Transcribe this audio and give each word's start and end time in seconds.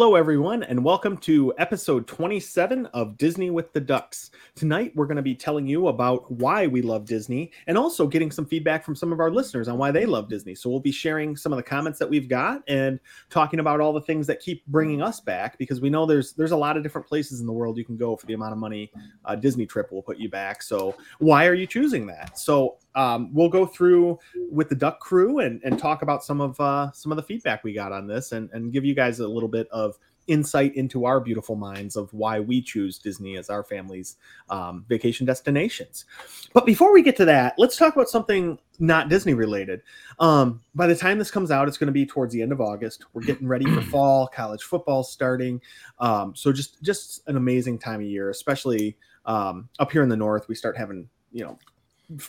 Hello, 0.00 0.14
everyone, 0.14 0.62
and 0.62 0.82
welcome 0.82 1.14
to 1.18 1.52
episode 1.58 2.06
27 2.06 2.86
of 2.86 3.18
Disney 3.18 3.50
with 3.50 3.70
the 3.74 3.82
Ducks. 3.82 4.30
Tonight, 4.54 4.92
we're 4.94 5.04
going 5.04 5.16
to 5.16 5.22
be 5.22 5.34
telling 5.34 5.66
you 5.66 5.88
about 5.88 6.32
why 6.32 6.66
we 6.66 6.80
love 6.80 7.04
Disney 7.04 7.52
and 7.66 7.76
also 7.76 8.06
getting 8.06 8.30
some 8.30 8.46
feedback 8.46 8.82
from 8.82 8.96
some 8.96 9.12
of 9.12 9.20
our 9.20 9.30
listeners 9.30 9.68
on 9.68 9.76
why 9.76 9.90
they 9.90 10.06
love 10.06 10.30
Disney. 10.30 10.54
So, 10.54 10.70
we'll 10.70 10.80
be 10.80 10.90
sharing 10.90 11.36
some 11.36 11.52
of 11.52 11.58
the 11.58 11.62
comments 11.62 11.98
that 11.98 12.08
we've 12.08 12.30
got 12.30 12.62
and 12.66 12.98
talking 13.28 13.60
about 13.60 13.82
all 13.82 13.92
the 13.92 14.00
things 14.00 14.26
that 14.28 14.40
keep 14.40 14.64
bringing 14.68 15.02
us 15.02 15.20
back 15.20 15.58
because 15.58 15.82
we 15.82 15.90
know 15.90 16.06
there's 16.06 16.32
there's 16.32 16.52
a 16.52 16.56
lot 16.56 16.78
of 16.78 16.82
different 16.82 17.06
places 17.06 17.40
in 17.40 17.46
the 17.46 17.52
world 17.52 17.76
you 17.76 17.84
can 17.84 17.98
go 17.98 18.16
for 18.16 18.24
the 18.24 18.32
amount 18.32 18.52
of 18.52 18.58
money 18.58 18.90
a 19.26 19.36
Disney 19.36 19.66
trip 19.66 19.92
will 19.92 20.00
put 20.00 20.16
you 20.16 20.30
back. 20.30 20.62
So, 20.62 20.96
why 21.18 21.44
are 21.44 21.52
you 21.52 21.66
choosing 21.66 22.06
that? 22.06 22.38
So, 22.38 22.78
um, 22.94 23.32
we'll 23.32 23.48
go 23.48 23.66
through 23.66 24.18
with 24.50 24.68
the 24.68 24.74
Duck 24.74 25.00
Crew 25.00 25.40
and, 25.40 25.60
and 25.64 25.78
talk 25.78 26.02
about 26.02 26.24
some 26.24 26.40
of 26.40 26.58
uh, 26.60 26.90
some 26.92 27.12
of 27.12 27.16
the 27.16 27.22
feedback 27.22 27.64
we 27.64 27.72
got 27.72 27.92
on 27.92 28.06
this 28.06 28.32
and, 28.32 28.50
and 28.52 28.72
give 28.72 28.84
you 28.84 28.94
guys 28.94 29.20
a 29.20 29.28
little 29.28 29.48
bit 29.48 29.68
of 29.70 29.98
insight 30.30 30.74
into 30.76 31.04
our 31.04 31.18
beautiful 31.20 31.56
minds 31.56 31.96
of 31.96 32.12
why 32.14 32.38
we 32.38 32.62
choose 32.62 32.98
Disney 32.98 33.36
as 33.36 33.50
our 33.50 33.64
family's 33.64 34.16
um, 34.48 34.84
vacation 34.88 35.26
destinations. 35.26 36.04
But 36.52 36.64
before 36.64 36.92
we 36.92 37.02
get 37.02 37.16
to 37.16 37.24
that, 37.24 37.54
let's 37.58 37.76
talk 37.76 37.94
about 37.94 38.08
something 38.08 38.58
not 38.78 39.08
Disney 39.08 39.34
related. 39.34 39.82
Um, 40.20 40.60
by 40.74 40.86
the 40.86 40.94
time 40.94 41.18
this 41.18 41.30
comes 41.30 41.50
out, 41.50 41.68
it's 41.68 41.76
going 41.76 41.88
to 41.88 41.92
be 41.92 42.06
towards 42.06 42.32
the 42.32 42.42
end 42.42 42.52
of 42.52 42.60
August. 42.60 43.04
We're 43.12 43.22
getting 43.22 43.48
ready 43.48 43.66
for 43.66 43.82
fall. 43.90 44.28
College 44.28 44.62
football 44.62 45.02
starting. 45.02 45.60
Um, 45.98 46.34
so 46.34 46.52
just 46.52 46.80
just 46.82 47.28
an 47.28 47.36
amazing 47.36 47.78
time 47.78 48.00
of 48.00 48.06
year, 48.06 48.30
especially 48.30 48.96
um, 49.26 49.68
up 49.78 49.90
here 49.90 50.02
in 50.02 50.08
the 50.08 50.16
north. 50.16 50.48
We 50.48 50.54
start 50.54 50.76
having 50.76 51.08
you 51.32 51.44
know 51.44 51.58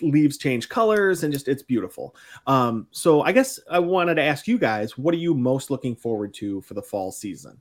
leaves 0.02 0.38
change 0.38 0.70
colors 0.70 1.24
and 1.24 1.34
just 1.34 1.48
it's 1.48 1.64
beautiful. 1.64 2.16
Um, 2.48 2.88
so 2.92 3.22
I 3.22 3.32
guess 3.32 3.60
I 3.70 3.80
wanted 3.80 4.16
to 4.16 4.22
ask 4.22 4.48
you 4.48 4.58
guys, 4.58 4.98
what 4.98 5.14
are 5.14 5.18
you 5.18 5.34
most 5.34 5.72
looking 5.72 5.96
forward 5.96 6.34
to 6.36 6.62
for 6.62 6.74
the 6.74 6.82
fall 6.82 7.12
season? 7.12 7.60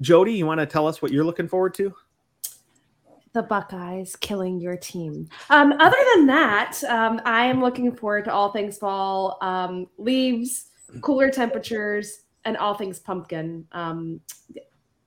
Jody, 0.00 0.34
you 0.34 0.46
want 0.46 0.60
to 0.60 0.66
tell 0.66 0.86
us 0.86 1.00
what 1.00 1.12
you're 1.12 1.24
looking 1.24 1.48
forward 1.48 1.74
to? 1.74 1.94
The 3.32 3.42
Buckeyes 3.42 4.16
killing 4.16 4.60
your 4.60 4.76
team. 4.76 5.28
Um, 5.50 5.72
other 5.78 5.98
than 6.14 6.26
that, 6.26 6.82
um, 6.88 7.20
I 7.24 7.46
am 7.46 7.60
looking 7.60 7.94
forward 7.94 8.24
to 8.24 8.32
all 8.32 8.50
things 8.50 8.78
fall, 8.78 9.38
um, 9.42 9.86
leaves, 9.98 10.68
cooler 11.02 11.30
temperatures, 11.30 12.22
and 12.44 12.56
all 12.56 12.74
things 12.74 12.98
pumpkin. 12.98 13.66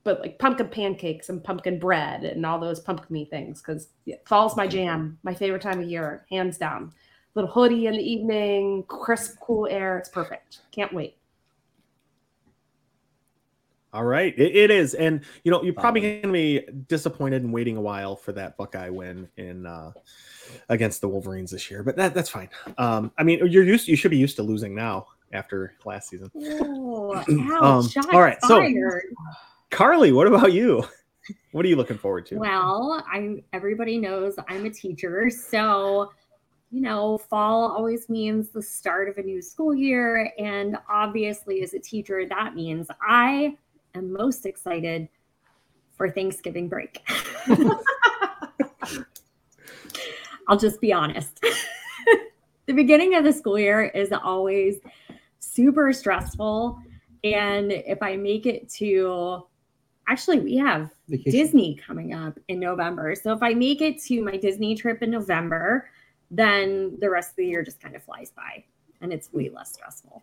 But 0.02 0.20
like 0.20 0.38
pumpkin 0.38 0.68
pancakes 0.68 1.28
and 1.28 1.44
pumpkin 1.44 1.78
bread 1.78 2.24
and 2.24 2.46
all 2.46 2.58
those 2.58 2.80
pumpkin 2.80 3.26
things 3.26 3.60
because 3.60 3.88
yeah, 4.06 4.16
fall's 4.24 4.56
my 4.56 4.66
jam, 4.66 5.18
my 5.22 5.34
favorite 5.34 5.62
time 5.62 5.80
of 5.80 5.88
year, 5.88 6.26
hands 6.30 6.56
down. 6.56 6.92
Little 7.34 7.50
hoodie 7.50 7.86
in 7.86 7.92
the 7.92 8.02
evening, 8.02 8.84
crisp, 8.88 9.36
cool 9.40 9.68
air. 9.68 9.98
It's 9.98 10.08
perfect. 10.08 10.60
Can't 10.72 10.92
wait. 10.92 11.16
All 13.92 14.04
right, 14.04 14.32
it, 14.38 14.54
it 14.54 14.70
is, 14.70 14.94
and 14.94 15.24
you 15.42 15.50
know 15.50 15.64
you're 15.64 15.74
probably 15.74 16.00
going 16.00 16.22
to 16.22 16.32
be 16.32 16.64
disappointed 16.86 17.42
in 17.42 17.50
waiting 17.50 17.76
a 17.76 17.80
while 17.80 18.14
for 18.14 18.30
that 18.32 18.56
Buckeye 18.56 18.88
win 18.88 19.28
in 19.36 19.66
uh, 19.66 19.90
against 20.68 21.00
the 21.00 21.08
Wolverines 21.08 21.50
this 21.50 21.68
year, 21.68 21.82
but 21.82 21.96
that 21.96 22.14
that's 22.14 22.30
fine. 22.30 22.48
Um, 22.78 23.10
I 23.18 23.24
mean, 23.24 23.44
you're 23.48 23.64
used, 23.64 23.88
you 23.88 23.96
should 23.96 24.12
be 24.12 24.16
used 24.16 24.36
to 24.36 24.44
losing 24.44 24.76
now 24.76 25.08
after 25.32 25.74
last 25.84 26.08
season. 26.08 26.30
Oh, 26.36 27.14
ouch, 27.62 27.96
um, 27.96 28.06
all 28.12 28.20
right, 28.20 28.38
fired. 28.42 29.02
Carly, 29.70 30.12
what 30.12 30.26
about 30.26 30.52
you? 30.52 30.84
What 31.52 31.64
are 31.64 31.68
you 31.68 31.76
looking 31.76 31.98
forward 31.98 32.26
to? 32.26 32.36
Well, 32.36 33.04
I 33.10 33.42
everybody 33.52 33.98
knows 33.98 34.34
I'm 34.48 34.64
a 34.64 34.70
teacher, 34.70 35.30
so 35.30 36.12
you 36.70 36.80
know, 36.80 37.18
fall 37.18 37.72
always 37.72 38.08
means 38.08 38.48
the 38.50 38.62
start 38.62 39.08
of 39.08 39.18
a 39.18 39.22
new 39.22 39.42
school 39.42 39.74
year 39.74 40.32
and 40.38 40.76
obviously 40.88 41.62
as 41.62 41.74
a 41.74 41.80
teacher 41.80 42.24
that 42.28 42.54
means 42.54 42.86
I 43.06 43.56
am 43.94 44.12
most 44.12 44.46
excited 44.46 45.08
for 45.96 46.08
Thanksgiving 46.08 46.68
break. 46.68 47.04
I'll 50.48 50.56
just 50.56 50.80
be 50.80 50.92
honest. 50.92 51.40
the 52.66 52.72
beginning 52.72 53.16
of 53.16 53.24
the 53.24 53.32
school 53.32 53.58
year 53.58 53.84
is 53.84 54.12
always 54.12 54.76
super 55.40 55.92
stressful. 55.92 56.78
And 57.24 57.72
if 57.72 58.02
I 58.02 58.16
make 58.16 58.46
it 58.46 58.68
to, 58.74 59.44
actually, 60.08 60.40
we 60.40 60.56
have 60.56 60.90
Vacation. 61.08 61.32
Disney 61.32 61.74
coming 61.74 62.14
up 62.14 62.38
in 62.48 62.60
November. 62.60 63.14
So 63.14 63.32
if 63.32 63.42
I 63.42 63.54
make 63.54 63.80
it 63.80 64.00
to 64.04 64.22
my 64.22 64.36
Disney 64.36 64.74
trip 64.74 65.02
in 65.02 65.10
November, 65.10 65.88
then 66.30 66.96
the 67.00 67.10
rest 67.10 67.30
of 67.30 67.36
the 67.36 67.46
year 67.46 67.62
just 67.62 67.80
kind 67.80 67.96
of 67.96 68.02
flies 68.02 68.30
by 68.30 68.64
and 69.00 69.12
it's 69.12 69.32
way 69.32 69.48
less 69.48 69.72
stressful. 69.72 70.22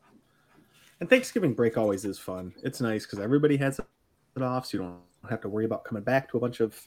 And 1.00 1.10
Thanksgiving 1.10 1.54
break 1.54 1.78
always 1.78 2.06
is 2.06 2.18
fun. 2.18 2.54
It's 2.64 2.82
nice 2.82 3.06
because 3.06 3.20
everybody 3.20 3.58
has 3.58 3.80
it 3.80 4.42
off, 4.42 4.66
so 4.66 4.78
you 4.78 4.84
don't 4.84 5.30
have 5.30 5.42
to 5.42 5.50
worry 5.50 5.66
about 5.66 5.84
coming 5.84 6.04
back 6.04 6.30
to 6.32 6.38
a 6.38 6.40
bunch 6.40 6.60
of 6.60 6.80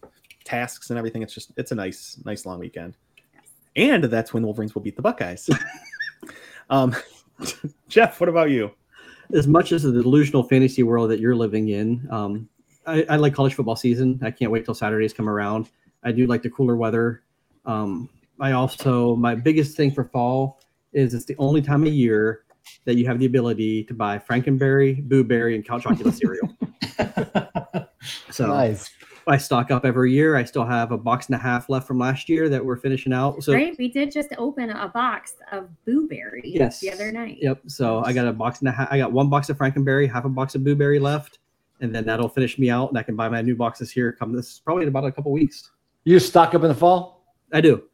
tasks 0.45 0.91
and 0.91 0.99
everything. 0.99 1.23
It's 1.23 1.35
just 1.35 1.53
it's 1.57 1.73
a 1.73 1.75
nice, 1.75 2.19
nice 2.25 2.47
long 2.47 2.59
weekend. 2.59 2.97
Yes. 3.35 3.45
And 3.77 4.05
that's 4.05 4.33
when 4.33 4.43
the 4.43 4.47
Wolverines 4.47 4.75
will 4.75 4.83
beat 4.83 4.97
the 4.97 5.03
Buckeyes. 5.03 5.49
um, 6.71 6.95
Jeff, 7.89 8.21
what 8.21 8.29
about 8.29 8.51
you? 8.51 8.73
As 9.33 9.47
much 9.47 9.71
as 9.71 9.85
the 9.85 9.93
delusional 9.93 10.43
fantasy 10.43 10.83
world 10.83 11.11
that 11.11 11.21
you're 11.21 11.37
living 11.37 11.69
in, 11.69 12.07
um, 12.11 12.49
I, 12.87 13.05
I, 13.09 13.17
like 13.17 13.35
college 13.35 13.55
football 13.55 13.77
season. 13.77 14.19
I 14.23 14.31
can't 14.31 14.51
wait 14.51 14.65
till 14.65 14.75
Saturdays 14.75 15.13
come 15.13 15.29
around. 15.29 15.69
I 16.03 16.13
do 16.13 16.27
like 16.27 16.43
the 16.43 16.51
cooler 16.51 16.77
weather. 16.77 17.23
Um, 17.67 18.09
I 18.41 18.53
also 18.53 19.17
my 19.17 19.35
biggest 19.35 19.77
thing 19.77 19.91
for 19.91 20.05
fall 20.05 20.61
is 20.93 21.15
it's 21.15 21.27
the 21.27 21.37
only 21.39 21.63
time 21.63 21.83
of 21.83 21.93
year 21.93 22.45
that 22.85 22.97
you 22.97 23.07
have 23.07 23.19
the 23.19 23.27
ability 23.27 23.85
to 23.85 23.95
buy 23.95 24.19
Franken 24.19 24.59
Berry, 24.59 24.95
Boo 24.95 25.25
Berry, 25.25 25.55
and 25.55 25.65
Count 25.65 25.83
Chocula 25.85 26.13
cereal. 26.13 26.49
so 28.31 28.47
nice. 28.47 28.91
I 29.27 29.37
stock 29.37 29.71
up 29.71 29.85
every 29.85 30.13
year. 30.13 30.37
I 30.37 30.45
still 30.45 30.65
have 30.65 30.93
a 30.93 30.99
box 30.99 31.27
and 31.27 31.35
a 31.35 31.39
half 31.39 31.69
left 31.69 31.87
from 31.87 31.99
last 31.99 32.29
year 32.29 32.49
that 32.49 32.65
we're 32.65 32.77
finishing 32.77 33.13
out. 33.13 33.43
So 33.43 33.53
right, 33.53 33.77
we 33.79 33.89
did 33.89 34.11
just 34.11 34.31
open 34.39 34.71
a 34.71 34.89
box 34.89 35.35
of 35.53 35.69
Boo 35.85 36.09
Berry 36.09 36.43
yes. 36.45 36.81
the 36.81 36.91
other 36.91 37.13
night. 37.13 37.39
Yep. 37.41 37.63
So 37.67 38.03
I 38.05 38.13
got 38.13 38.27
a 38.27 38.33
box 38.33 38.61
and 38.61 38.69
a 38.69 38.73
half. 38.73 38.89
I 38.91 38.99
got 38.99 39.13
one 39.13 39.29
box 39.29 39.49
of 39.51 39.59
Franken 39.59 39.85
Berry, 39.85 40.07
half 40.07 40.25
a 40.25 40.29
box 40.29 40.55
of 40.55 40.65
Boo 40.65 40.75
Berry 40.75 40.99
left, 40.99 41.39
and 41.81 41.95
then 41.95 42.05
that'll 42.05 42.29
finish 42.29 42.59
me 42.59 42.71
out, 42.71 42.91
and 42.91 42.99
I 42.99 43.03
can 43.03 43.17
buy 43.17 43.29
my 43.29 43.43
new 43.43 43.57
boxes 43.57 43.91
here. 43.91 44.13
Come 44.13 44.33
this 44.33 44.59
probably 44.59 44.83
in 44.83 44.89
about 44.89 45.05
a 45.05 45.13
couple 45.13 45.33
weeks. 45.33 45.71
You 46.05 46.19
stock 46.19 46.55
up 46.55 46.63
in 46.63 46.69
the 46.69 46.75
fall? 46.75 47.25
I 47.53 47.61
do. 47.61 47.85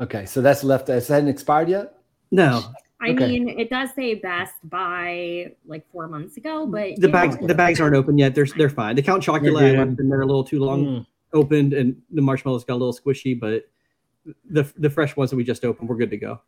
Okay, 0.00 0.24
so 0.26 0.40
that's 0.40 0.64
left. 0.64 0.88
Has 0.88 1.08
that 1.08 1.14
hadn't 1.14 1.28
expired 1.28 1.68
yet? 1.68 1.94
No, 2.30 2.72
I 3.02 3.10
okay. 3.10 3.28
mean, 3.28 3.48
it 3.48 3.70
does 3.70 3.90
say 3.94 4.14
Best 4.14 4.54
by 4.64 5.52
like 5.66 5.90
four 5.90 6.06
months 6.06 6.36
ago, 6.36 6.66
but 6.66 6.96
the 6.96 7.08
bags 7.08 7.40
know. 7.40 7.46
the 7.46 7.54
bags 7.54 7.80
aren't 7.80 7.96
open 7.96 8.18
yet. 8.18 8.34
They're 8.34 8.46
they're 8.56 8.68
fine. 8.68 8.94
The 8.94 9.02
Count 9.02 9.22
Chocula 9.22 9.74
have 9.74 9.96
been 9.96 10.08
there 10.08 10.20
a 10.20 10.26
little 10.26 10.44
too 10.44 10.60
long 10.60 10.84
mm. 10.84 11.06
opened, 11.32 11.72
and 11.72 12.00
the 12.10 12.20
marshmallows 12.20 12.64
got 12.64 12.74
a 12.74 12.80
little 12.82 12.92
squishy, 12.92 13.38
but 13.38 13.68
the 14.50 14.70
the 14.76 14.90
fresh 14.90 15.16
ones 15.16 15.30
that 15.30 15.36
we 15.36 15.44
just 15.44 15.64
opened, 15.64 15.88
we're 15.88 15.96
good 15.96 16.10
to 16.10 16.18
go. 16.18 16.40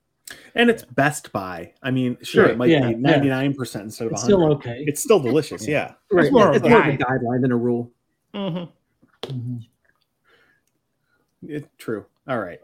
And 0.54 0.70
it's 0.70 0.84
Best 0.84 1.32
Buy. 1.32 1.72
I 1.82 1.90
mean, 1.90 2.16
sure, 2.22 2.44
sure 2.44 2.52
it 2.52 2.56
might 2.56 2.70
yeah, 2.70 2.88
be 2.88 2.94
ninety 2.94 3.28
nine 3.28 3.54
percent 3.54 3.84
instead 3.84 4.06
of 4.06 4.12
it's 4.12 4.22
still 4.22 4.44
okay. 4.52 4.84
It's 4.86 5.02
still 5.02 5.20
delicious. 5.20 5.66
yeah, 5.66 5.94
right. 6.10 6.24
It's 6.24 6.32
more, 6.32 6.54
it's 6.54 6.66
more 6.66 6.80
of 6.80 6.86
a 6.86 6.96
guideline 6.96 7.40
than 7.42 7.52
a 7.52 7.56
rule. 7.56 7.90
Mm-hmm. 8.34 9.30
Mm-hmm. 9.32 9.56
It, 11.48 11.68
true. 11.78 12.06
All 12.28 12.38
right. 12.38 12.60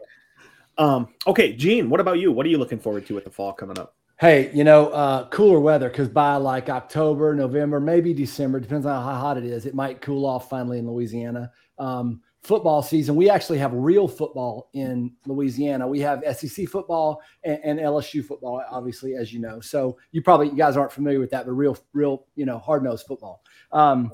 Um, 0.77 1.09
okay, 1.27 1.53
Gene, 1.53 1.89
what 1.89 1.99
about 1.99 2.19
you? 2.19 2.31
What 2.31 2.45
are 2.45 2.49
you 2.49 2.57
looking 2.57 2.79
forward 2.79 3.05
to 3.07 3.15
with 3.15 3.25
the 3.25 3.29
fall 3.29 3.51
coming 3.51 3.77
up? 3.77 3.95
Hey, 4.19 4.51
you 4.53 4.63
know, 4.63 4.89
uh, 4.89 5.27
cooler 5.29 5.59
weather 5.59 5.89
because 5.89 6.09
by 6.09 6.35
like 6.35 6.69
October, 6.69 7.33
November, 7.33 7.79
maybe 7.79 8.13
December, 8.13 8.59
depends 8.59 8.85
on 8.85 9.03
how 9.03 9.19
hot 9.19 9.37
it 9.37 9.45
is, 9.45 9.65
it 9.65 9.73
might 9.73 10.01
cool 10.01 10.25
off 10.25 10.49
finally 10.49 10.79
in 10.79 10.89
Louisiana. 10.89 11.51
Um, 11.77 12.21
football 12.41 12.81
season, 12.81 13.15
we 13.15 13.29
actually 13.29 13.57
have 13.57 13.73
real 13.73 14.07
football 14.07 14.69
in 14.73 15.11
Louisiana. 15.25 15.87
We 15.87 15.99
have 15.99 16.23
SEC 16.35 16.67
football 16.67 17.21
and, 17.43 17.59
and, 17.63 17.79
LSU 17.79 18.23
football, 18.23 18.63
obviously, 18.69 19.15
as 19.15 19.33
you 19.33 19.39
know. 19.39 19.59
So 19.59 19.97
you 20.11 20.21
probably 20.21 20.47
you 20.47 20.55
guys 20.55 20.77
aren't 20.77 20.91
familiar 20.91 21.19
with 21.19 21.31
that, 21.31 21.45
but 21.45 21.51
real, 21.51 21.77
real, 21.93 22.25
you 22.35 22.45
know, 22.45 22.57
hard 22.57 22.83
nosed 22.83 23.05
football. 23.07 23.43
Um, 23.71 24.11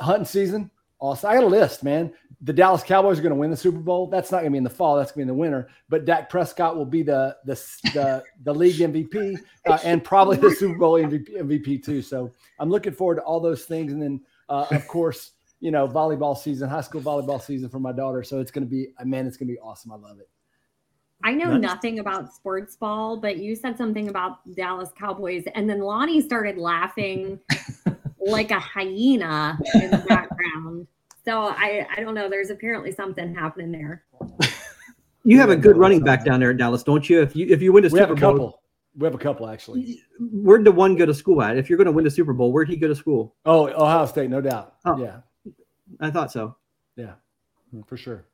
hunting 0.00 0.24
season, 0.24 0.70
awesome. 0.98 1.30
I 1.30 1.34
got 1.34 1.44
a 1.44 1.46
list, 1.46 1.84
man 1.84 2.12
the 2.42 2.52
Dallas 2.52 2.82
Cowboys 2.82 3.18
are 3.18 3.22
going 3.22 3.34
to 3.34 3.38
win 3.38 3.50
the 3.50 3.56
Super 3.56 3.78
Bowl. 3.78 4.08
That's 4.08 4.30
not 4.30 4.38
going 4.38 4.46
to 4.46 4.52
be 4.52 4.58
in 4.58 4.64
the 4.64 4.70
fall. 4.70 4.96
That's 4.96 5.10
going 5.10 5.26
to 5.26 5.32
be 5.32 5.32
in 5.32 5.36
the 5.36 5.40
winter. 5.40 5.68
But 5.88 6.04
Dak 6.04 6.28
Prescott 6.28 6.76
will 6.76 6.86
be 6.86 7.02
the 7.02 7.36
the 7.44 7.54
the, 7.94 8.22
the 8.44 8.54
league 8.54 8.76
MVP 8.76 9.38
uh, 9.66 9.78
and 9.84 10.04
probably 10.04 10.36
the 10.36 10.50
Super 10.50 10.78
Bowl 10.78 10.94
MVP, 10.94 11.36
MVP, 11.38 11.84
too. 11.84 12.02
So 12.02 12.30
I'm 12.58 12.68
looking 12.68 12.92
forward 12.92 13.16
to 13.16 13.22
all 13.22 13.40
those 13.40 13.64
things. 13.64 13.92
And 13.92 14.02
then, 14.02 14.20
uh, 14.48 14.66
of 14.70 14.86
course, 14.86 15.32
you 15.66 15.72
know, 15.72 15.88
volleyball 15.88 16.38
season, 16.38 16.68
high 16.68 16.80
school 16.80 17.00
volleyball 17.00 17.42
season 17.42 17.68
for 17.68 17.80
my 17.80 17.90
daughter. 17.90 18.22
So 18.22 18.38
it's 18.38 18.52
going 18.52 18.62
to 18.62 18.70
be, 18.70 18.90
man, 19.04 19.26
it's 19.26 19.36
going 19.36 19.48
to 19.48 19.54
be 19.54 19.58
awesome. 19.58 19.90
I 19.90 19.96
love 19.96 20.20
it. 20.20 20.28
I 21.24 21.32
know 21.32 21.56
nice. 21.56 21.60
nothing 21.60 21.98
about 21.98 22.32
sports 22.32 22.76
ball, 22.76 23.16
but 23.16 23.38
you 23.38 23.56
said 23.56 23.76
something 23.76 24.08
about 24.08 24.54
Dallas 24.54 24.90
Cowboys, 24.96 25.42
and 25.56 25.68
then 25.68 25.80
Lonnie 25.80 26.20
started 26.20 26.56
laughing 26.56 27.40
like 28.20 28.52
a 28.52 28.60
hyena 28.60 29.58
in 29.74 29.90
the 29.90 30.04
background. 30.08 30.86
So 31.24 31.42
I, 31.42 31.84
I 31.96 32.00
don't 32.00 32.14
know. 32.14 32.30
There's 32.30 32.50
apparently 32.50 32.92
something 32.92 33.34
happening 33.34 33.72
there. 33.72 34.04
You 35.24 35.40
have 35.40 35.50
a 35.50 35.56
good 35.56 35.76
running 35.76 36.04
back 36.04 36.24
down 36.24 36.38
there 36.38 36.50
at 36.52 36.58
Dallas, 36.58 36.84
don't 36.84 37.10
you? 37.10 37.22
If 37.22 37.34
you 37.34 37.46
if 37.48 37.60
you 37.60 37.72
win 37.72 37.84
a 37.86 37.90
Super 37.90 38.14
Bowl, 38.14 38.60
We 38.94 39.04
have 39.04 39.16
a 39.16 39.18
couple 39.18 39.48
actually. 39.48 40.00
Where'd 40.20 40.64
the 40.64 40.70
one 40.70 40.94
go 40.94 41.06
to 41.06 41.14
school 41.14 41.42
at? 41.42 41.56
If 41.56 41.68
you're 41.68 41.76
going 41.76 41.86
to 41.86 41.92
win 41.92 42.04
the 42.04 42.10
Super 42.12 42.32
Bowl, 42.32 42.52
where'd 42.52 42.68
he 42.68 42.76
go 42.76 42.86
to 42.86 42.94
school? 42.94 43.34
Oh, 43.44 43.66
Ohio 43.66 44.06
State, 44.06 44.30
no 44.30 44.40
doubt. 44.40 44.74
Oh. 44.84 44.96
Yeah, 44.96 45.22
I 46.00 46.10
thought 46.10 46.32
so. 46.32 46.56
Yeah, 46.96 47.14
for 47.86 47.96
sure. 47.96 48.26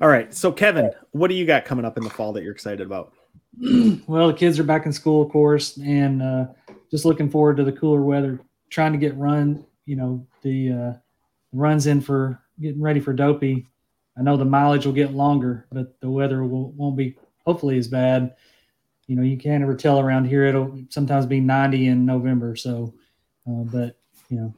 All 0.00 0.08
right. 0.08 0.32
So 0.32 0.50
Kevin, 0.50 0.90
what 1.10 1.28
do 1.28 1.34
you 1.34 1.44
got 1.44 1.64
coming 1.64 1.84
up 1.84 1.98
in 1.98 2.04
the 2.04 2.10
fall 2.10 2.32
that 2.32 2.42
you're 2.42 2.52
excited 2.52 2.80
about? 2.80 3.12
well, 4.06 4.28
the 4.28 4.34
kids 4.34 4.58
are 4.58 4.64
back 4.64 4.86
in 4.86 4.92
school, 4.92 5.22
of 5.22 5.30
course, 5.30 5.76
and 5.78 6.22
uh, 6.22 6.46
just 6.90 7.04
looking 7.04 7.28
forward 7.28 7.56
to 7.58 7.64
the 7.64 7.72
cooler 7.72 8.02
weather. 8.02 8.40
Trying 8.70 8.92
to 8.92 8.98
get 8.98 9.16
run, 9.16 9.66
you 9.84 9.96
know, 9.96 10.26
the 10.42 10.72
uh, 10.72 10.92
runs 11.52 11.86
in 11.86 12.00
for 12.00 12.40
getting 12.60 12.80
ready 12.80 13.00
for 13.00 13.12
Dopey. 13.12 13.66
I 14.16 14.22
know 14.22 14.36
the 14.36 14.44
mileage 14.44 14.86
will 14.86 14.92
get 14.92 15.12
longer, 15.12 15.66
but 15.72 16.00
the 16.00 16.10
weather 16.10 16.44
will, 16.44 16.72
won't 16.72 16.96
be 16.96 17.16
hopefully 17.44 17.78
as 17.78 17.88
bad. 17.88 18.36
You 19.06 19.16
know, 19.16 19.22
you 19.22 19.36
can't 19.36 19.62
ever 19.62 19.74
tell 19.74 19.98
around 19.98 20.26
here. 20.26 20.44
It'll 20.44 20.78
sometimes 20.88 21.26
be 21.26 21.40
90 21.40 21.88
in 21.88 22.06
November. 22.06 22.54
So, 22.54 22.94
uh, 23.46 23.64
but 23.64 23.99
you 24.30 24.36
know, 24.38 24.54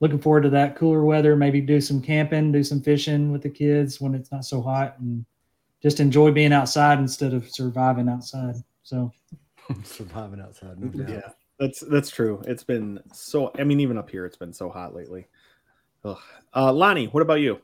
looking 0.00 0.20
forward 0.20 0.42
to 0.42 0.50
that 0.50 0.76
cooler 0.76 1.04
weather. 1.04 1.34
Maybe 1.34 1.60
do 1.60 1.80
some 1.80 2.00
camping, 2.00 2.52
do 2.52 2.62
some 2.62 2.80
fishing 2.80 3.32
with 3.32 3.42
the 3.42 3.50
kids 3.50 4.00
when 4.00 4.14
it's 4.14 4.30
not 4.30 4.44
so 4.44 4.62
hot, 4.62 4.98
and 5.00 5.24
just 5.82 6.00
enjoy 6.00 6.30
being 6.30 6.52
outside 6.52 6.98
instead 6.98 7.34
of 7.34 7.50
surviving 7.50 8.08
outside. 8.08 8.54
So, 8.82 9.10
Surviving 9.84 10.40
outside, 10.40 10.78
no 10.78 10.88
doubt. 10.88 11.08
Yeah, 11.08 11.30
that's 11.58 11.80
that's 11.80 12.10
true. 12.10 12.42
It's 12.46 12.64
been 12.64 13.00
so. 13.12 13.50
I 13.58 13.64
mean, 13.64 13.80
even 13.80 13.98
up 13.98 14.10
here, 14.10 14.26
it's 14.26 14.36
been 14.36 14.52
so 14.52 14.68
hot 14.68 14.94
lately. 14.94 15.26
Ugh. 16.04 16.18
Uh, 16.54 16.72
Lonnie, 16.72 17.06
what 17.06 17.22
about 17.22 17.40
you? 17.40 17.60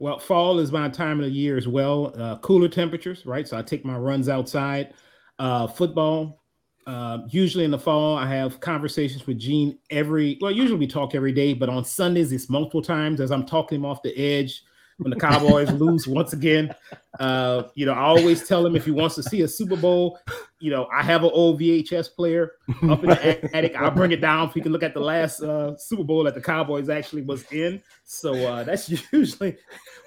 Well, 0.00 0.18
fall 0.18 0.58
is 0.58 0.72
my 0.72 0.88
time 0.88 1.20
of 1.20 1.26
the 1.26 1.30
year 1.30 1.58
as 1.58 1.68
well. 1.68 2.14
Uh, 2.16 2.38
cooler 2.38 2.68
temperatures, 2.68 3.26
right? 3.26 3.46
So 3.46 3.58
I 3.58 3.62
take 3.62 3.84
my 3.84 3.96
runs 3.96 4.30
outside. 4.30 4.94
Uh, 5.38 5.66
football. 5.66 6.39
Uh, 6.86 7.18
usually 7.28 7.64
in 7.64 7.70
the 7.70 7.78
fall, 7.78 8.16
I 8.16 8.26
have 8.26 8.60
conversations 8.60 9.26
with 9.26 9.38
Gene 9.38 9.78
every. 9.90 10.38
Well, 10.40 10.50
usually 10.50 10.78
we 10.78 10.86
talk 10.86 11.14
every 11.14 11.32
day, 11.32 11.54
but 11.54 11.68
on 11.68 11.84
Sundays 11.84 12.32
it's 12.32 12.48
multiple 12.48 12.82
times 12.82 13.20
as 13.20 13.30
I'm 13.30 13.46
talking 13.46 13.76
him 13.76 13.84
off 13.84 14.02
the 14.02 14.16
edge 14.16 14.62
when 15.00 15.10
the 15.10 15.16
Cowboys 15.16 15.70
lose 15.80 16.06
once 16.06 16.32
again. 16.32 16.74
Uh, 17.18 17.64
you 17.74 17.86
know, 17.86 17.92
I 17.92 18.02
always 18.02 18.46
tell 18.46 18.64
him 18.64 18.76
if 18.76 18.84
he 18.84 18.90
wants 18.90 19.14
to 19.16 19.22
see 19.22 19.42
a 19.42 19.48
Super 19.48 19.76
Bowl, 19.76 20.18
you 20.58 20.70
know, 20.70 20.88
I 20.92 21.02
have 21.02 21.24
an 21.24 21.30
old 21.32 21.60
VHS 21.60 22.14
player 22.14 22.52
up 22.88 23.02
in 23.02 23.10
the 23.10 23.50
attic. 23.56 23.74
I'll 23.76 23.90
bring 23.90 24.12
it 24.12 24.20
down 24.20 24.48
so 24.48 24.54
he 24.54 24.60
can 24.60 24.72
look 24.72 24.82
at 24.82 24.94
the 24.94 25.00
last 25.00 25.42
uh, 25.42 25.76
Super 25.76 26.04
Bowl 26.04 26.24
that 26.24 26.34
the 26.34 26.40
Cowboys 26.40 26.88
actually 26.88 27.22
was 27.22 27.50
in. 27.52 27.82
So 28.04 28.34
uh, 28.34 28.64
that's 28.64 28.88
usually 29.12 29.56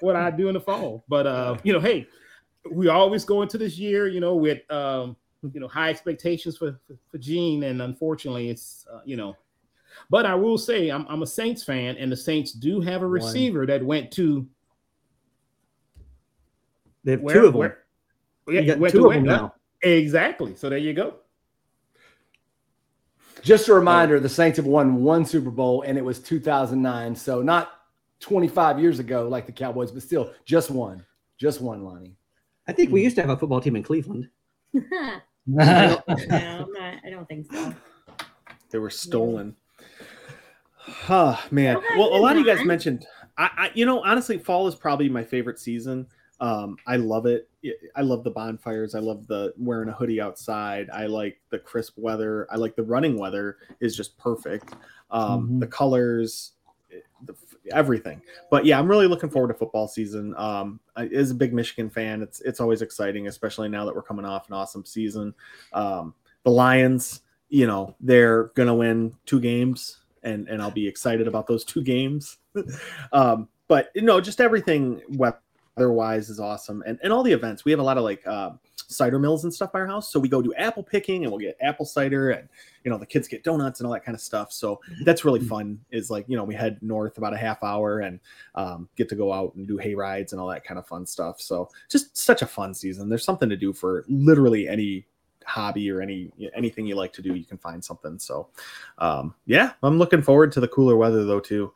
what 0.00 0.16
I 0.16 0.30
do 0.30 0.48
in 0.48 0.54
the 0.54 0.60
fall. 0.60 1.04
But 1.08 1.26
uh, 1.26 1.58
you 1.62 1.72
know, 1.72 1.80
hey, 1.80 2.06
we 2.70 2.88
always 2.88 3.24
go 3.24 3.42
into 3.42 3.58
this 3.58 3.78
year, 3.78 4.08
you 4.08 4.20
know, 4.20 4.36
with 4.36 4.70
um, 4.70 5.16
you 5.52 5.60
know 5.60 5.68
high 5.68 5.90
expectations 5.90 6.56
for 6.56 6.78
for, 6.86 6.96
for 7.10 7.18
Gene, 7.18 7.64
and 7.64 7.82
unfortunately, 7.82 8.48
it's 8.50 8.86
uh, 8.92 9.00
you 9.04 9.16
know. 9.16 9.36
But 10.10 10.26
I 10.26 10.34
will 10.34 10.58
say, 10.58 10.88
I'm, 10.88 11.06
I'm 11.08 11.22
a 11.22 11.26
Saints 11.26 11.62
fan, 11.62 11.96
and 11.96 12.10
the 12.10 12.16
Saints 12.16 12.52
do 12.52 12.80
have 12.80 13.02
a 13.02 13.06
receiver 13.06 13.64
that 13.66 13.84
went 13.84 14.10
to 14.12 14.46
They 17.04 17.12
have 17.12 17.20
where, 17.20 17.34
two 17.34 17.46
of 17.46 17.52
them. 17.52 17.58
where- 17.60 17.78
you 18.46 18.66
got 18.66 18.78
went 18.78 18.92
two 18.92 19.06
of 19.06 19.14
them 19.14 19.24
where? 19.24 19.36
now. 19.36 19.54
Exactly. 19.82 20.54
So 20.56 20.68
there 20.68 20.78
you 20.78 20.92
go. 20.92 21.14
Just 23.42 23.68
a 23.68 23.74
reminder: 23.74 24.18
the 24.20 24.28
Saints 24.28 24.56
have 24.56 24.66
won 24.66 25.02
one 25.02 25.24
Super 25.24 25.50
Bowl, 25.50 25.82
and 25.82 25.96
it 25.98 26.04
was 26.04 26.18
2009. 26.18 27.14
So 27.14 27.42
not 27.42 27.72
25 28.20 28.80
years 28.80 28.98
ago, 28.98 29.28
like 29.28 29.46
the 29.46 29.52
Cowboys, 29.52 29.90
but 29.90 30.02
still 30.02 30.32
just 30.44 30.70
one, 30.70 31.04
just 31.36 31.60
one, 31.60 31.84
Lonnie. 31.84 32.16
I 32.66 32.72
think 32.72 32.90
we 32.90 33.02
used 33.02 33.16
to 33.16 33.22
have 33.22 33.30
a 33.30 33.36
football 33.36 33.60
team 33.60 33.76
in 33.76 33.82
Cleveland. 33.82 34.28
no, 35.46 36.00
I'm 36.08 36.72
not, 36.72 36.94
I 37.04 37.10
don't 37.10 37.28
think 37.28 37.52
so. 37.52 37.74
They 38.70 38.78
were 38.78 38.90
stolen. 38.90 39.54
Huh, 40.76 41.36
man. 41.50 41.76
Okay, 41.76 41.86
Well, 41.98 42.14
a 42.14 42.18
lot 42.18 42.32
of 42.36 42.38
you 42.38 42.46
guys 42.46 42.64
mentioned. 42.64 43.06
I, 43.36 43.50
I, 43.56 43.70
you 43.74 43.86
know, 43.86 44.02
honestly, 44.02 44.38
fall 44.38 44.66
is 44.68 44.74
probably 44.74 45.08
my 45.08 45.24
favorite 45.24 45.58
season. 45.58 46.06
Um, 46.40 46.76
I 46.86 46.96
love 46.96 47.26
it. 47.26 47.48
I 47.96 48.02
love 48.02 48.24
the 48.24 48.30
bonfires. 48.30 48.94
I 48.94 48.98
love 48.98 49.26
the 49.26 49.54
wearing 49.56 49.88
a 49.88 49.92
hoodie 49.92 50.20
outside. 50.20 50.90
I 50.90 51.06
like 51.06 51.40
the 51.50 51.58
crisp 51.58 51.94
weather. 51.96 52.46
I 52.50 52.56
like 52.56 52.76
the 52.76 52.82
running 52.82 53.18
weather 53.18 53.56
is 53.80 53.96
just 53.96 54.18
perfect. 54.18 54.74
Um, 55.10 55.48
Mhm. 55.48 55.60
The 55.60 55.66
colors, 55.68 56.52
the, 56.63 56.63
everything. 57.72 58.20
But 58.50 58.64
yeah, 58.64 58.78
I'm 58.78 58.88
really 58.88 59.06
looking 59.06 59.30
forward 59.30 59.48
to 59.48 59.54
football 59.54 59.88
season. 59.88 60.34
Um, 60.36 60.80
I, 60.96 61.06
as 61.06 61.30
a 61.30 61.34
big 61.34 61.52
Michigan 61.52 61.90
fan, 61.90 62.22
it's 62.22 62.40
it's 62.40 62.60
always 62.60 62.82
exciting, 62.82 63.26
especially 63.28 63.68
now 63.68 63.84
that 63.84 63.94
we're 63.94 64.02
coming 64.02 64.24
off 64.24 64.48
an 64.48 64.54
awesome 64.54 64.84
season. 64.84 65.34
Um, 65.72 66.14
the 66.42 66.50
Lions, 66.50 67.22
you 67.48 67.66
know, 67.66 67.94
they're 68.00 68.44
gonna 68.54 68.74
win 68.74 69.14
two 69.26 69.40
games, 69.40 70.00
and 70.22 70.48
and 70.48 70.60
I'll 70.60 70.70
be 70.70 70.86
excited 70.86 71.26
about 71.26 71.46
those 71.46 71.64
two 71.64 71.82
games. 71.82 72.38
um, 73.12 73.48
but 73.68 73.90
you 73.94 74.02
know, 74.02 74.20
just 74.20 74.40
everything 74.40 75.00
weather-wise 75.10 76.28
is 76.28 76.40
awesome, 76.40 76.82
and 76.86 76.98
and 77.02 77.12
all 77.12 77.22
the 77.22 77.32
events. 77.32 77.64
We 77.64 77.70
have 77.70 77.80
a 77.80 77.84
lot 77.84 77.98
of 77.98 78.04
like 78.04 78.26
uh, 78.26 78.50
cider 78.88 79.18
mills 79.18 79.44
and 79.44 79.52
stuff 79.52 79.72
by 79.72 79.80
our 79.80 79.86
house, 79.86 80.12
so 80.12 80.18
we 80.18 80.28
go 80.28 80.42
do 80.42 80.52
apple 80.54 80.82
picking, 80.82 81.24
and 81.24 81.32
we'll 81.32 81.40
get 81.40 81.56
apple 81.60 81.86
cider, 81.86 82.30
and 82.30 82.48
you 82.84 82.90
know, 82.90 82.98
the 82.98 83.06
kids 83.06 83.28
get 83.28 83.44
donuts 83.44 83.80
and 83.80 83.86
all 83.86 83.92
that 83.92 84.04
kind 84.04 84.14
of 84.14 84.20
stuff. 84.20 84.52
So 84.52 84.80
that's 85.04 85.24
really 85.24 85.40
fun. 85.40 85.78
Is 85.90 86.10
like 86.10 86.24
you 86.28 86.36
know, 86.36 86.44
we 86.44 86.54
head 86.54 86.78
north 86.82 87.18
about 87.18 87.34
a 87.34 87.38
half 87.38 87.62
hour 87.62 88.00
and 88.00 88.20
um, 88.54 88.88
get 88.96 89.08
to 89.08 89.16
go 89.16 89.32
out 89.32 89.54
and 89.54 89.66
do 89.66 89.78
hay 89.78 89.94
rides 89.94 90.32
and 90.32 90.40
all 90.40 90.48
that 90.48 90.64
kind 90.64 90.78
of 90.78 90.86
fun 90.86 91.06
stuff. 91.06 91.40
So 91.40 91.68
just 91.88 92.16
such 92.16 92.42
a 92.42 92.46
fun 92.46 92.74
season. 92.74 93.08
There's 93.08 93.24
something 93.24 93.48
to 93.48 93.56
do 93.56 93.72
for 93.72 94.04
literally 94.08 94.68
any 94.68 95.06
hobby 95.46 95.90
or 95.90 96.00
any 96.00 96.30
anything 96.56 96.86
you 96.86 96.94
like 96.94 97.12
to 97.12 97.22
do 97.22 97.34
you 97.34 97.44
can 97.44 97.58
find 97.58 97.84
something 97.84 98.18
so 98.18 98.48
um 98.98 99.34
yeah 99.46 99.72
i'm 99.82 99.98
looking 99.98 100.22
forward 100.22 100.50
to 100.50 100.58
the 100.58 100.68
cooler 100.68 100.96
weather 100.96 101.24
though 101.24 101.40
too 101.40 101.72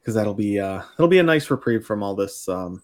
because 0.00 0.14
that'll 0.14 0.34
be 0.34 0.60
uh 0.60 0.80
it'll 0.94 1.08
be 1.08 1.18
a 1.18 1.22
nice 1.22 1.50
reprieve 1.50 1.84
from 1.84 2.02
all 2.02 2.14
this 2.14 2.48
um 2.48 2.82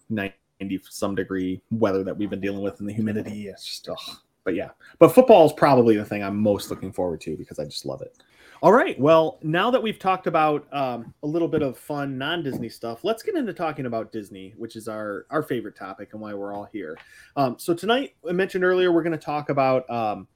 90 0.61 0.81
some 0.89 1.15
degree 1.15 1.61
weather 1.71 2.03
that 2.03 2.17
we've 2.17 2.29
been 2.29 2.41
dealing 2.41 2.61
with 2.61 2.79
and 2.79 2.89
the 2.89 2.93
humidity 2.93 3.47
it's 3.47 3.65
just 3.65 3.89
ugh. 3.89 4.17
but 4.43 4.55
yeah. 4.55 4.69
But 4.99 5.09
football 5.09 5.45
is 5.45 5.53
probably 5.53 5.97
the 5.97 6.05
thing 6.05 6.23
i'm 6.23 6.37
most 6.37 6.69
looking 6.69 6.91
forward 6.91 7.21
to 7.21 7.35
because 7.35 7.59
i 7.59 7.65
just 7.65 7.85
love 7.85 8.01
it. 8.01 8.17
All 8.61 8.71
right. 8.71 8.97
Well 8.99 9.37
now 9.43 9.69
that 9.69 9.83
we've 9.83 9.99
talked 9.99 10.27
about 10.27 10.71
um, 10.73 11.13
a 11.23 11.27
little 11.27 11.47
bit 11.47 11.61
of 11.61 11.77
fun 11.77 12.17
non-disney 12.17 12.69
stuff 12.69 13.03
let's 13.03 13.21
get 13.21 13.35
into 13.35 13.53
talking 13.53 13.85
about 13.85 14.11
disney 14.11 14.53
which 14.57 14.75
is 14.75 14.87
our 14.87 15.25
our 15.29 15.43
favorite 15.43 15.75
topic 15.75 16.09
and 16.13 16.21
why 16.21 16.33
we're 16.33 16.53
all 16.53 16.67
here. 16.71 16.97
Um, 17.35 17.55
so 17.59 17.73
tonight 17.73 18.15
i 18.27 18.31
mentioned 18.31 18.63
earlier 18.63 18.91
we're 18.91 19.03
going 19.03 19.17
to 19.17 19.25
talk 19.25 19.49
about 19.49 19.89
um, 19.89 20.27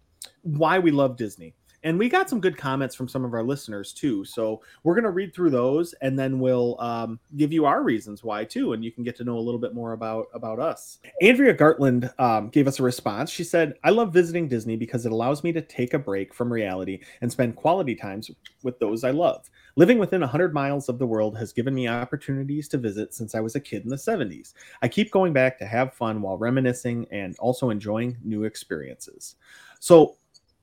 why 0.42 0.80
we 0.80 0.92
love 0.92 1.16
disney 1.16 1.54
and 1.84 1.98
we 1.98 2.10
got 2.10 2.30
some 2.30 2.40
good 2.40 2.58
comments 2.58 2.96
from 2.96 3.08
some 3.08 3.24
of 3.24 3.34
our 3.34 3.44
listeners 3.44 3.94
too 3.94 4.24
so 4.26 4.62
we're 4.84 4.94
going 4.94 5.04
to 5.04 5.10
read 5.10 5.34
through 5.34 5.50
those 5.50 5.94
and 6.02 6.18
then 6.18 6.40
we'll 6.40 6.80
um, 6.82 7.20
give 7.38 7.52
you 7.52 7.66
our 7.66 7.84
reasons 7.84 8.24
why 8.24 8.44
too 8.44 8.74
and 8.74 8.84
you 8.84 8.92
can 8.92 9.04
get 9.04 9.16
to 9.16 9.24
know 9.24 9.38
a 9.38 9.40
little 9.40 9.60
bit 9.60 9.74
more 9.74 9.94
about 9.94 10.28
about 10.34 10.60
us. 10.60 11.00
Andrea 11.22 11.54
gartland 11.54 12.12
um, 12.20 12.50
gave 12.50 12.68
us 12.68 12.80
a 12.80 12.84
response. 12.84 13.30
She 13.30 13.44
said 13.44 13.76
i 13.84 13.90
love 13.90 14.14
visiting 14.14 14.48
disney 14.48 14.76
because 14.76 15.06
it 15.06 15.12
allows 15.12 15.44
me 15.44 15.52
to 15.52 15.62
take 15.62 15.94
a 15.94 16.00
break 16.00 16.34
from 16.34 16.52
reality 16.52 17.00
and 17.22 17.32
spend 17.32 17.56
quality 17.56 17.96
times 17.96 18.32
with 18.64 18.80
those 18.80 19.04
i 19.04 19.12
love. 19.12 19.50
Living 19.76 19.98
within 19.98 20.22
100 20.22 20.54
miles 20.54 20.90
of 20.90 21.00
the 21.00 21.08
world 21.08 21.38
has 21.38 21.54
given 21.54 21.74
me 21.74 21.88
opportunities 21.88 22.68
to 22.70 22.78
visit 22.78 23.14
since 23.14 23.36
i 23.36 23.40
was 23.40 23.56
a 23.56 23.60
kid 23.60 23.84
in 23.84 23.90
the 23.90 23.96
70s 23.96 24.54
i 24.82 24.88
keep 24.88 25.12
going 25.12 25.34
back 25.34 25.58
to 25.58 25.66
have 25.66 25.94
fun 25.94 26.22
while 26.22 26.38
reminiscing 26.38 27.08
and 27.12 27.36
also 27.40 27.70
enjoying 27.70 28.18
new 28.24 28.44
experiences. 28.44 29.36
So 29.80 30.18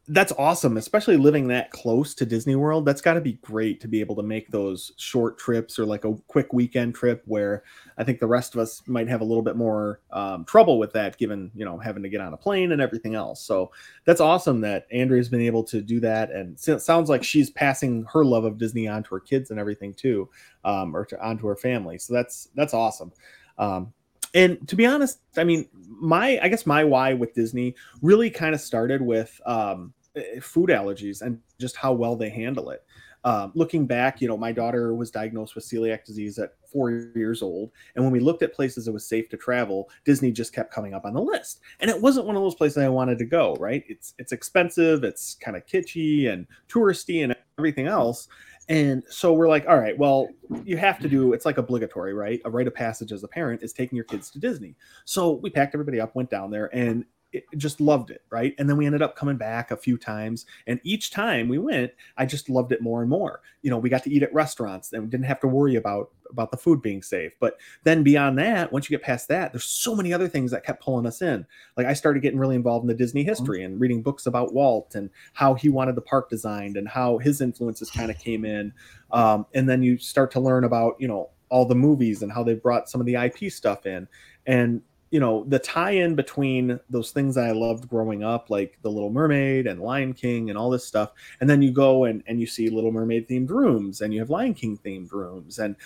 that's 0.09 0.33
awesome, 0.39 0.77
especially 0.77 1.17
living 1.17 1.49
that 1.49 1.73
close 1.73 2.15
to 2.15 2.25
Disney 2.25 2.55
World. 2.55 2.85
That's 2.85 3.01
got 3.01 3.15
to 3.15 3.21
be 3.21 3.35
great 3.35 3.81
to 3.81 3.89
be 3.89 3.99
able 4.01 4.15
to 4.17 4.23
make 4.23 4.49
those 4.51 4.93
short 4.99 5.37
trips 5.37 5.79
or 5.79 5.85
like 5.85 6.05
a 6.05 6.15
quick 6.29 6.53
weekend 6.53 6.95
trip 6.95 7.23
where 7.27 7.65
I 7.99 8.05
think 8.05 8.21
the 8.21 8.27
rest 8.27 8.55
of 8.55 8.61
us 8.61 8.83
might 8.87 9.09
have 9.09 9.21
a 9.21 9.25
little 9.25 9.43
bit 9.43 9.57
more 9.57 10.01
um, 10.13 10.45
trouble 10.45 10.79
with 10.79 10.93
that, 10.93 11.19
given, 11.19 11.51
you 11.57 11.65
know, 11.65 11.77
having 11.77 12.05
to 12.05 12.09
get 12.09 12.21
on 12.21 12.35
a 12.35 12.37
plane 12.37 12.71
and 12.71 12.81
everything 12.81 13.17
else. 13.17 13.43
So 13.43 13.73
that's 14.05 14.21
awesome 14.21 14.61
that 14.61 14.87
Andrea's 14.93 15.29
been 15.29 15.41
able 15.41 15.65
to 15.65 15.81
do 15.81 15.99
that. 16.01 16.31
And 16.31 16.57
it 16.65 16.83
sounds 16.83 17.09
like 17.09 17.25
she's 17.25 17.51
passing 17.51 18.07
her 18.13 18.25
love 18.25 18.45
of 18.45 18.59
Disney 18.59 18.87
on 18.87 19.03
to 19.03 19.11
her 19.11 19.21
kids 19.21 19.51
and 19.51 19.59
everything 19.59 19.93
too, 19.93 20.29
um, 20.65 20.95
or 20.95 21.05
to, 21.07 21.21
onto 21.21 21.49
her 21.49 21.57
family. 21.57 21.99
So 21.99 22.15
that's, 22.15 22.49
that's 22.55 22.75
awesome. 22.75 23.13
Um, 23.59 23.93
and 24.35 24.69
to 24.69 24.77
be 24.77 24.85
honest, 24.85 25.21
I 25.39 25.45
mean, 25.45 25.67
my 25.73 26.39
I 26.43 26.49
guess 26.49 26.67
my 26.67 26.85
why 26.85 27.15
with 27.15 27.35
Disney 27.35 27.75
really 28.03 28.29
kind 28.29 28.55
of 28.55 28.61
started 28.61 29.01
with 29.01 29.41
um, 29.47 29.95
food 30.40 30.70
allergies 30.70 31.23
and 31.23 31.38
just 31.58 31.76
how 31.76 31.92
well 31.92 32.16
they 32.16 32.30
handle 32.30 32.70
it. 32.70 32.85
Um, 33.25 33.50
looking 33.56 33.87
back, 33.87 34.20
you 34.20 34.28
know, 34.28 34.37
my 34.37 34.52
daughter 34.52 34.94
was 34.94 35.11
diagnosed 35.11 35.56
with 35.56 35.64
celiac 35.64 36.04
disease 36.04 36.38
at 36.38 36.54
four 36.73 36.92
years 36.92 37.42
old, 37.42 37.73
and 37.96 38.04
when 38.04 38.12
we 38.12 38.20
looked 38.20 38.42
at 38.42 38.54
places 38.54 38.87
it 38.87 38.92
was 38.92 39.04
safe 39.04 39.28
to 39.30 39.37
travel, 39.37 39.90
Disney 40.04 40.30
just 40.30 40.52
kept 40.52 40.73
coming 40.73 40.94
up 40.94 41.04
on 41.04 41.12
the 41.12 41.20
list. 41.20 41.61
And 41.80 41.90
it 41.90 42.00
wasn't 42.00 42.26
one 42.26 42.37
of 42.37 42.42
those 42.42 42.54
places 42.54 42.78
I 42.78 42.88
wanted 42.88 43.18
to 43.18 43.25
go. 43.25 43.56
Right? 43.56 43.82
It's 43.88 44.14
it's 44.18 44.30
expensive, 44.30 45.02
it's 45.02 45.35
kind 45.35 45.56
of 45.56 45.66
kitschy 45.66 46.32
and 46.32 46.46
touristy 46.68 47.25
and 47.25 47.35
everything 47.58 47.88
else. 47.88 48.28
And 48.68 49.02
so 49.08 49.32
we're 49.32 49.49
like, 49.49 49.66
all 49.68 49.78
right, 49.78 49.96
well, 49.96 50.28
you 50.64 50.76
have 50.76 50.99
to 51.00 51.08
do 51.08 51.32
it's 51.32 51.46
like 51.46 51.58
obligatory, 51.58 52.14
right? 52.14 52.40
A 52.44 52.50
rite 52.50 52.66
of 52.66 52.75
passage 52.75 53.11
as 53.11 53.25
a 53.25 53.28
parent 53.28 53.62
is 53.62 53.73
taking 53.73 53.96
your 53.96 54.04
kids 54.04 54.30
to 54.30 54.38
Disney. 54.38 54.76
So 55.04 55.32
we 55.32 55.50
packed 55.50 55.75
everybody 55.75 56.00
up, 56.00 56.14
went 56.14 56.30
down 56.30 56.50
there, 56.50 56.75
and 56.75 57.04
it, 57.33 57.45
just 57.56 57.80
loved 57.80 58.11
it, 58.11 58.23
right? 58.30 58.54
And 58.59 58.68
then 58.68 58.76
we 58.76 58.87
ended 58.87 59.02
up 59.02 59.16
coming 59.16 59.37
back 59.37 59.71
a 59.71 59.76
few 59.76 59.97
times, 59.99 60.47
and 60.66 60.80
each 60.85 61.11
time 61.11 61.49
we 61.49 61.59
went, 61.59 61.92
I 62.16 62.26
just 62.26 62.49
loved 62.49 62.73
it 62.73 62.83
more 62.83 63.00
and 63.00 63.11
more. 63.11 63.42
You 63.62 63.71
know, 63.71 63.78
we 63.78 63.90
got 63.90 64.04
to 64.04 64.11
eat 64.11 64.23
at 64.23 64.33
restaurants, 64.33 64.92
and 64.92 65.02
we 65.02 65.09
didn't 65.09 65.26
have 65.26 65.40
to 65.40 65.49
worry 65.49 65.76
about 65.76 66.11
about 66.30 66.50
the 66.50 66.56
food 66.56 66.83
being 66.83 67.02
safe. 67.02 67.35
But 67.38 67.56
then 67.85 68.02
beyond 68.02 68.38
that, 68.38 68.73
once 68.73 68.90
you 68.90 68.97
get 68.97 69.04
past 69.04 69.28
that, 69.28 69.52
there's 69.52 69.64
so 69.64 69.95
many 69.95 70.12
other 70.12 70.28
things 70.28 70.50
that 70.50 70.64
kept 70.64 70.83
pulling 70.83 71.06
us 71.06 71.23
in. 71.23 71.47
Like 71.76 71.87
I 71.87 71.92
started 71.92 72.21
getting 72.21 72.38
really 72.38 72.56
involved 72.56 72.83
in 72.83 72.88
the 72.88 72.95
Disney 72.95 73.23
history 73.23 73.62
and 73.62 73.80
reading 73.80 74.02
books 74.02 74.26
about 74.26 74.52
Walt 74.52 74.97
and 74.97 75.09
how 75.35 75.54
he 75.54 75.68
wanted 75.68 75.95
the 75.95 76.00
park 76.00 76.28
designed 76.28 76.76
and 76.76 76.88
how 76.88 77.18
his 77.18 77.40
influences 77.40 77.90
kind 77.90 78.11
of 78.11 78.18
came 78.18 78.45
in. 78.45 78.73
Um, 79.12 79.47
and 79.54 79.68
then 79.68 79.83
you 79.83 79.99
start 79.99 80.30
to 80.33 80.40
learn 80.40 80.64
about 80.64 80.97
you 80.99 81.09
know 81.09 81.30
all 81.49 81.64
the 81.64 81.75
movies 81.75 82.23
and 82.23 82.33
how 82.33 82.42
they 82.42 82.54
brought 82.54 82.88
some 82.88 83.00
of 83.00 83.06
the 83.06 83.14
IP 83.14 83.50
stuff 83.52 83.87
in. 83.87 84.09
And 84.47 84.83
you 85.11 85.21
know 85.21 85.45
the 85.49 85.59
tie-in 85.59 86.15
between 86.15 86.81
those 86.91 87.13
things 87.13 87.37
I 87.37 87.53
loved 87.53 87.89
growing 87.89 88.25
up, 88.25 88.51
like 88.51 88.79
the 88.83 88.91
Little 88.91 89.11
Mermaid 89.11 89.67
and 89.67 89.81
Lion 89.81 90.13
King 90.13 90.51
and 90.51 90.59
all 90.59 90.71
this 90.71 90.85
stuff, 90.85 91.13
and 91.41 91.49
then 91.49 91.63
you 91.63 91.71
go 91.71 92.05
and 92.05 92.23
and 92.27 92.41
you 92.41 92.47
see 92.47 92.69
Little 92.69 92.93
Mermaid 92.93 93.29
themed 93.29 93.51
rooms, 93.51 94.01
and 94.01 94.13
you 94.13 94.21
have 94.21 94.31
Lion 94.31 94.55
King 94.55 94.79
themed 94.85 95.13
rooms, 95.13 95.59
and 95.59 95.77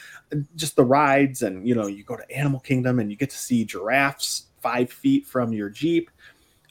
just 0.57 0.77
the 0.77 0.85
rides, 0.85 1.43
and 1.43 1.67
you 1.69 1.75
know 1.75 1.87
you 1.87 2.03
go 2.03 2.17
to 2.17 2.31
Animal 2.31 2.61
Kingdom 2.61 2.99
and 2.99 3.11
you 3.11 3.17
get 3.17 3.31
to 3.31 3.39
see 3.39 3.65
giraffes 3.65 4.47
five 4.61 4.91
feet 4.91 5.27
from 5.27 5.53
your 5.53 5.69
Jeep. 5.69 6.11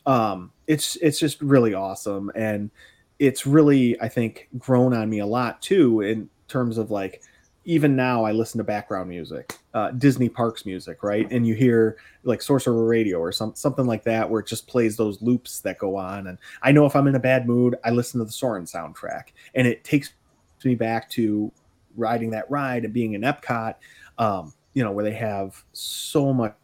Um, 0.05 0.51
it's 0.67 0.95
it's 0.97 1.19
just 1.19 1.41
really 1.41 1.73
awesome, 1.73 2.31
and 2.35 2.71
it's 3.19 3.45
really 3.45 3.99
I 4.01 4.07
think 4.07 4.47
grown 4.57 4.93
on 4.93 5.09
me 5.09 5.19
a 5.19 5.25
lot 5.25 5.61
too 5.61 6.01
in 6.01 6.29
terms 6.47 6.77
of 6.77 6.89
like 6.89 7.21
even 7.69 7.95
now 7.95 8.23
I 8.23 8.31
listen 8.31 8.57
to 8.57 8.63
background 8.63 9.09
music, 9.09 9.55
uh, 9.75 9.91
Disney 9.91 10.27
parks 10.27 10.65
music, 10.65 11.03
right? 11.03 11.31
And 11.31 11.45
you 11.45 11.53
hear 11.53 11.97
like 12.23 12.41
Sorcerer 12.41 12.87
Radio 12.87 13.19
or 13.19 13.31
some, 13.31 13.53
something 13.53 13.85
like 13.85 14.03
that 14.05 14.27
where 14.27 14.39
it 14.39 14.47
just 14.47 14.65
plays 14.65 14.97
those 14.97 15.21
loops 15.21 15.59
that 15.59 15.77
go 15.77 15.95
on. 15.95 16.25
And 16.25 16.39
I 16.63 16.71
know 16.71 16.87
if 16.87 16.95
I'm 16.95 17.05
in 17.05 17.13
a 17.13 17.19
bad 17.19 17.45
mood, 17.45 17.75
I 17.85 17.91
listen 17.91 18.17
to 18.21 18.25
the 18.25 18.31
Soarin' 18.31 18.65
soundtrack 18.65 19.25
and 19.53 19.67
it 19.67 19.83
takes 19.83 20.13
me 20.63 20.73
back 20.73 21.11
to 21.11 21.51
riding 21.95 22.31
that 22.31 22.49
ride 22.49 22.85
and 22.85 22.93
being 22.93 23.13
in 23.13 23.21
Epcot, 23.21 23.75
um, 24.17 24.51
you 24.73 24.83
know, 24.83 24.91
where 24.91 25.05
they 25.05 25.13
have 25.13 25.63
so 25.73 26.33
much 26.33 26.55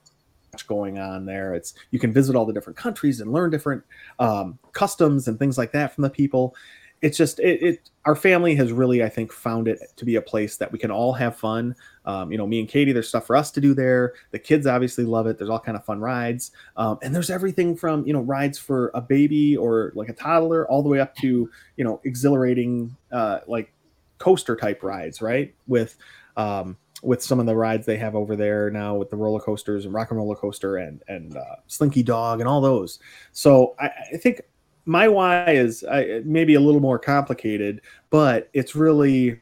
going 0.65 0.97
on 0.97 1.23
there. 1.23 1.53
It's 1.53 1.75
you 1.91 1.99
can 1.99 2.13
visit 2.13 2.35
all 2.35 2.47
the 2.47 2.53
different 2.53 2.77
countries 2.77 3.21
and 3.21 3.31
learn 3.31 3.51
different 3.51 3.83
um, 4.17 4.57
customs 4.71 5.27
and 5.27 5.37
things 5.37 5.55
like 5.55 5.71
that 5.73 5.93
from 5.93 6.01
the 6.01 6.09
people 6.09 6.55
it's 7.05 7.17
just 7.19 7.39
it, 7.39 7.61
it, 7.61 7.89
our 8.05 8.15
family 8.15 8.55
has 8.55 8.71
really 8.71 9.03
i 9.03 9.09
think 9.09 9.31
found 9.31 9.67
it 9.67 9.79
to 9.95 10.05
be 10.05 10.15
a 10.15 10.21
place 10.21 10.57
that 10.57 10.71
we 10.71 10.79
can 10.79 10.89
all 10.89 11.13
have 11.13 11.37
fun. 11.37 11.75
Um, 12.05 12.31
you 12.31 12.37
know 12.37 12.47
me 12.47 12.59
and 12.59 12.67
katie 12.67 12.91
there's 12.91 13.07
stuff 13.07 13.27
for 13.27 13.35
us 13.35 13.51
to 13.51 13.61
do 13.61 13.75
there. 13.75 14.13
The 14.31 14.39
kids 14.39 14.65
obviously 14.65 15.03
love 15.03 15.27
it. 15.27 15.37
There's 15.37 15.49
all 15.51 15.59
kind 15.59 15.77
of 15.77 15.85
fun 15.85 15.99
rides. 15.99 16.51
Um, 16.77 16.97
and 17.03 17.13
there's 17.13 17.29
everything 17.29 17.75
from 17.75 18.07
you 18.07 18.13
know 18.13 18.21
rides 18.21 18.57
for 18.57 18.89
a 18.95 19.01
baby 19.01 19.55
or 19.55 19.91
like 19.93 20.09
a 20.09 20.13
toddler 20.13 20.67
all 20.67 20.81
the 20.81 20.89
way 20.89 20.99
up 20.99 21.15
to 21.17 21.47
you 21.77 21.83
know 21.83 22.01
exhilarating 22.03 22.95
uh, 23.11 23.39
like 23.47 23.71
coaster 24.17 24.55
type 24.55 24.81
rides 24.81 25.21
right? 25.21 25.53
With 25.67 25.97
um, 26.37 26.75
with 27.03 27.21
some 27.21 27.39
of 27.39 27.45
the 27.45 27.55
rides 27.55 27.85
they 27.85 27.97
have 27.97 28.15
over 28.15 28.35
there 28.35 28.71
now 28.71 28.95
with 28.95 29.11
the 29.11 29.15
roller 29.15 29.39
coasters 29.39 29.85
and 29.85 29.93
rock 29.93 30.09
and 30.09 30.17
roller 30.17 30.35
coaster 30.35 30.77
and 30.77 31.03
and 31.07 31.37
uh, 31.37 31.55
slinky 31.67 32.01
dog 32.01 32.39
and 32.39 32.49
all 32.49 32.61
those. 32.61 32.97
So 33.31 33.75
I, 33.79 33.91
I 34.13 34.17
think 34.17 34.41
my 34.85 35.07
why 35.07 35.49
is 35.51 35.83
uh, 35.83 36.21
maybe 36.23 36.55
a 36.55 36.59
little 36.59 36.81
more 36.81 36.99
complicated, 36.99 37.81
but 38.09 38.49
it's 38.53 38.75
really 38.75 39.41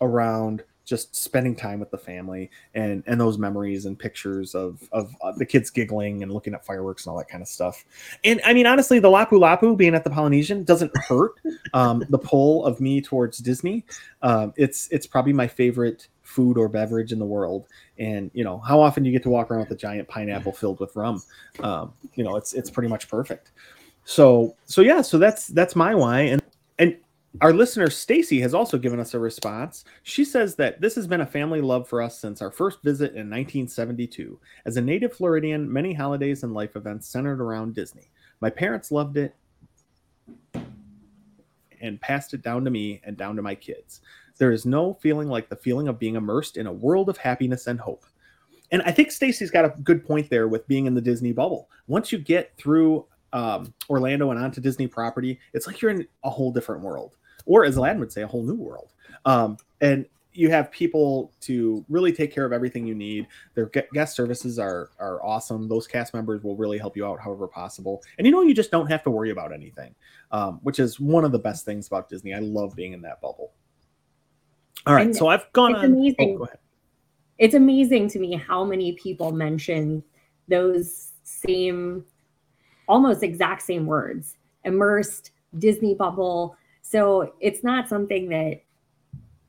around 0.00 0.64
just 0.90 1.14
spending 1.14 1.54
time 1.54 1.78
with 1.78 1.90
the 1.92 1.96
family 1.96 2.50
and 2.74 3.04
and 3.06 3.20
those 3.20 3.38
memories 3.38 3.86
and 3.86 3.96
pictures 3.96 4.56
of 4.56 4.88
of 4.90 5.14
uh, 5.22 5.30
the 5.36 5.46
kids 5.46 5.70
giggling 5.70 6.24
and 6.24 6.32
looking 6.32 6.52
at 6.52 6.66
fireworks 6.66 7.06
and 7.06 7.12
all 7.12 7.16
that 7.18 7.28
kind 7.28 7.42
of 7.42 7.48
stuff. 7.48 7.84
And 8.24 8.40
I 8.44 8.52
mean, 8.52 8.66
honestly, 8.66 8.98
the 8.98 9.08
Lapu 9.08 9.38
Lapu 9.38 9.76
being 9.76 9.94
at 9.94 10.02
the 10.02 10.10
Polynesian 10.10 10.64
doesn't 10.64 10.90
hurt 10.96 11.34
um, 11.74 12.04
the 12.08 12.18
pull 12.18 12.64
of 12.66 12.80
me 12.80 13.00
towards 13.00 13.38
Disney. 13.38 13.84
Um, 14.22 14.52
it's 14.56 14.88
it's 14.90 15.06
probably 15.06 15.32
my 15.32 15.46
favorite 15.46 16.08
food 16.24 16.58
or 16.58 16.68
beverage 16.68 17.12
in 17.12 17.20
the 17.20 17.24
world. 17.24 17.66
And 17.98 18.30
you 18.34 18.42
know, 18.42 18.58
how 18.58 18.80
often 18.80 19.04
you 19.04 19.12
get 19.12 19.22
to 19.24 19.30
walk 19.30 19.50
around 19.50 19.60
with 19.60 19.70
a 19.70 19.76
giant 19.76 20.08
pineapple 20.08 20.52
filled 20.52 20.80
with 20.80 20.96
rum? 20.96 21.22
Um, 21.60 21.92
you 22.16 22.24
know, 22.24 22.34
it's 22.34 22.52
it's 22.52 22.68
pretty 22.68 22.88
much 22.88 23.08
perfect. 23.08 23.52
So 24.04 24.56
so 24.64 24.80
yeah, 24.80 25.02
so 25.02 25.18
that's 25.18 25.48
that's 25.48 25.76
my 25.76 25.94
why. 25.94 26.20
And 26.22 26.42
and 26.78 26.96
our 27.40 27.52
listener 27.52 27.88
Stacy 27.90 28.40
has 28.40 28.54
also 28.54 28.76
given 28.76 28.98
us 28.98 29.14
a 29.14 29.18
response. 29.18 29.84
She 30.02 30.24
says 30.24 30.56
that 30.56 30.80
this 30.80 30.94
has 30.96 31.06
been 31.06 31.20
a 31.20 31.26
family 31.26 31.60
love 31.60 31.88
for 31.88 32.02
us 32.02 32.18
since 32.18 32.42
our 32.42 32.50
first 32.50 32.82
visit 32.82 33.12
in 33.12 33.30
1972. 33.30 34.38
As 34.66 34.76
a 34.76 34.80
native 34.80 35.12
Floridian, 35.12 35.72
many 35.72 35.92
holidays 35.92 36.42
and 36.42 36.52
life 36.52 36.74
events 36.74 37.08
centered 37.08 37.40
around 37.40 37.74
Disney. 37.74 38.10
My 38.40 38.50
parents 38.50 38.90
loved 38.90 39.16
it 39.16 39.34
and 41.80 42.00
passed 42.00 42.34
it 42.34 42.42
down 42.42 42.64
to 42.64 42.70
me 42.70 43.00
and 43.04 43.16
down 43.16 43.36
to 43.36 43.42
my 43.42 43.54
kids. 43.54 44.00
There 44.38 44.52
is 44.52 44.66
no 44.66 44.94
feeling 44.94 45.28
like 45.28 45.48
the 45.48 45.56
feeling 45.56 45.88
of 45.88 45.98
being 45.98 46.16
immersed 46.16 46.56
in 46.56 46.66
a 46.66 46.72
world 46.72 47.08
of 47.08 47.16
happiness 47.16 47.66
and 47.66 47.78
hope. 47.78 48.04
And 48.72 48.82
I 48.82 48.92
think 48.92 49.10
Stacy's 49.10 49.50
got 49.50 49.64
a 49.64 49.74
good 49.82 50.04
point 50.04 50.30
there 50.30 50.48
with 50.48 50.66
being 50.68 50.86
in 50.86 50.94
the 50.94 51.00
Disney 51.00 51.32
bubble. 51.32 51.68
Once 51.88 52.12
you 52.12 52.18
get 52.18 52.56
through 52.56 53.06
um, 53.32 53.72
Orlando 53.88 54.30
and 54.30 54.40
onto 54.40 54.60
Disney 54.60 54.86
property, 54.86 55.38
it's 55.52 55.66
like 55.66 55.80
you're 55.80 55.90
in 55.90 56.06
a 56.24 56.30
whole 56.30 56.52
different 56.52 56.82
world, 56.82 57.16
or 57.46 57.64
as 57.64 57.76
Aladdin 57.76 58.00
would 58.00 58.12
say, 58.12 58.22
a 58.22 58.26
whole 58.26 58.42
new 58.42 58.54
world. 58.54 58.92
Um, 59.24 59.56
and 59.80 60.06
you 60.32 60.48
have 60.50 60.70
people 60.70 61.32
to 61.40 61.84
really 61.88 62.12
take 62.12 62.32
care 62.32 62.44
of 62.44 62.52
everything 62.52 62.86
you 62.86 62.94
need. 62.94 63.26
Their 63.54 63.70
guest 63.92 64.14
services 64.14 64.58
are 64.58 64.90
are 64.98 65.22
awesome. 65.24 65.68
Those 65.68 65.86
cast 65.86 66.14
members 66.14 66.42
will 66.42 66.56
really 66.56 66.78
help 66.78 66.96
you 66.96 67.04
out 67.04 67.20
however 67.20 67.48
possible. 67.48 68.02
And 68.18 68.26
you 68.26 68.32
know, 68.32 68.42
you 68.42 68.54
just 68.54 68.70
don't 68.70 68.86
have 68.86 69.02
to 69.04 69.10
worry 69.10 69.30
about 69.30 69.52
anything, 69.52 69.94
um, 70.30 70.60
which 70.62 70.78
is 70.78 71.00
one 71.00 71.24
of 71.24 71.32
the 71.32 71.38
best 71.38 71.64
things 71.64 71.86
about 71.86 72.08
Disney. 72.08 72.34
I 72.34 72.38
love 72.38 72.74
being 72.76 72.92
in 72.92 73.02
that 73.02 73.20
bubble. 73.20 73.52
All 74.86 74.94
right, 74.94 75.06
and 75.06 75.16
so 75.16 75.28
I've 75.28 75.50
gone 75.52 75.72
it's 75.72 75.80
on. 75.80 75.84
Amazing. 75.86 76.38
Oh, 76.40 76.48
it's 77.38 77.54
amazing 77.54 78.08
to 78.10 78.18
me 78.18 78.34
how 78.34 78.64
many 78.64 78.92
people 78.92 79.32
mention 79.32 80.02
those 80.48 81.12
same 81.24 82.04
almost 82.90 83.22
exact 83.22 83.62
same 83.62 83.86
words 83.86 84.36
immersed, 84.64 85.30
Disney 85.58 85.94
bubble. 85.94 86.56
So 86.82 87.34
it's 87.40 87.62
not 87.62 87.88
something 87.88 88.28
that 88.30 88.62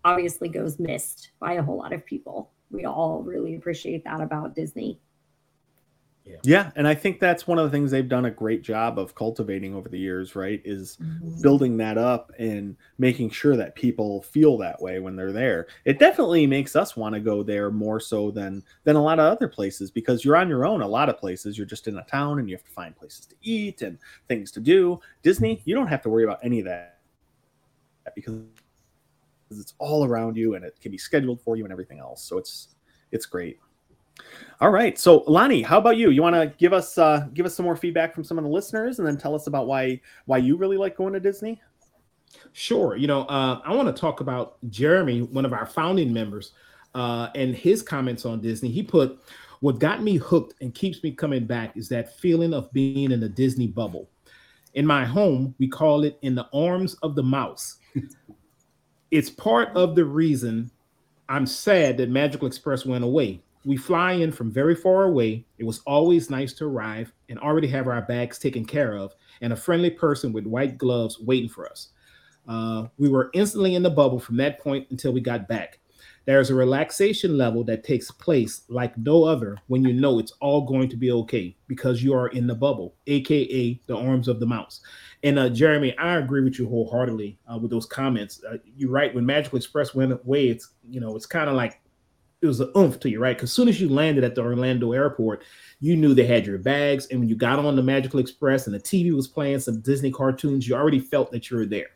obviously 0.05 0.48
goes 0.48 0.79
missed 0.79 1.31
by 1.39 1.53
a 1.53 1.63
whole 1.63 1.77
lot 1.77 1.91
of 1.91 2.05
people. 2.05 2.51
We 2.69 2.86
all 2.86 3.24
really 3.24 3.55
appreciate 3.55 4.03
that 4.05 4.21
about 4.21 4.55
Disney. 4.55 5.00
Yeah. 6.24 6.38
yeah. 6.44 6.72
And 6.75 6.88
I 6.88 6.94
think 6.94 7.20
that's 7.20 7.48
one 7.48 7.58
of 7.58 7.66
the 7.66 7.72
things 7.72 7.90
they've 7.90 8.08
done 8.08 8.25
a 8.25 8.32
great 8.32 8.62
job 8.62 9.00
of 9.00 9.16
cultivating 9.16 9.74
over 9.74 9.90
the 9.90 9.98
years, 9.98 10.36
right? 10.36 10.62
Is 10.63 10.98
mm-hmm. 10.98 11.42
building 11.42 11.78
that 11.78 11.98
up 11.98 12.32
and 12.38 12.75
making 13.00 13.32
sure 13.32 13.56
that 13.56 13.74
people 13.75 14.22
feel 14.22 14.58
that 14.60 14.80
way 14.80 15.00
when 15.00 15.16
they're 15.16 15.32
there. 15.32 15.68
It 15.84 15.98
definitely 15.98 16.46
makes 16.46 16.75
us 16.75 16.96
want 16.96 17.16
to 17.16 17.20
go 17.20 17.42
there 17.42 17.72
more 17.72 18.00
so 18.00 18.30
than 18.30 18.63
than 18.84 18.96
a 18.96 19.01
lot 19.01 19.20
of 19.20 19.25
other 19.25 19.48
places 19.48 19.90
because 19.90 20.24
you're 20.24 20.38
on 20.38 20.48
your 20.48 20.66
own 20.66 20.82
a 20.82 20.88
lot 20.88 21.10
of 21.10 21.18
places. 21.18 21.58
You're 21.58 21.66
just 21.66 21.88
in 21.88 21.98
a 21.98 22.04
town 22.04 22.40
and 22.40 22.48
you 22.48 22.56
have 22.56 22.66
to 22.66 22.72
find 22.72 22.96
places 22.96 23.25
to 23.25 23.36
eat 23.42 23.82
and 23.82 23.98
things 24.28 24.51
to 24.51 24.60
do. 24.60 25.00
Disney, 25.24 25.62
you 25.66 25.74
don't 25.74 25.88
have 25.88 26.04
to 26.04 26.10
worry 26.10 26.24
about 26.24 26.40
any 26.44 26.60
of 26.60 26.66
that 26.66 27.00
because 28.16 28.44
it's 29.50 29.74
all 29.80 30.06
around 30.06 30.38
you 30.38 30.54
and 30.54 30.63
it 30.63 30.78
can 30.80 30.92
be 30.92 30.98
scheduled 30.98 31.42
for 31.42 31.56
you 31.56 31.63
and 31.63 31.72
everything 31.72 32.00
else. 32.00 32.24
So 32.24 32.38
it's 32.38 32.70
it's 33.12 33.25
great. 33.25 33.60
All 34.62 34.70
right. 34.70 35.00
So 35.00 35.24
Lonnie, 35.25 35.63
how 35.63 35.80
about 35.80 35.98
you? 35.98 36.12
You 36.12 36.22
want 36.22 36.36
to 36.36 36.54
give 36.60 36.72
us 36.72 37.00
uh, 37.00 37.28
give 37.34 37.48
us 37.48 37.56
some 37.56 37.66
more 37.66 37.75
feedback 37.75 38.13
from 38.13 38.24
some 38.24 38.38
of 38.38 38.44
the 38.44 38.50
listeners, 38.50 39.00
and 39.00 39.08
then 39.08 39.18
tell 39.18 39.34
us 39.34 39.48
about 39.48 39.66
why 39.66 40.00
why 40.25 40.38
you 40.38 40.56
really 40.56 40.78
like 40.78 40.96
going 40.96 41.13
to 41.13 41.20
Disney. 41.20 41.60
Sure. 42.54 42.96
You 42.96 43.08
know, 43.08 43.24
uh, 43.24 43.60
I 43.66 43.74
want 43.74 43.94
to 43.94 44.00
talk 44.00 44.20
about 44.22 44.58
Jeremy, 44.70 45.24
one 45.24 45.46
of 45.46 45.54
our 45.54 45.66
founding 45.66 46.13
members, 46.13 46.51
uh, 46.94 47.30
and 47.34 47.56
his 47.56 47.82
comments 47.82 48.24
on 48.24 48.40
Disney. 48.40 48.70
He 48.70 48.84
put, 48.84 49.20
"What 49.62 49.80
got 49.80 50.04
me 50.04 50.18
hooked 50.18 50.62
and 50.62 50.74
keeps 50.75 51.01
me 51.01 51.12
coming 51.12 51.46
back 51.46 51.75
is 51.75 51.90
that 51.90 52.16
feeling 52.20 52.54
of 52.54 52.72
being 52.72 53.12
in 53.12 53.24
a 53.24 53.30
Disney 53.30 53.68
bubble. 53.68 54.10
In 54.75 54.86
my 54.86 55.06
home, 55.06 55.56
we 55.58 55.68
call 55.68 56.04
it 56.04 56.20
in 56.22 56.36
the 56.36 56.48
arms 56.54 56.94
of 57.01 57.16
the 57.16 57.24
mouse. 57.24 57.78
it's 59.12 59.30
part 59.32 59.70
of 59.75 59.96
the 59.96 60.06
reason 60.06 60.70
I'm 61.28 61.48
sad 61.48 61.98
that 61.98 62.10
Magical 62.10 62.48
Express 62.48 62.86
went 62.86 63.04
away." 63.04 63.42
We 63.63 63.77
fly 63.77 64.13
in 64.13 64.32
from 64.32 64.51
very 64.51 64.75
far 64.75 65.03
away. 65.03 65.46
It 65.58 65.63
was 65.65 65.80
always 65.86 66.30
nice 66.30 66.53
to 66.53 66.65
arrive 66.65 67.13
and 67.30 67.38
already 67.39 67.68
have 67.70 67.88
our 67.88 68.01
bags 68.01 68.39
taken 68.39 68.65
care 68.65 68.96
of, 68.98 69.13
and 69.41 69.53
a 69.53 69.56
friendly 69.56 69.89
person 69.91 70.34
with 70.34 70.46
white 70.46 70.77
gloves 70.77 71.20
waiting 71.20 71.50
for 71.50 71.70
us. 71.70 71.89
Uh, 72.48 72.88
we 72.98 73.08
were 73.08 73.30
instantly 73.34 73.75
in 73.75 73.84
the 73.84 73.89
bubble 73.89 74.20
from 74.20 74.38
that 74.38 74.60
point 74.60 74.88
until 74.89 75.13
we 75.13 75.22
got 75.22 75.48
back. 75.48 75.80
there's 76.25 76.50
a 76.51 76.56
relaxation 76.56 77.38
level 77.38 77.63
that 77.63 77.84
takes 77.84 78.12
place 78.12 78.62
like 78.70 78.96
no 78.98 79.24
other 79.24 79.58
when 79.68 79.84
you 79.84 79.94
know 79.94 80.20
it's 80.20 80.34
all 80.39 80.62
going 80.62 80.88
to 80.88 80.96
be 80.96 81.12
okay 81.12 81.56
because 81.68 82.03
you 82.03 82.13
are 82.13 82.27
in 82.30 82.46
the 82.48 82.56
bubble, 82.56 82.96
aka 83.08 83.80
the 83.88 83.98
arms 83.98 84.27
of 84.27 84.39
the 84.39 84.46
mouse. 84.46 84.82
And 85.24 85.39
uh, 85.39 85.50
Jeremy, 85.50 85.98
I 85.98 86.18
agree 86.18 86.44
with 86.44 86.60
you 86.60 86.68
wholeheartedly 86.68 87.39
uh, 87.51 87.58
with 87.58 87.72
those 87.72 87.86
comments. 87.86 88.44
Uh, 88.48 88.58
you're 88.75 88.91
right. 88.91 89.13
When 89.13 89.25
Magical 89.25 89.58
Express 89.58 89.96
went 89.96 90.13
away, 90.13 90.48
it's 90.48 90.70
you 90.88 91.00
know 91.00 91.15
it's 91.15 91.25
kind 91.25 91.50
of 91.50 91.56
like 91.56 91.81
it 92.41 92.48
was 92.48 92.60
an 92.60 92.71
oomph 92.75 93.00
to 93.01 93.10
you, 93.10 93.19
right? 93.19 93.38
Because 93.38 93.51
soon 93.51 93.67
as 93.67 93.79
you 93.79 93.88
landed 93.88 94.24
at 94.24 94.36
the 94.36 94.41
Orlando 94.41 94.93
airport, 94.93 95.43
you 95.79 95.95
knew 95.95 96.13
they 96.13 96.25
had 96.25 96.45
your 96.45 96.57
bags, 96.57 97.07
and 97.07 97.19
when 97.19 97.29
you 97.29 97.36
got 97.36 97.60
on 97.60 97.75
the 97.75 97.83
Magical 97.83 98.19
Express 98.19 98.65
and 98.65 98.75
the 98.75 98.79
TV 98.79 99.13
was 99.13 99.27
playing 99.27 99.60
some 99.60 99.81
Disney 99.81 100.12
cartoons, 100.12 100.67
you 100.67 100.75
already 100.75 101.00
felt 101.00 101.31
that 101.31 101.50
you 101.50 101.57
were 101.57 101.65
there. 101.65 101.89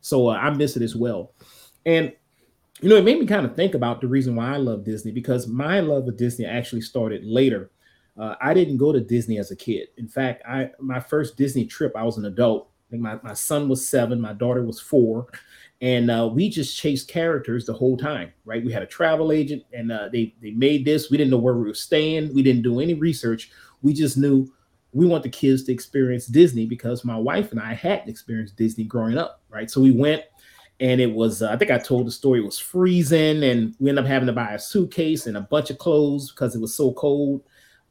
So 0.00 0.28
uh, 0.28 0.34
I 0.34 0.50
miss 0.50 0.76
it 0.76 0.82
as 0.82 0.94
well. 0.94 1.32
And 1.86 2.12
you 2.80 2.88
know, 2.88 2.96
it 2.96 3.04
made 3.04 3.18
me 3.18 3.26
kind 3.26 3.46
of 3.46 3.54
think 3.54 3.74
about 3.74 4.00
the 4.00 4.08
reason 4.08 4.34
why 4.34 4.52
I 4.52 4.56
love 4.56 4.84
Disney 4.84 5.12
because 5.12 5.46
my 5.46 5.80
love 5.80 6.08
of 6.08 6.16
Disney 6.16 6.44
actually 6.44 6.82
started 6.82 7.24
later. 7.24 7.70
Uh, 8.18 8.34
I 8.40 8.52
didn't 8.52 8.76
go 8.76 8.92
to 8.92 9.00
Disney 9.00 9.38
as 9.38 9.50
a 9.50 9.56
kid. 9.56 9.88
In 9.96 10.08
fact, 10.08 10.42
I 10.46 10.70
my 10.78 11.00
first 11.00 11.36
Disney 11.36 11.64
trip, 11.64 11.92
I 11.96 12.02
was 12.02 12.18
an 12.18 12.26
adult. 12.26 12.68
I 12.88 12.90
think 12.90 13.02
my, 13.02 13.18
my 13.22 13.32
son 13.32 13.68
was 13.68 13.88
seven, 13.88 14.20
my 14.20 14.34
daughter 14.34 14.62
was 14.62 14.80
four, 14.80 15.26
and 15.80 16.10
uh, 16.10 16.30
we 16.32 16.48
just 16.48 16.78
chased 16.78 17.08
characters 17.08 17.66
the 17.66 17.72
whole 17.72 17.96
time. 17.96 18.32
Right? 18.44 18.64
We 18.64 18.72
had 18.72 18.82
a 18.82 18.86
travel 18.86 19.32
agent, 19.32 19.64
and 19.72 19.92
uh, 19.92 20.08
they 20.12 20.34
they 20.40 20.52
made 20.52 20.84
this. 20.84 21.10
We 21.10 21.16
didn't 21.16 21.30
know 21.30 21.38
where 21.38 21.54
we 21.54 21.64
were 21.64 21.74
staying. 21.74 22.34
We 22.34 22.42
didn't 22.42 22.62
do 22.62 22.80
any 22.80 22.94
research. 22.94 23.50
We 23.82 23.92
just 23.92 24.16
knew 24.16 24.46
we 24.92 25.06
want 25.06 25.24
the 25.24 25.28
kids 25.28 25.64
to 25.64 25.72
experience 25.72 26.26
Disney 26.26 26.66
because 26.66 27.04
my 27.04 27.16
wife 27.16 27.50
and 27.50 27.60
I 27.60 27.74
hadn't 27.74 28.08
experienced 28.08 28.56
Disney 28.56 28.84
growing 28.84 29.18
up. 29.18 29.42
Right? 29.50 29.70
So 29.70 29.80
we 29.80 29.90
went 29.90 30.24
and 30.80 31.00
it 31.00 31.12
was 31.12 31.42
uh, 31.42 31.50
I 31.50 31.56
think 31.56 31.70
I 31.70 31.78
told 31.78 32.06
the 32.06 32.10
story 32.10 32.40
it 32.40 32.44
was 32.44 32.58
freezing 32.58 33.44
and 33.44 33.74
we 33.78 33.88
ended 33.88 34.04
up 34.04 34.08
having 34.08 34.26
to 34.26 34.32
buy 34.32 34.52
a 34.54 34.58
suitcase 34.58 35.26
and 35.26 35.36
a 35.36 35.42
bunch 35.42 35.70
of 35.70 35.78
clothes 35.78 36.30
because 36.30 36.54
it 36.54 36.60
was 36.60 36.74
so 36.74 36.92
cold 36.92 37.42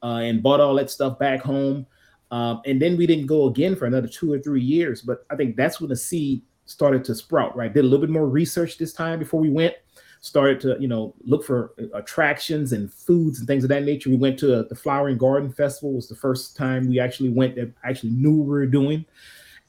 uh, 0.01 0.17
and 0.17 0.43
bought 0.43 0.59
all 0.59 0.75
that 0.75 0.89
stuff 0.89 1.17
back 1.17 1.41
home 1.41 1.85
um, 2.31 2.61
and 2.65 2.81
then 2.81 2.97
we 2.97 3.07
didn't 3.07 3.27
go 3.27 3.47
again 3.47 3.75
for 3.75 3.85
another 3.85 4.07
two 4.07 4.31
or 4.31 4.39
three 4.39 4.61
years 4.61 5.01
but 5.01 5.25
I 5.29 5.35
think 5.35 5.55
that's 5.55 5.79
when 5.79 5.89
the 5.89 5.95
seed 5.95 6.41
started 6.73 7.03
to 7.05 7.15
sprout 7.15 7.55
right? 7.55 7.73
Did 7.73 7.81
a 7.81 7.87
little 7.87 8.05
bit 8.05 8.09
more 8.09 8.27
research 8.27 8.77
this 8.77 8.93
time 8.93 9.19
before 9.19 9.39
we 9.39 9.49
went. 9.49 9.75
Started 10.21 10.59
to 10.61 10.77
you 10.79 10.87
know 10.87 11.13
look 11.23 11.43
for 11.43 11.73
uh, 11.79 11.97
attractions 11.97 12.73
and 12.73 12.91
foods 12.91 13.39
and 13.39 13.47
things 13.47 13.63
of 13.63 13.69
that 13.69 13.83
nature. 13.83 14.09
We 14.09 14.15
went 14.15 14.39
to 14.39 14.55
a, 14.55 14.59
uh, 14.59 14.63
the 14.67 14.75
flower 14.75 15.09
and 15.09 15.19
garden 15.19 15.51
festival. 15.51 15.93
Was 15.93 16.09
the 16.09 16.15
first 16.15 16.57
time 16.57 16.89
we 16.89 16.99
actually 16.99 17.29
went 17.29 17.55
that 17.55 17.73
actually 17.83 18.11
knew 18.11 18.41
we 18.41 18.49
were 18.49 18.65
doing. 18.65 19.05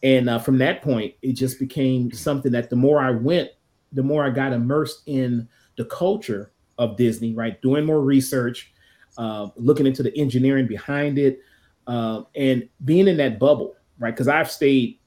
And 0.03 0.29
uh, 0.29 0.39
from 0.39 0.59
that 0.59 0.83
point, 0.83 1.15
it 1.23 1.33
just 1.33 1.59
became 1.59 2.13
something 2.13 2.53
that 2.53 2.71
the 2.71 2.77
more 2.77 3.01
I 3.01 3.11
went, 3.11 3.51
the 3.93 4.03
more 4.03 4.25
I 4.25 4.31
got 4.31 4.53
immersed 4.53 5.03
in 5.07 5.49
the 5.77 5.87
culture 5.87 6.53
of 6.79 6.97
Disney, 6.97 7.35
right? 7.35 7.61
Doing 7.63 7.87
more 7.87 8.03
research, 8.03 8.73
uh, 9.17 9.49
looking 9.57 9.87
into 9.87 10.03
the 10.03 10.17
engineering 10.19 10.67
behind 10.67 11.19
it, 11.19 11.41
uh, 11.87 12.23
and 12.37 12.69
being 12.85 13.09
in 13.09 13.17
that 13.17 13.39
bubble, 13.39 13.77
right? 13.99 14.11
Because 14.11 14.29
I've 14.29 14.51
stayed 14.51 14.99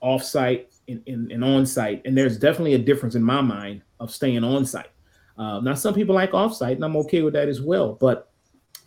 off 0.00 0.22
site 0.22 0.72
and, 0.88 1.30
and, 1.30 1.44
on 1.44 1.66
site, 1.66 2.02
and 2.04 2.16
there's 2.16 2.38
definitely 2.38 2.74
a 2.74 2.78
difference 2.78 3.14
in 3.14 3.22
my 3.22 3.40
mind 3.40 3.82
of 4.00 4.10
staying 4.10 4.42
on 4.42 4.64
site. 4.64 4.90
Uh, 5.36 5.60
now, 5.60 5.74
some 5.74 5.94
people 5.94 6.14
like 6.14 6.34
off 6.34 6.54
site, 6.54 6.76
and 6.76 6.84
I'm 6.84 6.96
okay 6.96 7.22
with 7.22 7.34
that 7.34 7.48
as 7.48 7.60
well. 7.60 7.92
But 7.94 8.30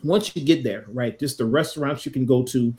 once 0.03 0.35
you 0.35 0.43
get 0.43 0.63
there, 0.63 0.85
right, 0.89 1.17
just 1.17 1.37
the 1.37 1.45
restaurants 1.45 2.05
you 2.05 2.11
can 2.11 2.25
go 2.25 2.43
to, 2.43 2.73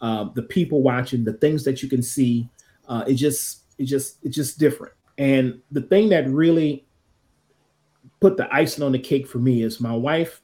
uh, 0.00 0.28
the 0.34 0.42
people 0.42 0.82
watching, 0.82 1.24
the 1.24 1.32
things 1.34 1.64
that 1.64 1.82
you 1.82 1.88
can 1.88 2.02
see. 2.02 2.48
Uh, 2.88 3.04
it 3.06 3.14
just, 3.14 3.62
it 3.78 3.84
just, 3.84 4.18
it's 4.22 4.36
just 4.36 4.58
different. 4.58 4.92
And 5.18 5.60
the 5.70 5.80
thing 5.82 6.10
that 6.10 6.28
really 6.28 6.86
put 8.20 8.36
the 8.36 8.52
icing 8.54 8.84
on 8.84 8.92
the 8.92 8.98
cake 8.98 9.26
for 9.26 9.38
me 9.38 9.62
is 9.62 9.80
my 9.80 9.94
wife. 9.94 10.42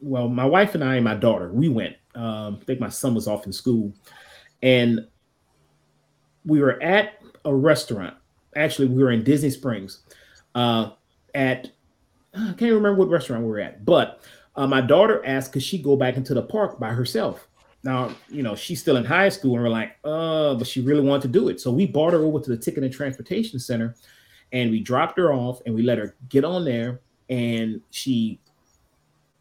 Well, 0.00 0.28
my 0.28 0.44
wife 0.44 0.74
and 0.74 0.84
I 0.84 0.96
and 0.96 1.04
my 1.04 1.14
daughter, 1.14 1.52
we 1.52 1.68
went. 1.68 1.96
Um, 2.14 2.58
I 2.60 2.64
think 2.64 2.80
my 2.80 2.88
son 2.88 3.14
was 3.14 3.28
off 3.28 3.46
in 3.46 3.52
school, 3.52 3.92
and 4.62 5.06
we 6.46 6.60
were 6.60 6.82
at 6.82 7.15
a 7.46 7.54
restaurant. 7.54 8.14
Actually, 8.54 8.88
we 8.88 9.02
were 9.02 9.10
in 9.10 9.24
Disney 9.24 9.50
Springs. 9.50 10.00
Uh, 10.54 10.90
at 11.34 11.70
I 12.34 12.52
can't 12.58 12.72
remember 12.72 12.94
what 12.94 13.08
restaurant 13.08 13.42
we 13.42 13.48
were 13.48 13.60
at, 13.60 13.84
but 13.86 14.20
uh, 14.56 14.66
my 14.66 14.80
daughter 14.80 15.24
asked, 15.24 15.52
could 15.52 15.62
she 15.62 15.80
go 15.80 15.96
back 15.96 16.16
into 16.16 16.34
the 16.34 16.42
park 16.42 16.78
by 16.78 16.90
herself? 16.90 17.48
Now, 17.82 18.14
you 18.28 18.42
know, 18.42 18.54
she's 18.54 18.80
still 18.80 18.96
in 18.96 19.04
high 19.04 19.28
school, 19.28 19.54
and 19.54 19.62
we're 19.62 19.70
like, 19.70 19.96
uh, 20.04 20.54
but 20.54 20.66
she 20.66 20.80
really 20.80 21.02
wanted 21.02 21.22
to 21.22 21.28
do 21.28 21.48
it. 21.48 21.60
So 21.60 21.70
we 21.70 21.86
brought 21.86 22.12
her 22.12 22.24
over 22.24 22.40
to 22.40 22.50
the 22.50 22.56
Ticket 22.56 22.82
and 22.82 22.92
Transportation 22.92 23.58
Center, 23.58 23.94
and 24.52 24.70
we 24.70 24.80
dropped 24.80 25.18
her 25.18 25.32
off, 25.32 25.60
and 25.64 25.74
we 25.74 25.82
let 25.82 25.98
her 25.98 26.16
get 26.28 26.44
on 26.44 26.64
there, 26.64 27.00
and 27.28 27.80
she 27.90 28.40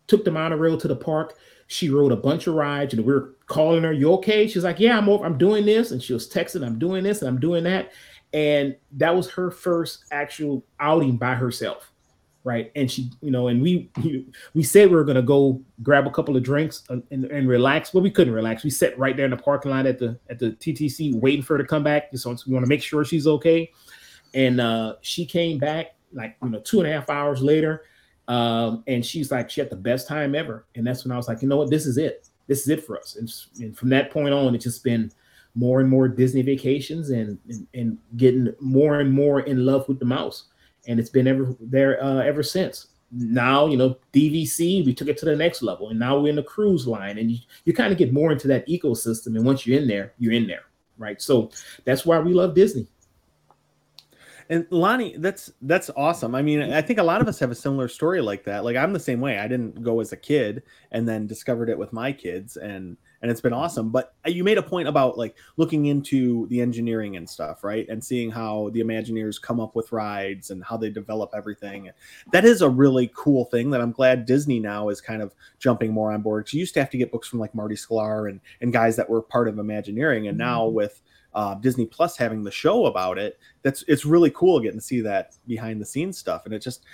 took 0.08 0.24
the 0.24 0.32
monorail 0.32 0.78
to 0.78 0.88
the 0.88 0.96
park. 0.96 1.38
She 1.68 1.90
rode 1.90 2.12
a 2.12 2.18
bunch 2.18 2.48
of 2.48 2.56
rides, 2.56 2.94
and 2.94 3.06
we 3.06 3.14
were 3.14 3.36
calling 3.48 3.84
her, 3.84 3.94
"You 3.94 4.14
okay?" 4.14 4.48
She's 4.48 4.64
like, 4.64 4.80
"Yeah, 4.80 4.98
I'm 4.98 5.10
over. 5.10 5.26
I'm 5.26 5.38
doing 5.38 5.66
this," 5.66 5.92
and 5.92 6.02
she 6.02 6.14
was 6.14 6.30
texting, 6.30 6.66
"I'm 6.66 6.80
doing 6.80 7.04
this, 7.04 7.22
and 7.22 7.30
I'm 7.30 7.40
doing 7.40 7.64
that," 7.64 7.92
and 8.34 8.76
that 8.94 9.16
was 9.16 9.30
her 9.32 9.50
first 9.50 10.06
actual 10.12 10.64
outing 10.80 11.18
by 11.18 11.36
herself 11.36 11.92
right? 12.46 12.72
And 12.76 12.90
she, 12.90 13.10
you 13.22 13.32
know, 13.32 13.50
and 13.50 13.62
we 13.62 13.90
we 14.54 14.64
said 14.64 14.90
we 14.90 14.96
were 14.96 15.04
gonna 15.04 15.22
go 15.22 15.62
grab 15.84 16.08
a 16.08 16.12
couple 16.12 16.38
of 16.38 16.44
drinks 16.44 16.84
and, 16.90 17.04
and 17.26 17.50
relax, 17.50 17.90
but 17.92 18.04
we 18.04 18.12
couldn't 18.12 18.34
relax. 18.34 18.64
We 18.64 18.70
sat 18.70 18.98
right 18.98 19.18
there 19.18 19.26
in 19.26 19.32
the 19.32 19.38
parking 19.38 19.72
lot 19.72 19.86
at 19.86 20.00
the 20.00 20.18
at 20.30 20.40
the 20.40 20.52
TTC 20.52 21.20
waiting 21.20 21.42
for 21.42 21.56
her 21.56 21.64
to 21.64 21.68
come 21.68 21.84
back. 21.84 22.12
Just 22.12 22.24
so 22.24 22.36
we 22.48 22.54
want 22.54 22.64
to 22.64 22.70
make 22.70 22.84
sure 22.84 23.04
she's 23.04 23.28
okay. 23.28 23.72
And 24.34 24.62
uh, 24.62 24.96
she 25.02 25.26
came 25.26 25.58
back 25.58 25.96
like 26.14 26.38
you 26.42 26.50
know 26.50 26.60
two 26.60 26.80
and 26.80 26.88
a 26.88 26.94
half 26.94 27.10
hours 27.10 27.42
later, 27.42 27.84
um, 28.28 28.84
and 28.88 29.06
she's 29.06 29.32
like 29.32 29.50
she 29.50 29.62
had 29.62 29.70
the 29.70 29.76
best 29.76 30.08
time 30.08 30.36
ever. 30.36 30.66
And 30.76 30.86
that's 30.86 31.04
when 31.04 31.12
I 31.12 31.18
was 31.18 31.28
like, 31.28 31.42
you 31.42 31.48
know 31.48 31.58
what, 31.58 31.70
this 31.70 31.86
is 31.86 31.98
it. 31.98 32.30
This 32.48 32.62
is 32.62 32.70
it 32.70 32.86
for 32.86 32.98
us. 32.98 33.16
And, 33.16 33.32
and 33.64 33.78
from 33.78 33.90
that 33.90 34.12
point 34.12 34.34
on, 34.34 34.54
it's 34.56 34.64
just 34.64 34.84
been 34.84 35.12
more 35.56 35.80
and 35.80 35.90
more 35.90 36.08
Disney 36.08 36.42
vacations 36.42 37.10
and, 37.10 37.40
and, 37.48 37.68
and 37.74 37.98
getting 38.18 38.54
more 38.60 39.00
and 39.00 39.12
more 39.12 39.42
in 39.42 39.66
love 39.66 39.88
with 39.88 40.00
the 40.00 40.06
mouse 40.06 40.46
and 40.88 41.00
it's 41.00 41.10
been 41.10 41.28
ever 41.28 41.56
there 41.60 42.04
uh, 42.04 42.22
ever 42.22 42.44
since. 42.44 42.88
Now, 43.12 43.68
you 43.68 43.78
know, 43.78 43.98
DVC, 44.14 44.86
we 44.86 44.94
took 44.94 45.08
it 45.08 45.18
to 45.20 45.26
the 45.26 45.36
next 45.36 45.62
level, 45.62 45.90
and 45.90 46.00
now 46.00 46.20
we're 46.20 46.30
in 46.30 46.36
the 46.36 46.44
cruise 46.44 46.88
line, 46.88 47.18
and 47.18 47.32
you, 47.32 47.38
you 47.64 47.74
kind 47.74 47.92
of 47.92 47.98
get 47.98 48.12
more 48.12 48.32
into 48.32 48.48
that 48.50 48.68
ecosystem. 48.68 49.28
And 49.28 49.46
once 49.46 49.66
you're 49.66 49.80
in 49.80 49.88
there, 49.88 50.14
you're 50.18 50.34
in 50.34 50.48
there, 50.48 50.64
right? 50.98 51.22
So 51.22 51.52
that's 51.86 52.06
why 52.06 52.20
we 52.20 52.34
love 52.34 52.56
Disney. 52.56 52.88
And 54.50 54.68
Lonnie, 54.70 55.16
that's 55.18 55.52
that's 55.62 55.90
awesome. 55.96 56.36
I 56.36 56.42
mean, 56.42 56.62
I 56.62 56.82
think 56.82 57.00
a 57.00 57.04
lot 57.04 57.22
of 57.22 57.28
us 57.28 57.40
have 57.40 57.52
a 57.52 57.56
similar 57.56 57.88
story 57.88 58.22
like 58.22 58.44
that. 58.46 58.64
Like 58.64 58.76
I'm 58.76 58.94
the 58.94 59.00
same 59.00 59.20
way. 59.20 59.40
I 59.40 59.48
didn't 59.48 59.82
go 59.82 60.00
as 60.00 60.12
a 60.12 60.18
kid 60.18 60.64
and 60.92 61.08
then 61.08 61.26
discovered 61.28 61.70
it 61.70 61.78
with 61.78 61.94
my 61.94 62.12
kids 62.12 62.58
and 62.58 62.98
and 63.22 63.32
it's 63.32 63.42
been 63.42 63.54
awesome. 63.54 63.90
But 63.90 64.14
uh, 64.24 64.30
you 64.30 64.44
made 64.44 64.60
a 64.60 64.62
point 64.62 64.88
about 64.88 65.18
like 65.18 65.36
looking 65.58 65.88
into 65.88 66.46
the 66.48 66.62
engineering 66.62 67.16
and 67.16 67.28
stuff, 67.28 67.64
right? 67.64 67.88
And 67.90 68.04
seeing 68.04 68.30
how 68.30 68.70
the 68.74 68.82
Imagineers 68.82 69.42
come 69.42 69.60
up 69.60 69.76
with 69.76 69.92
rides 69.92 70.52
and 70.52 70.64
how 70.64 70.78
they 70.78 70.92
develop 70.92 71.32
everything. 71.34 71.90
That 72.32 72.46
is 72.46 72.62
a 72.62 72.70
really 72.70 73.12
cool 73.16 73.46
thing 73.46 73.72
that 73.72 73.82
I'm 73.82 73.94
glad 73.94 74.28
Disney 74.28 74.60
now 74.60 74.90
is 74.90 75.02
kind 75.02 75.24
of 75.24 75.34
jumping 75.58 75.92
more 75.92 76.12
on 76.12 76.22
board. 76.22 76.54
You 76.54 76.60
used 76.60 76.76
to 76.76 76.80
have 76.82 76.92
to 76.92 77.00
get 77.00 77.12
books 77.12 77.28
from 77.28 77.40
like 77.40 77.56
Marty 77.56 77.74
Sklar 77.74 78.30
and 78.30 78.40
and 78.62 78.72
guys 78.72 78.96
that 78.98 79.10
were 79.10 79.24
part 79.24 79.48
of 79.48 79.58
Imagineering, 79.58 80.28
and 80.28 80.38
now 80.38 80.66
mm-hmm. 80.66 80.76
with 80.76 81.02
uh, 81.36 81.54
Disney 81.56 81.86
Plus 81.86 82.18
having 82.18 82.44
the 82.44 82.52
show 82.52 82.86
about 82.88 83.18
it, 83.18 83.38
that's 83.62 83.84
it's 83.88 84.06
really 84.06 84.32
cool 84.32 84.60
getting 84.60 84.80
to 84.80 84.86
see 84.86 85.02
that 85.02 85.36
behind 85.46 85.80
the 85.80 85.86
scenes 85.86 86.18
stuff. 86.18 86.46
And 86.46 86.54
it 86.54 86.60
just 86.60 86.86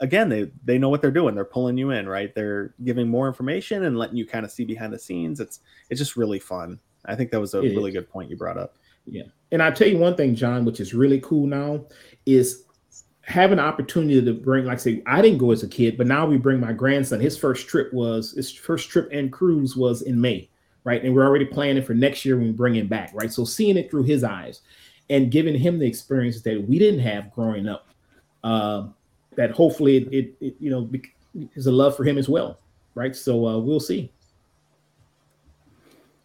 again 0.00 0.28
they 0.28 0.50
they 0.64 0.76
know 0.76 0.88
what 0.88 1.00
they're 1.00 1.10
doing. 1.10 1.34
They're 1.34 1.44
pulling 1.44 1.78
you 1.78 1.90
in 1.90 2.08
right? 2.08 2.34
They're 2.34 2.74
giving 2.84 3.08
more 3.08 3.28
information 3.28 3.84
and 3.84 3.96
letting 3.96 4.16
you 4.16 4.26
kind 4.26 4.44
of 4.44 4.50
see 4.50 4.64
behind 4.64 4.92
the 4.92 4.98
scenes. 4.98 5.40
It's 5.40 5.60
it's 5.88 6.00
just 6.00 6.16
really 6.16 6.40
fun. 6.40 6.80
I 7.06 7.14
think 7.14 7.30
that 7.30 7.40
was 7.40 7.54
a 7.54 7.58
it 7.60 7.76
really 7.76 7.92
is. 7.92 7.96
good 7.96 8.10
point 8.10 8.28
you 8.28 8.36
brought 8.36 8.58
up. 8.58 8.76
Yeah. 9.06 9.22
And 9.52 9.62
i 9.62 9.70
tell 9.70 9.88
you 9.88 9.98
one 9.98 10.14
thing 10.14 10.34
john 10.34 10.64
which 10.64 10.78
is 10.78 10.94
really 10.94 11.20
cool 11.20 11.46
now 11.46 11.84
is 12.26 12.64
have 13.22 13.50
an 13.50 13.58
opportunity 13.58 14.22
to 14.22 14.32
bring 14.32 14.66
like 14.66 14.78
I 14.78 14.80
say 14.80 15.02
i 15.06 15.22
didn't 15.22 15.38
go 15.38 15.50
as 15.50 15.62
a 15.62 15.68
kid 15.68 15.96
but 15.96 16.06
now 16.06 16.26
we 16.26 16.36
bring 16.36 16.60
my 16.60 16.72
grandson. 16.72 17.18
His 17.18 17.36
first 17.36 17.66
trip 17.66 17.92
was 17.92 18.32
his 18.32 18.52
first 18.52 18.90
trip 18.90 19.08
and 19.10 19.32
cruise 19.32 19.76
was 19.76 20.02
in 20.02 20.20
may 20.20 20.48
right 20.84 21.04
and 21.04 21.14
we're 21.14 21.26
already 21.26 21.44
planning 21.44 21.82
for 21.82 21.94
next 21.94 22.24
year 22.24 22.36
when 22.36 22.46
we 22.46 22.52
bring 22.52 22.74
him 22.74 22.86
back 22.86 23.10
right 23.14 23.32
so 23.32 23.44
seeing 23.44 23.76
it 23.76 23.90
through 23.90 24.02
his 24.02 24.24
eyes 24.24 24.60
and 25.08 25.30
giving 25.30 25.58
him 25.58 25.78
the 25.78 25.86
experience 25.86 26.40
that 26.42 26.62
we 26.68 26.78
didn't 26.78 27.00
have 27.00 27.32
growing 27.32 27.68
up 27.68 27.88
um, 28.44 28.94
that 29.36 29.50
hopefully 29.50 29.96
it, 29.96 30.12
it, 30.12 30.34
it, 30.40 30.56
you 30.60 30.70
know 30.70 30.88
is 31.54 31.66
a 31.66 31.72
love 31.72 31.96
for 31.96 32.04
him 32.04 32.18
as 32.18 32.28
well, 32.28 32.58
right? 32.94 33.14
So 33.14 33.46
uh, 33.46 33.58
we'll 33.58 33.80
see. 33.80 34.12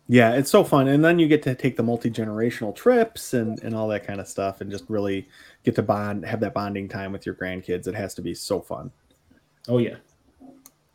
Yeah, 0.08 0.34
it's 0.34 0.52
so 0.52 0.63
fun, 0.63 0.88
and 0.88 1.04
then 1.04 1.18
you 1.18 1.28
get 1.28 1.41
to 1.44 1.56
take 1.56 1.78
the 1.78 1.84
multi 1.84 2.12
generational 2.12 2.76
trips 2.76 3.34
and 3.34 3.62
and 3.63 3.76
all 3.76 3.88
that 3.88 4.06
kind 4.06 4.20
of 4.20 4.28
stuff, 4.28 4.62
and 4.62 4.70
just 4.70 4.86
really 4.88 5.28
get 5.63 5.76
to 5.76 5.82
bond, 5.82 6.26
have 6.26 6.39
that 6.41 6.54
bonding 6.54 6.88
time 6.88 7.12
with 7.12 7.26
your 7.26 7.34
grandkids. 7.34 7.88
It 7.88 7.96
has 7.96 8.13
to 8.15 8.22
be 8.22 8.36
so 8.36 8.62
fun. 8.62 8.91
Oh 9.68 9.80
yeah, 9.80 9.96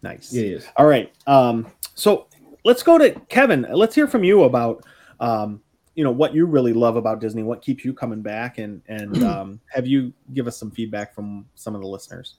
nice. 0.03 0.33
It 0.33 0.47
is. 0.47 0.69
All 0.77 0.87
right, 0.87 1.13
um, 1.27 1.67
so 1.95 2.29
let's 2.65 2.83
go 2.83 2.99
to 2.99 3.13
Kevin. 3.29 3.67
Let's 3.71 3.95
hear 3.95 4.07
from 4.07 4.25
you 4.25 4.45
about 4.45 4.85
um, 5.21 5.61
you 5.95 6.05
know 6.05 6.11
what 6.11 6.35
you 6.35 6.47
really 6.47 6.73
love 6.73 6.97
about 6.97 7.21
Disney, 7.21 7.43
what 7.43 7.63
keeps 7.63 7.85
you 7.85 7.93
coming 7.93 8.23
back, 8.23 8.59
and 8.59 8.83
and 8.89 9.23
um, 9.25 9.61
have 9.71 9.87
you 9.87 10.13
give 10.33 10.47
us 10.47 10.57
some 10.57 10.71
feedback 10.71 11.15
from 11.15 11.47
some 11.55 11.75
of 11.75 11.81
the 11.81 11.87
listeners. 11.87 12.37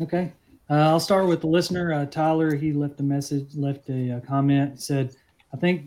Okay. 0.00 0.32
Uh, 0.70 0.74
I'll 0.74 1.00
start 1.00 1.26
with 1.26 1.42
the 1.42 1.48
listener, 1.48 1.92
uh, 1.92 2.06
Tyler. 2.06 2.54
He 2.54 2.72
left 2.72 2.98
a 3.00 3.02
message, 3.02 3.54
left 3.54 3.90
a, 3.90 4.16
a 4.16 4.20
comment, 4.20 4.80
said, 4.80 5.14
I 5.52 5.56
think 5.58 5.86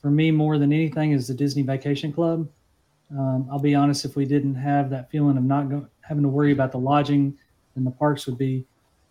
for 0.00 0.10
me, 0.10 0.30
more 0.30 0.56
than 0.56 0.72
anything, 0.72 1.12
is 1.12 1.26
the 1.26 1.34
Disney 1.34 1.62
Vacation 1.62 2.12
Club. 2.12 2.48
Um, 3.10 3.48
I'll 3.50 3.58
be 3.58 3.74
honest, 3.74 4.04
if 4.04 4.16
we 4.16 4.24
didn't 4.24 4.54
have 4.54 4.88
that 4.90 5.10
feeling 5.10 5.36
of 5.36 5.42
not 5.42 5.68
go- 5.68 5.88
having 6.02 6.22
to 6.22 6.28
worry 6.28 6.52
about 6.52 6.70
the 6.70 6.78
lodging, 6.78 7.36
then 7.74 7.84
the 7.84 7.90
parks 7.90 8.26
would 8.26 8.38
be 8.38 8.64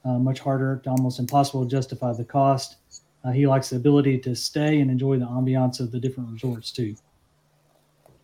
uh, 0.06 0.18
much 0.18 0.40
harder 0.40 0.80
to 0.84 0.90
almost 0.90 1.20
impossible 1.20 1.64
to 1.64 1.70
justify 1.70 2.14
the 2.14 2.24
cost. 2.24 2.78
Uh, 3.24 3.32
he 3.32 3.46
likes 3.46 3.70
the 3.70 3.76
ability 3.76 4.18
to 4.18 4.36
stay 4.36 4.80
and 4.80 4.90
enjoy 4.90 5.18
the 5.18 5.26
ambiance 5.26 5.80
of 5.80 5.92
the 5.92 6.00
different 6.00 6.32
resorts 6.32 6.72
too. 6.72 6.96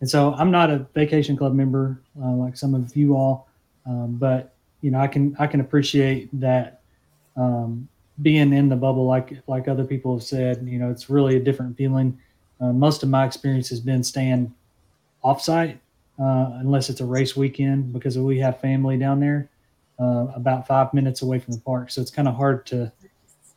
And 0.00 0.08
so 0.08 0.34
I'm 0.34 0.50
not 0.50 0.70
a 0.70 0.86
vacation 0.94 1.36
club 1.36 1.54
member 1.54 2.00
uh, 2.22 2.32
like 2.32 2.56
some 2.56 2.74
of 2.74 2.94
you 2.96 3.16
all, 3.16 3.48
um, 3.86 4.16
but 4.16 4.54
you 4.82 4.90
know 4.90 4.98
I 4.98 5.06
can 5.06 5.34
I 5.38 5.46
can 5.46 5.60
appreciate 5.60 6.28
that 6.40 6.80
um, 7.36 7.88
being 8.22 8.52
in 8.52 8.68
the 8.68 8.76
bubble 8.76 9.06
like 9.06 9.38
like 9.46 9.68
other 9.68 9.84
people 9.84 10.16
have 10.16 10.22
said. 10.22 10.66
You 10.66 10.78
know 10.78 10.90
it's 10.90 11.08
really 11.08 11.36
a 11.36 11.40
different 11.40 11.76
feeling. 11.76 12.18
Uh, 12.60 12.72
most 12.72 13.02
of 13.02 13.08
my 13.08 13.24
experience 13.24 13.68
has 13.68 13.80
been 13.80 14.02
staying 14.02 14.54
offsite 15.24 15.78
uh, 16.18 16.50
unless 16.60 16.88
it's 16.88 17.00
a 17.00 17.04
race 17.04 17.36
weekend 17.36 17.92
because 17.92 18.18
we 18.18 18.38
have 18.38 18.60
family 18.60 18.96
down 18.96 19.20
there 19.20 19.48
uh, 19.98 20.26
about 20.34 20.66
five 20.66 20.92
minutes 20.94 21.22
away 21.22 21.38
from 21.38 21.54
the 21.54 21.60
park. 21.60 21.90
So 21.90 22.00
it's 22.00 22.10
kind 22.10 22.28
of 22.28 22.34
hard 22.34 22.66
to 22.66 22.92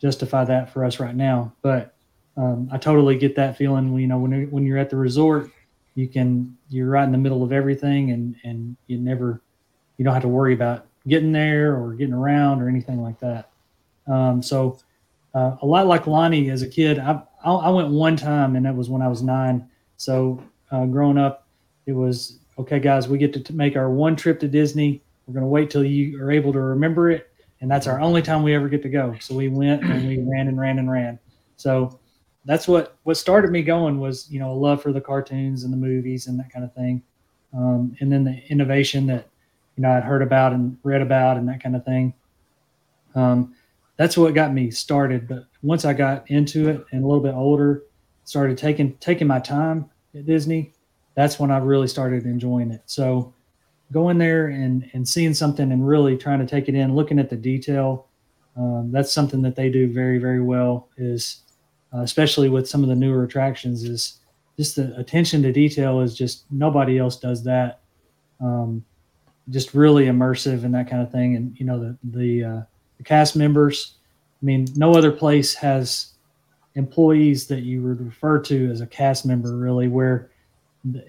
justify 0.01 0.45
that 0.45 0.71
for 0.71 0.85
us 0.85 0.99
right 0.99 1.15
now. 1.15 1.53
But 1.61 1.93
um, 2.37 2.69
I 2.71 2.77
totally 2.77 3.17
get 3.17 3.35
that 3.35 3.57
feeling. 3.57 3.97
You 3.97 4.07
know, 4.07 4.19
when 4.19 4.49
when 4.51 4.65
you're 4.65 4.77
at 4.77 4.89
the 4.89 4.97
resort, 4.97 5.51
you 5.95 6.07
can 6.07 6.57
you're 6.69 6.89
right 6.89 7.03
in 7.03 7.11
the 7.11 7.17
middle 7.17 7.43
of 7.43 7.51
everything, 7.51 8.11
and 8.11 8.35
and 8.43 8.75
you 8.87 8.97
never 8.97 9.41
you 9.97 10.05
don't 10.05 10.13
have 10.13 10.23
to 10.23 10.29
worry 10.29 10.53
about 10.53 10.85
getting 11.07 11.31
there 11.31 11.75
or 11.75 11.93
getting 11.93 12.13
around 12.13 12.61
or 12.61 12.69
anything 12.69 13.01
like 13.01 13.19
that. 13.19 13.49
Um, 14.07 14.41
so 14.41 14.79
uh, 15.33 15.57
a 15.61 15.65
lot 15.65 15.87
like 15.87 16.07
Lonnie 16.07 16.49
as 16.49 16.61
a 16.61 16.67
kid, 16.67 16.99
I, 16.99 17.21
I, 17.43 17.51
I 17.51 17.69
went 17.69 17.89
one 17.89 18.15
time, 18.15 18.55
and 18.55 18.65
that 18.65 18.75
was 18.75 18.89
when 18.89 19.01
I 19.01 19.07
was 19.07 19.21
nine. 19.21 19.67
So 19.97 20.41
uh, 20.71 20.85
growing 20.85 21.17
up, 21.17 21.47
it 21.85 21.93
was 21.93 22.39
okay, 22.57 22.79
guys. 22.79 23.07
We 23.07 23.17
get 23.17 23.33
to 23.33 23.39
t- 23.39 23.53
make 23.53 23.75
our 23.75 23.89
one 23.89 24.15
trip 24.15 24.39
to 24.41 24.47
Disney. 24.47 25.01
We're 25.27 25.33
going 25.33 25.43
to 25.43 25.47
wait 25.47 25.69
till 25.69 25.83
you 25.83 26.21
are 26.23 26.31
able 26.31 26.53
to 26.53 26.59
remember 26.59 27.11
it, 27.11 27.28
and 27.61 27.69
that's 27.69 27.87
our 27.87 27.99
only 27.99 28.21
time 28.21 28.43
we 28.43 28.55
ever 28.55 28.69
get 28.69 28.81
to 28.83 28.89
go. 28.89 29.15
So 29.19 29.35
we 29.35 29.47
went 29.47 29.83
and 29.83 30.07
we 30.07 30.19
ran 30.19 30.47
and 30.47 30.59
ran 30.59 30.79
and 30.79 30.89
ran. 30.89 31.19
So 31.57 31.99
that's 32.45 32.67
what 32.67 32.97
what 33.03 33.15
started 33.15 33.51
me 33.51 33.61
going 33.61 33.99
was 33.99 34.29
you 34.31 34.39
know 34.39 34.51
a 34.51 34.53
love 34.53 34.81
for 34.81 34.93
the 34.93 35.01
cartoons 35.01 35.63
and 35.63 35.73
the 35.73 35.77
movies 35.77 36.27
and 36.27 36.39
that 36.39 36.51
kind 36.51 36.63
of 36.63 36.73
thing, 36.73 37.03
um, 37.53 37.95
and 37.99 38.11
then 38.11 38.23
the 38.23 38.41
innovation 38.49 39.07
that 39.07 39.27
you 39.75 39.83
know 39.83 39.91
I'd 39.91 40.03
heard 40.03 40.21
about 40.21 40.53
and 40.53 40.77
read 40.83 41.01
about 41.01 41.37
and 41.37 41.47
that 41.49 41.61
kind 41.61 41.75
of 41.75 41.85
thing. 41.85 42.13
Um, 43.15 43.55
that's 43.97 44.17
what 44.17 44.33
got 44.33 44.53
me 44.53 44.71
started. 44.71 45.27
But 45.27 45.45
once 45.61 45.83
I 45.83 45.93
got 45.93 46.29
into 46.31 46.69
it 46.69 46.85
and 46.91 47.03
a 47.03 47.07
little 47.07 47.23
bit 47.23 47.33
older, 47.33 47.83
started 48.23 48.57
taking 48.57 48.95
taking 48.97 49.27
my 49.27 49.39
time 49.39 49.89
at 50.15 50.25
Disney. 50.25 50.73
That's 51.15 51.39
when 51.39 51.51
I 51.51 51.57
really 51.57 51.87
started 51.87 52.25
enjoying 52.25 52.71
it. 52.71 52.81
So 52.85 53.33
going 53.91 54.17
there 54.17 54.47
and 54.47 54.89
and 54.93 55.07
seeing 55.07 55.33
something 55.33 55.71
and 55.71 55.87
really 55.87 56.17
trying 56.17 56.39
to 56.39 56.45
take 56.45 56.69
it 56.69 56.75
in, 56.75 56.95
looking 56.95 57.19
at 57.19 57.29
the 57.29 57.35
detail. 57.35 58.07
Um, 58.55 58.91
that's 58.91 59.11
something 59.11 59.41
that 59.43 59.55
they 59.55 59.69
do 59.69 59.91
very 59.91 60.17
very 60.17 60.41
well. 60.41 60.89
Is 60.97 61.41
uh, 61.93 62.01
especially 62.01 62.49
with 62.49 62.67
some 62.67 62.83
of 62.83 62.89
the 62.89 62.95
newer 62.95 63.23
attractions 63.23 63.83
is 63.83 64.19
just 64.57 64.75
the 64.75 64.95
attention 64.97 65.41
to 65.41 65.51
detail 65.51 66.01
is 66.01 66.15
just 66.15 66.43
nobody 66.51 66.97
else 66.97 67.17
does 67.17 67.43
that. 67.45 67.79
Um, 68.41 68.83
just 69.49 69.73
really 69.73 70.05
immersive 70.05 70.63
and 70.63 70.73
that 70.75 70.89
kind 70.89 71.01
of 71.01 71.11
thing. 71.11 71.35
And 71.35 71.57
you 71.59 71.65
know 71.65 71.79
the 71.79 71.97
the, 72.03 72.43
uh, 72.43 72.61
the 72.97 73.03
cast 73.03 73.35
members. 73.35 73.95
I 74.41 74.45
mean, 74.45 74.67
no 74.75 74.93
other 74.93 75.11
place 75.11 75.53
has 75.55 76.13
employees 76.75 77.47
that 77.47 77.61
you 77.61 77.81
would 77.83 77.99
refer 77.99 78.39
to 78.39 78.69
as 78.71 78.81
a 78.81 78.87
cast 78.87 79.25
member 79.25 79.57
really, 79.57 79.87
where 79.87 80.29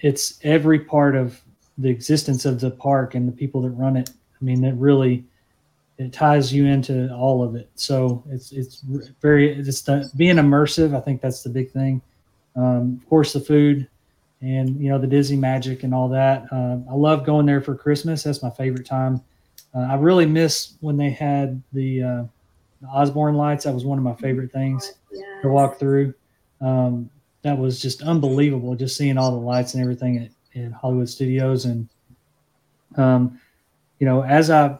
it's 0.03 0.39
every 0.43 0.81
part 0.81 1.15
of 1.15 1.41
the 1.81 1.89
existence 1.89 2.45
of 2.45 2.61
the 2.61 2.71
park 2.71 3.15
and 3.15 3.27
the 3.27 3.33
people 3.33 3.61
that 3.63 3.71
run 3.71 3.97
it. 3.97 4.11
I 4.11 4.45
mean, 4.45 4.65
it 4.65 4.75
really 4.75 5.25
it 5.99 6.13
ties 6.13 6.53
you 6.53 6.65
into 6.67 7.13
all 7.15 7.43
of 7.43 7.55
it. 7.57 7.69
So 7.75 8.23
it's 8.31 8.53
it's 8.53 8.83
very 9.21 9.53
it's 9.53 9.83
the, 9.83 10.11
being 10.17 10.37
immersive. 10.37 10.97
I 10.97 11.01
think 11.01 11.21
that's 11.21 11.43
the 11.43 11.51
big 11.51 11.71
thing. 11.71 12.01
Um, 12.57 13.01
of 13.03 13.09
course, 13.09 13.33
the 13.33 13.41
food 13.41 13.87
and 14.43 14.81
you 14.81 14.89
know 14.89 14.99
the 14.99 15.07
Disney 15.07 15.37
magic 15.37 15.83
and 15.83 15.95
all 15.95 16.09
that. 16.09 16.45
Uh, 16.51 16.79
I 16.91 16.95
love 16.95 17.25
going 17.27 17.47
there 17.47 17.61
for 17.61 17.75
Christmas. 17.75 18.23
That's 18.23 18.43
my 18.43 18.51
favorite 18.51 18.87
time. 18.87 19.23
Uh, 19.75 19.81
I 19.81 19.95
really 19.97 20.27
miss 20.27 20.75
when 20.81 20.97
they 20.97 21.11
had 21.11 21.63
the, 21.73 22.03
uh, 22.03 22.25
the 22.81 22.89
Osborne 22.89 23.37
lights. 23.37 23.65
That 23.65 23.75
was 23.75 23.85
one 23.85 23.99
of 23.99 24.05
my 24.05 24.15
favorite 24.15 24.51
things 24.51 24.95
Yes. 25.13 25.23
to 25.43 25.49
walk 25.49 25.79
through. 25.79 26.13
Um, 26.61 27.09
that 27.43 27.57
was 27.57 27.81
just 27.81 28.03
unbelievable, 28.03 28.75
just 28.75 28.97
seeing 28.97 29.17
all 29.17 29.31
the 29.31 29.37
lights 29.47 29.75
and 29.75 29.83
everything 29.83 30.19
at, 30.19 30.31
at 30.55 30.73
Hollywood 30.73 31.09
Studios. 31.09 31.65
And 31.65 31.89
um, 32.97 33.41
you 33.99 34.07
know, 34.07 34.25
as 34.25 34.51
I 34.51 34.79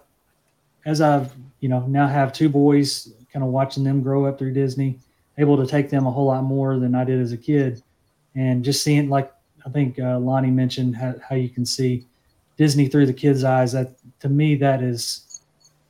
as 0.85 1.01
I've 1.01 1.33
you 1.61 1.69
know 1.69 1.87
now 1.87 2.07
have 2.07 2.33
two 2.33 2.49
boys, 2.49 3.13
kind 3.33 3.45
of 3.45 3.51
watching 3.51 3.85
them 3.85 4.03
grow 4.03 4.27
up 4.27 4.39
through 4.39 4.53
Disney, 4.53 4.99
able 5.39 5.57
to 5.57 5.67
take 5.67 5.91
them 5.91 6.07
a 6.07 6.11
whole 6.11 6.27
lot 6.27 6.45
more 6.45 6.79
than 6.79 6.95
I 6.95 7.05
did 7.05 7.21
as 7.21 7.33
a 7.33 7.37
kid, 7.37 7.83
and 8.35 8.65
just 8.65 8.83
seeing 8.83 9.09
like 9.09 9.33
I 9.67 9.71
think 9.71 9.99
uh, 9.99 10.19
Lonnie 10.19 10.51
mentioned 10.51 10.97
how, 10.97 11.15
how 11.29 11.37
you 11.37 11.49
can 11.49 11.67
see 11.67 12.07
Disney 12.57 12.89
through 12.89 13.07
the 13.07 13.13
kids' 13.13 13.45
eyes. 13.45 13.73
That 13.73 13.93
to 14.21 14.29
me, 14.29 14.55
that 14.57 14.83
is 14.83 15.43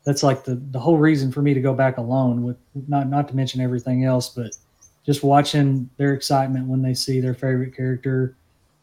that's 0.04 0.22
like 0.22 0.44
the 0.44 0.56
the 0.70 0.78
whole 0.78 0.98
reason 0.98 1.30
for 1.30 1.42
me 1.42 1.54
to 1.54 1.60
go 1.60 1.74
back 1.74 1.98
alone. 1.98 2.42
With 2.42 2.56
not 2.88 3.08
not 3.08 3.28
to 3.28 3.36
mention 3.36 3.60
everything 3.60 4.04
else, 4.04 4.28
but 4.28 4.56
just 5.04 5.22
watching 5.22 5.88
their 5.96 6.14
excitement 6.14 6.66
when 6.66 6.82
they 6.82 6.94
see 6.94 7.20
their 7.20 7.34
favorite 7.34 7.74
character, 7.74 8.36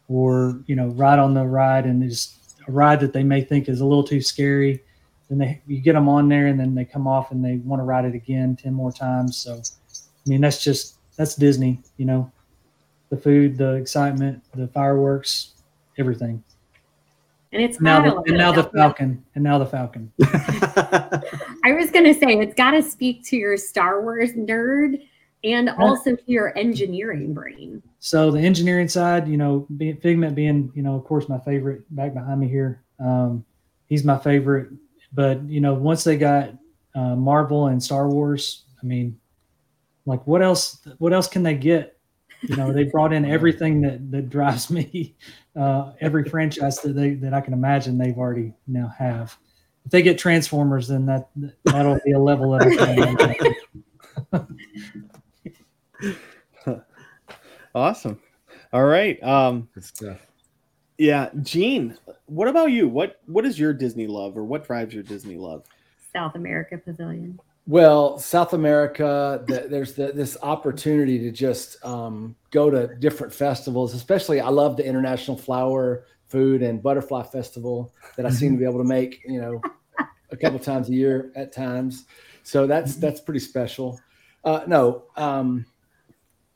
or 0.08 0.60
you 0.66 0.74
know, 0.74 0.88
ride 0.88 1.18
on 1.18 1.34
the 1.34 1.44
ride 1.44 1.84
and 1.84 2.02
just 2.02 2.38
a 2.66 2.72
ride 2.72 3.00
that 3.00 3.12
they 3.12 3.22
may 3.22 3.42
think 3.42 3.68
is 3.68 3.80
a 3.80 3.84
little 3.84 4.04
too 4.04 4.20
scary. 4.20 4.82
Then 5.28 5.38
they 5.38 5.62
you 5.66 5.80
get 5.80 5.92
them 5.92 6.08
on 6.08 6.28
there 6.28 6.46
and 6.46 6.58
then 6.58 6.74
they 6.74 6.84
come 6.84 7.06
off 7.06 7.30
and 7.30 7.44
they 7.44 7.56
want 7.58 7.80
to 7.80 7.84
ride 7.84 8.04
it 8.04 8.14
again 8.14 8.56
ten 8.56 8.72
more 8.72 8.92
times. 8.92 9.36
So, 9.36 9.54
I 9.54 10.28
mean, 10.28 10.40
that's 10.40 10.62
just 10.62 10.96
that's 11.16 11.34
Disney, 11.34 11.80
you 11.98 12.06
know, 12.06 12.30
the 13.10 13.16
food, 13.16 13.58
the 13.58 13.74
excitement, 13.74 14.42
the 14.54 14.68
fireworks, 14.68 15.52
everything. 15.98 16.42
And 17.52 17.62
it's 17.62 17.80
Now, 17.80 18.02
the, 18.02 18.16
and 18.26 18.36
now 18.36 18.52
the 18.52 18.64
Falcon, 18.64 19.24
and 19.34 19.42
now 19.42 19.58
the 19.58 19.64
Falcon. 19.64 20.12
I 20.22 21.72
was 21.72 21.90
gonna 21.90 22.12
say 22.12 22.38
it's 22.38 22.54
got 22.54 22.72
to 22.72 22.82
speak 22.82 23.24
to 23.26 23.36
your 23.36 23.56
Star 23.56 24.02
Wars 24.02 24.32
nerd 24.32 25.02
and 25.44 25.70
also 25.70 26.14
to 26.14 26.22
your 26.26 26.56
engineering 26.58 27.32
brain. 27.32 27.82
So 28.00 28.30
the 28.30 28.40
engineering 28.40 28.88
side, 28.88 29.26
you 29.28 29.36
know, 29.36 29.66
being, 29.76 29.96
Figment 29.96 30.34
being, 30.34 30.70
you 30.74 30.82
know, 30.82 30.94
of 30.94 31.04
course, 31.04 31.28
my 31.28 31.38
favorite 31.38 31.82
back 31.94 32.14
behind 32.14 32.40
me 32.40 32.48
here. 32.48 32.82
Um, 33.00 33.44
he's 33.86 34.04
my 34.04 34.18
favorite. 34.18 34.70
But 35.12 35.42
you 35.44 35.60
know, 35.60 35.74
once 35.74 36.04
they 36.04 36.16
got 36.16 36.50
uh, 36.94 37.16
Marvel 37.16 37.66
and 37.66 37.82
Star 37.82 38.08
Wars, 38.08 38.64
I 38.82 38.86
mean, 38.86 39.18
like 40.06 40.26
what 40.26 40.42
else? 40.42 40.86
What 40.98 41.12
else 41.12 41.26
can 41.26 41.42
they 41.42 41.54
get? 41.54 41.98
You 42.42 42.56
know, 42.56 42.72
they 42.72 42.84
brought 42.84 43.12
in 43.12 43.24
everything 43.30 43.80
that 43.82 44.10
that 44.10 44.30
drives 44.30 44.70
me. 44.70 45.16
Uh, 45.56 45.92
every 46.00 46.24
franchise 46.24 46.78
that 46.80 46.94
they 46.94 47.14
that 47.14 47.34
I 47.34 47.40
can 47.40 47.52
imagine, 47.52 47.98
they've 47.98 48.16
already 48.16 48.52
now 48.66 48.92
have. 48.96 49.36
If 49.84 49.90
they 49.90 50.02
get 50.02 50.18
Transformers, 50.18 50.86
then 50.86 51.06
that 51.06 51.30
that'll 51.64 51.98
be 52.04 52.12
a 52.12 52.18
level 52.18 52.58
can. 52.58 53.56
Awesome. 57.78 58.18
All 58.72 58.84
right. 58.84 59.22
Um, 59.22 59.68
Good 59.72 59.84
stuff. 59.84 60.18
yeah, 60.98 61.30
Gene, 61.42 61.96
what 62.26 62.48
about 62.48 62.72
you? 62.72 62.88
What 62.88 63.20
what 63.26 63.46
is 63.46 63.58
your 63.58 63.72
Disney 63.72 64.06
love, 64.08 64.36
or 64.36 64.44
what 64.44 64.66
drives 64.66 64.92
your 64.92 65.04
Disney 65.04 65.36
love? 65.36 65.64
South 66.12 66.34
America 66.34 66.76
Pavilion. 66.76 67.38
Well, 67.68 68.18
South 68.18 68.54
America, 68.54 69.44
the, 69.46 69.66
there's 69.68 69.92
the, 69.92 70.10
this 70.10 70.38
opportunity 70.42 71.18
to 71.18 71.30
just 71.30 71.84
um, 71.84 72.34
go 72.50 72.70
to 72.70 72.94
different 72.96 73.32
festivals. 73.32 73.94
Especially, 73.94 74.40
I 74.40 74.48
love 74.48 74.76
the 74.76 74.86
International 74.86 75.36
Flower, 75.36 76.06
Food, 76.26 76.62
and 76.62 76.82
Butterfly 76.82 77.24
Festival 77.24 77.94
that 78.16 78.26
I 78.26 78.30
seem 78.30 78.54
to 78.54 78.58
be 78.58 78.64
able 78.64 78.78
to 78.78 78.88
make, 78.88 79.22
you 79.24 79.40
know, 79.40 79.60
a 80.30 80.36
couple 80.36 80.58
times 80.58 80.88
a 80.88 80.94
year 80.94 81.30
at 81.36 81.52
times. 81.52 82.06
So 82.42 82.66
that's 82.66 82.96
that's 82.96 83.20
pretty 83.20 83.40
special. 83.40 84.00
Uh, 84.44 84.62
no, 84.66 85.04
um, 85.16 85.64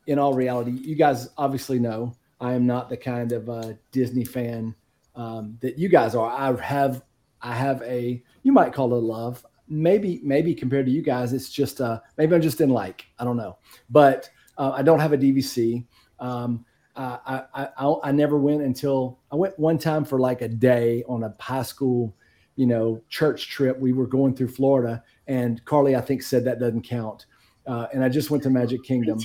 in 0.07 0.19
all 0.19 0.35
reality, 0.35 0.73
you 0.73 0.95
guys 0.95 1.29
obviously 1.39 1.79
know 1.79 2.15
I 2.41 2.55
am 2.55 2.67
not 2.67 2.89
the 2.89 2.97
kind 2.97 3.33
of 3.33 3.49
uh, 3.49 3.73
Disney 3.93 4.25
fan 4.25 4.75
um, 5.15 5.57
that 5.61 5.79
you 5.79 5.89
guys 5.89 6.15
are. 6.15 6.29
I 6.31 6.61
have 6.61 7.03
I 7.41 7.55
have 7.55 7.83
a 7.83 8.23
you 8.43 8.53
might 8.53 8.73
call 8.73 8.93
it 8.95 8.99
love. 8.99 9.45
Maybe 9.69 10.21
maybe 10.23 10.55
compared 10.55 10.87
to 10.87 10.93
you 10.93 11.03
guys, 11.03 11.33
it's 11.33 11.51
just 11.51 11.81
uh 11.81 12.01
maybe 12.19 12.35
I'm 12.35 12.43
just 12.43 12.61
in 12.61 12.71
like 12.71 13.07
I 13.19 13.25
don't 13.25 13.37
know, 13.37 13.59
but 13.91 14.29
uh, 14.59 14.73
I 14.75 14.83
don't 14.83 14.99
have 14.99 15.13
a 15.13 15.19
DVC. 15.19 15.85
Um, 16.19 16.65
I, 16.97 17.43
I 17.55 17.69
I 17.79 17.95
I 18.05 18.13
never 18.13 18.39
went 18.39 18.63
until 18.63 19.19
I 19.31 19.37
went 19.37 19.59
one 19.59 19.79
time 19.79 20.05
for 20.05 20.19
like 20.19 20.43
a 20.43 20.49
day 20.49 21.05
on 21.09 21.23
a 21.23 21.35
high 21.41 21.63
school, 21.63 22.15
you 22.57 22.67
know, 22.67 23.01
church 23.09 23.49
trip. 23.49 23.79
We 23.79 23.93
were 23.93 24.07
going 24.07 24.35
through 24.35 24.49
Florida, 24.49 25.03
And 25.27 25.65
Carly, 25.65 25.97
I 25.97 26.01
think, 26.01 26.23
said 26.23 26.45
that 26.45 26.59
doesn't 26.59 26.83
count. 26.83 27.27
Uh, 27.67 27.87
and 27.95 28.05
I 28.05 28.09
just 28.09 28.31
went 28.31 28.43
to 28.43 28.51
Magic 28.51 28.83
Kingdom. 28.83 29.21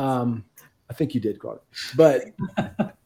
Um, 0.00 0.44
I 0.88 0.94
think 0.94 1.14
you 1.14 1.20
did, 1.20 1.38
Carly. 1.38 1.60
But 1.94 2.24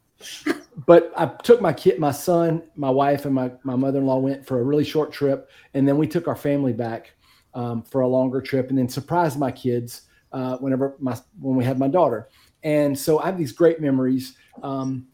but 0.87 1.13
I 1.17 1.27
took 1.43 1.61
my 1.61 1.73
kid, 1.73 1.99
my 1.99 2.13
son, 2.13 2.63
my 2.77 2.91
wife, 2.91 3.25
and 3.25 3.35
my, 3.35 3.51
my 3.65 3.77
mother 3.77 3.99
in 3.99 4.07
law 4.07 4.19
went 4.19 4.47
for 4.47 4.61
a 4.61 4.63
really 4.63 4.85
short 4.85 5.13
trip. 5.13 5.51
And 5.75 5.87
then 5.87 5.99
we 5.99 6.07
took 6.07 6.29
our 6.29 6.37
family 6.37 6.73
back 6.73 7.13
um, 7.55 7.83
for 7.83 8.03
a 8.03 8.09
longer 8.09 8.41
trip 8.41 8.71
and 8.71 8.79
then 8.79 8.89
surprised 8.89 9.39
my 9.39 9.51
kids 9.51 10.03
uh, 10.33 10.57
whenever 10.59 10.97
my 10.99 11.17
when 11.41 11.57
we 11.57 11.65
had 11.65 11.79
my 11.79 11.89
daughter. 11.89 12.29
And 12.63 12.99
so 12.99 13.19
I 13.19 13.27
have 13.27 13.39
these 13.39 13.53
great 13.53 13.81
memories 13.81 14.37
um, 14.63 15.07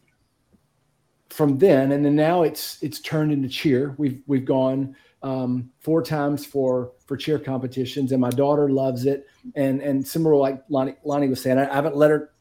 from 1.29 1.57
then. 1.57 1.91
And 1.91 2.05
then 2.05 2.15
now 2.15 2.43
it's 2.43 2.81
it's 2.81 2.99
turned 2.99 3.31
into 3.31 3.49
cheer. 3.49 3.95
We've 3.97 4.21
we've 4.27 4.45
gone 4.45 4.95
um, 5.23 5.69
four 5.79 6.01
times 6.01 6.45
for 6.45 6.93
for 7.05 7.15
cheer 7.15 7.39
competitions, 7.39 8.11
and 8.11 8.21
my 8.21 8.29
daughter 8.29 8.69
loves 8.69 9.05
it. 9.05 9.27
And 9.55 9.81
and 9.81 10.05
similar 10.05 10.35
like 10.35 10.63
Lonnie, 10.69 10.95
Lonnie 11.03 11.27
was 11.27 11.41
saying, 11.41 11.57
I, 11.57 11.69
I 11.69 11.75
haven't 11.75 11.95
let 11.95 12.09
her 12.09 12.31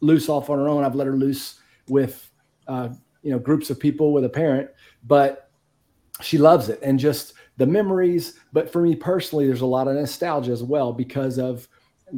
loose 0.00 0.28
off 0.28 0.50
on 0.50 0.58
her 0.58 0.68
own. 0.68 0.84
I've 0.84 0.94
let 0.94 1.06
her 1.06 1.16
loose 1.16 1.60
with 1.88 2.30
uh, 2.66 2.88
you 3.22 3.30
know 3.30 3.38
groups 3.38 3.70
of 3.70 3.78
people 3.78 4.12
with 4.12 4.24
a 4.24 4.28
parent, 4.28 4.70
but 5.04 5.50
she 6.20 6.38
loves 6.38 6.68
it 6.68 6.80
and 6.82 6.98
just 6.98 7.34
the 7.56 7.66
memories. 7.66 8.38
But 8.52 8.70
for 8.70 8.82
me 8.82 8.96
personally, 8.96 9.46
there's 9.46 9.60
a 9.60 9.66
lot 9.66 9.88
of 9.88 9.94
nostalgia 9.94 10.52
as 10.52 10.62
well 10.62 10.92
because 10.92 11.38
of 11.38 11.68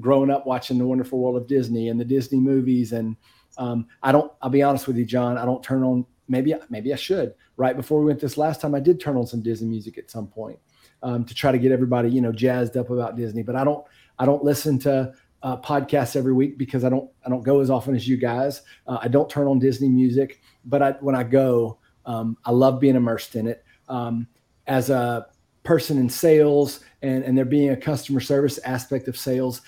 growing 0.00 0.30
up 0.30 0.46
watching 0.46 0.78
the 0.78 0.86
Wonderful 0.86 1.18
World 1.18 1.36
of 1.36 1.46
Disney 1.46 1.88
and 1.88 1.98
the 1.98 2.04
Disney 2.04 2.38
movies. 2.38 2.92
And 2.92 3.16
um, 3.56 3.86
I 4.02 4.12
don't. 4.12 4.32
I'll 4.42 4.50
be 4.50 4.62
honest 4.62 4.86
with 4.86 4.96
you, 4.96 5.04
John. 5.04 5.36
I 5.36 5.44
don't 5.44 5.62
turn 5.62 5.82
on. 5.82 6.06
Maybe 6.28 6.54
maybe 6.68 6.92
I 6.92 6.96
should. 6.96 7.34
Right 7.56 7.76
before 7.76 8.00
we 8.00 8.06
went 8.06 8.20
this 8.20 8.38
last 8.38 8.60
time, 8.60 8.74
I 8.74 8.80
did 8.80 9.00
turn 9.00 9.16
on 9.16 9.26
some 9.26 9.42
Disney 9.42 9.68
music 9.68 9.98
at 9.98 10.10
some 10.10 10.26
point 10.26 10.58
um, 11.02 11.24
to 11.24 11.34
try 11.34 11.52
to 11.52 11.58
get 11.58 11.72
everybody 11.72 12.10
you 12.10 12.20
know 12.20 12.32
jazzed 12.32 12.76
up 12.76 12.90
about 12.90 13.16
Disney. 13.16 13.42
But 13.42 13.56
I 13.56 13.64
don't. 13.64 13.84
I 14.20 14.26
don't 14.26 14.42
listen 14.42 14.78
to 14.80 15.12
uh, 15.42 15.56
podcasts 15.58 16.16
every 16.16 16.32
week 16.32 16.58
because 16.58 16.84
I 16.84 16.88
don't 16.88 17.10
I 17.24 17.28
don't 17.28 17.42
go 17.42 17.60
as 17.60 17.70
often 17.70 17.94
as 17.94 18.08
you 18.08 18.16
guys. 18.16 18.62
Uh, 18.86 18.98
I 19.00 19.08
don't 19.08 19.30
turn 19.30 19.46
on 19.46 19.58
Disney 19.58 19.88
music, 19.88 20.40
but 20.64 20.82
I, 20.82 20.90
when 21.00 21.14
I 21.14 21.22
go, 21.22 21.78
um, 22.06 22.36
I 22.44 22.50
love 22.50 22.80
being 22.80 22.96
immersed 22.96 23.36
in 23.36 23.46
it. 23.46 23.64
Um, 23.88 24.26
as 24.66 24.90
a 24.90 25.26
person 25.62 25.98
in 25.98 26.08
sales 26.08 26.80
and 27.02 27.24
and 27.24 27.36
there 27.36 27.44
being 27.44 27.70
a 27.70 27.76
customer 27.76 28.20
service 28.20 28.58
aspect 28.58 29.08
of 29.08 29.16
sales, 29.16 29.62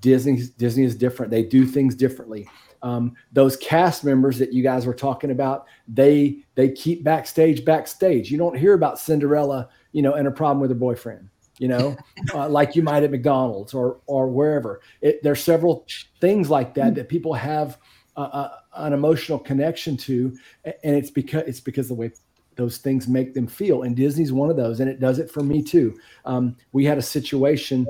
Disney 0.00 0.42
Disney 0.58 0.84
is 0.84 0.94
different. 0.94 1.30
They 1.30 1.42
do 1.42 1.66
things 1.66 1.94
differently. 1.94 2.48
Um, 2.82 3.14
those 3.32 3.56
cast 3.56 4.04
members 4.04 4.38
that 4.38 4.52
you 4.52 4.62
guys 4.62 4.86
were 4.86 4.94
talking 4.94 5.30
about, 5.30 5.66
they 5.88 6.38
they 6.54 6.70
keep 6.70 7.04
backstage 7.04 7.64
backstage. 7.64 8.30
You 8.30 8.38
don't 8.38 8.56
hear 8.56 8.74
about 8.74 8.98
Cinderella, 8.98 9.68
you 9.92 10.02
know, 10.02 10.14
and 10.14 10.28
a 10.28 10.30
problem 10.30 10.60
with 10.60 10.70
her 10.70 10.76
boyfriend 10.76 11.28
you 11.58 11.68
know, 11.68 11.96
uh, 12.34 12.48
like 12.48 12.76
you 12.76 12.82
might 12.82 13.02
at 13.02 13.10
McDonald's 13.10 13.74
or 13.74 14.00
or 14.06 14.28
wherever. 14.28 14.80
It, 15.00 15.22
there's 15.22 15.42
several 15.42 15.86
things 16.20 16.50
like 16.50 16.74
that 16.74 16.94
that 16.94 17.08
people 17.08 17.34
have 17.34 17.78
uh, 18.16 18.20
uh, 18.20 18.56
an 18.76 18.92
emotional 18.92 19.38
connection 19.38 19.96
to, 19.98 20.36
and 20.64 20.96
it's 20.96 21.10
because 21.10 21.44
it's 21.46 21.60
because 21.60 21.88
the 21.88 21.94
way 21.94 22.12
those 22.56 22.78
things 22.78 23.06
make 23.06 23.34
them 23.34 23.46
feel. 23.46 23.82
And 23.82 23.94
Disney's 23.94 24.32
one 24.32 24.50
of 24.50 24.56
those, 24.56 24.80
and 24.80 24.88
it 24.88 25.00
does 25.00 25.18
it 25.18 25.30
for 25.30 25.42
me 25.42 25.62
too. 25.62 25.98
Um, 26.24 26.56
we 26.72 26.84
had 26.84 26.98
a 26.98 27.02
situation 27.02 27.86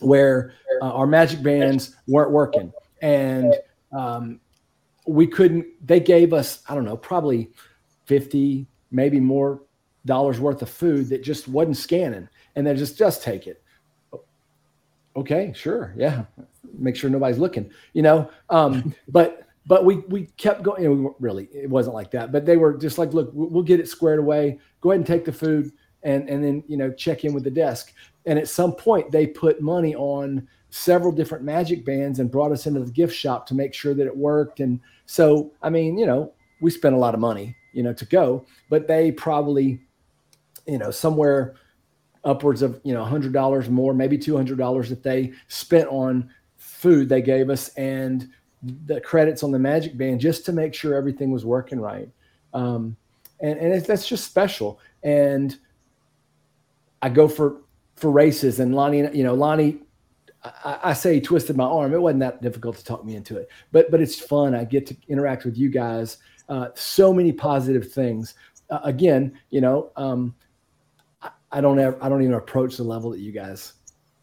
where 0.00 0.52
uh, 0.80 0.92
our 0.92 1.06
magic 1.06 1.42
bands 1.42 1.96
weren't 2.06 2.30
working, 2.30 2.72
and 3.02 3.54
um, 3.92 4.40
we 5.06 5.26
couldn't. 5.26 5.66
They 5.86 6.00
gave 6.00 6.32
us 6.32 6.62
I 6.68 6.74
don't 6.74 6.84
know, 6.84 6.96
probably 6.96 7.50
fifty, 8.04 8.66
maybe 8.90 9.20
more 9.20 9.62
dollars 10.08 10.40
worth 10.40 10.62
of 10.62 10.70
food 10.70 11.08
that 11.10 11.22
just 11.22 11.48
wasn't 11.48 11.76
scanning. 11.76 12.28
And 12.56 12.66
they 12.66 12.74
just 12.74 12.98
just 12.98 13.22
take 13.22 13.46
it. 13.46 13.62
Okay 15.14 15.52
sure. 15.54 15.94
Yeah. 15.96 16.24
Make 16.76 16.96
sure 16.96 17.10
nobody's 17.10 17.38
looking 17.38 17.70
you 17.92 18.02
know? 18.02 18.30
Um 18.50 18.94
but 19.08 19.42
but 19.66 19.84
we 19.84 19.96
we 20.08 20.26
kept 20.36 20.62
going 20.62 20.82
you 20.82 20.94
know, 20.94 21.16
really 21.20 21.48
it 21.52 21.70
wasn't 21.70 21.94
like 21.94 22.10
that 22.12 22.32
but 22.32 22.46
they 22.46 22.56
were 22.56 22.74
just 22.74 22.98
like 22.98 23.12
look 23.12 23.30
we'll 23.32 23.62
get 23.62 23.80
it 23.80 23.88
squared 23.88 24.18
away. 24.18 24.58
Go 24.80 24.90
ahead 24.90 25.00
and 25.00 25.06
take 25.06 25.24
the 25.24 25.32
food 25.32 25.72
and 26.02 26.28
and 26.28 26.42
then 26.42 26.64
you 26.66 26.76
know 26.76 26.90
check 26.90 27.24
in 27.24 27.32
with 27.32 27.44
the 27.44 27.50
desk. 27.50 27.92
And 28.26 28.38
at 28.38 28.48
some 28.48 28.72
point 28.72 29.12
they 29.12 29.26
put 29.26 29.60
money 29.60 29.94
on 29.94 30.48
several 30.70 31.12
different 31.12 31.44
magic 31.44 31.84
bands 31.84 32.18
and 32.18 32.30
brought 32.30 32.52
us 32.52 32.66
into 32.66 32.80
the 32.80 32.90
gift 32.90 33.14
shop 33.14 33.46
to 33.46 33.54
make 33.54 33.72
sure 33.72 33.94
that 33.94 34.06
it 34.06 34.16
worked 34.16 34.60
and 34.60 34.80
so 35.06 35.50
i 35.62 35.70
mean 35.70 35.98
you 35.98 36.04
know 36.04 36.32
we 36.60 36.70
spent 36.70 36.94
a 36.94 36.98
lot 36.98 37.14
of 37.14 37.20
money 37.20 37.56
you 37.72 37.82
know 37.82 37.92
to 37.92 38.04
go 38.04 38.44
but 38.68 38.86
they 38.86 39.10
probably 39.10 39.80
you 40.66 40.78
know 40.78 40.90
somewhere 40.90 41.54
upwards 42.24 42.62
of 42.62 42.80
you 42.84 42.92
know 42.92 43.04
hundred 43.04 43.32
dollars 43.32 43.68
more, 43.68 43.94
maybe 43.94 44.18
two 44.18 44.36
hundred 44.36 44.58
dollars 44.58 44.88
that 44.88 45.02
they 45.02 45.32
spent 45.48 45.88
on 45.88 46.28
food 46.56 47.08
they 47.08 47.22
gave 47.22 47.50
us 47.50 47.68
and 47.70 48.28
the 48.86 49.00
credits 49.00 49.42
on 49.42 49.52
the 49.52 49.58
Magic 49.58 49.96
Band 49.96 50.20
just 50.20 50.44
to 50.46 50.52
make 50.52 50.74
sure 50.74 50.94
everything 50.94 51.30
was 51.30 51.44
working 51.44 51.80
right. 51.80 52.08
Um, 52.52 52.96
and 53.40 53.58
and 53.58 53.84
that's 53.84 54.06
just 54.06 54.24
special. 54.24 54.80
And 55.02 55.56
I 57.02 57.08
go 57.08 57.28
for 57.28 57.62
for 57.94 58.10
races 58.10 58.60
and 58.60 58.74
Lonnie, 58.74 59.08
you 59.16 59.24
know, 59.24 59.34
Lonnie, 59.34 59.80
I, 60.64 60.78
I, 60.84 60.92
say 60.92 61.14
he 61.14 61.20
twisted 61.20 61.56
my 61.56 61.64
arm. 61.64 61.92
It 61.92 62.00
wasn't 62.00 62.20
that 62.20 62.42
difficult 62.42 62.76
to 62.76 62.84
talk 62.84 63.04
me 63.04 63.16
into 63.16 63.36
it, 63.36 63.48
but 63.72 63.90
but 63.90 64.00
it's 64.00 64.18
fun. 64.18 64.54
I 64.54 64.64
get 64.64 64.86
to 64.86 64.96
interact 65.08 65.44
with 65.44 65.56
you 65.56 65.68
guys. 65.68 66.18
Uh, 66.48 66.68
so 66.74 67.12
many 67.12 67.32
positive 67.32 67.92
things. 67.92 68.34
Uh, 68.70 68.80
again, 68.84 69.38
you 69.50 69.60
know, 69.60 69.90
um, 69.96 70.34
I 71.50 71.60
don't 71.60 71.78
ever, 71.78 72.02
I 72.02 72.08
don't 72.08 72.22
even 72.22 72.34
approach 72.34 72.76
the 72.76 72.84
level 72.84 73.10
that 73.10 73.20
you 73.20 73.32
guys 73.32 73.74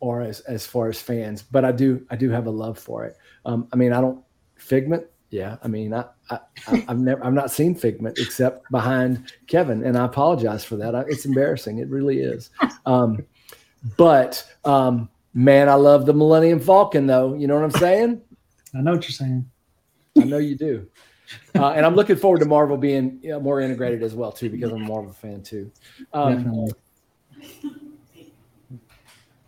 are 0.01 0.21
as, 0.21 0.41
as 0.41 0.65
far 0.65 0.89
as 0.89 1.01
fans, 1.01 1.41
but 1.41 1.65
I 1.65 1.71
do 1.71 2.05
I 2.09 2.15
do 2.15 2.29
have 2.29 2.47
a 2.47 2.51
love 2.51 2.77
for 2.77 3.05
it. 3.05 3.17
Um, 3.45 3.67
I 3.73 3.75
mean, 3.75 3.93
I 3.93 4.01
don't 4.01 4.23
Figment. 4.55 5.05
Yeah, 5.31 5.57
I 5.63 5.67
mean, 5.67 5.93
I, 5.93 6.05
I 6.29 6.39
have 6.88 6.99
never 6.99 7.25
I've 7.25 7.33
not 7.33 7.51
seen 7.51 7.75
Figment 7.75 8.17
except 8.19 8.69
behind 8.71 9.33
Kevin, 9.47 9.83
and 9.83 9.97
I 9.97 10.05
apologize 10.05 10.63
for 10.63 10.77
that. 10.77 10.95
I, 10.95 11.01
it's 11.01 11.25
embarrassing. 11.25 11.79
It 11.79 11.89
really 11.89 12.19
is. 12.19 12.51
Um, 12.85 13.25
but 13.97 14.45
um, 14.63 15.09
man, 15.35 15.69
I 15.69 15.75
love 15.75 16.07
the 16.07 16.13
Millennium 16.13 16.59
Falcon, 16.59 17.05
though. 17.05 17.35
You 17.35 17.45
know 17.45 17.53
what 17.53 17.63
I'm 17.63 17.79
saying? 17.79 18.21
I 18.75 18.81
know 18.81 18.93
what 18.93 19.03
you're 19.03 19.11
saying. 19.11 19.47
I 20.17 20.23
know 20.23 20.39
you 20.39 20.55
do. 20.55 20.87
Uh, 21.55 21.71
and 21.71 21.85
I'm 21.85 21.95
looking 21.95 22.15
forward 22.15 22.39
to 22.39 22.45
Marvel 22.45 22.77
being 22.77 23.19
you 23.21 23.29
know, 23.29 23.39
more 23.39 23.61
integrated 23.61 24.01
as 24.01 24.15
well 24.15 24.31
too, 24.31 24.49
because 24.49 24.71
I'm 24.71 24.83
a 24.83 24.87
Marvel 24.87 25.11
fan 25.11 25.43
too. 25.43 25.71
Um, 26.13 26.35
Definitely 26.35 26.73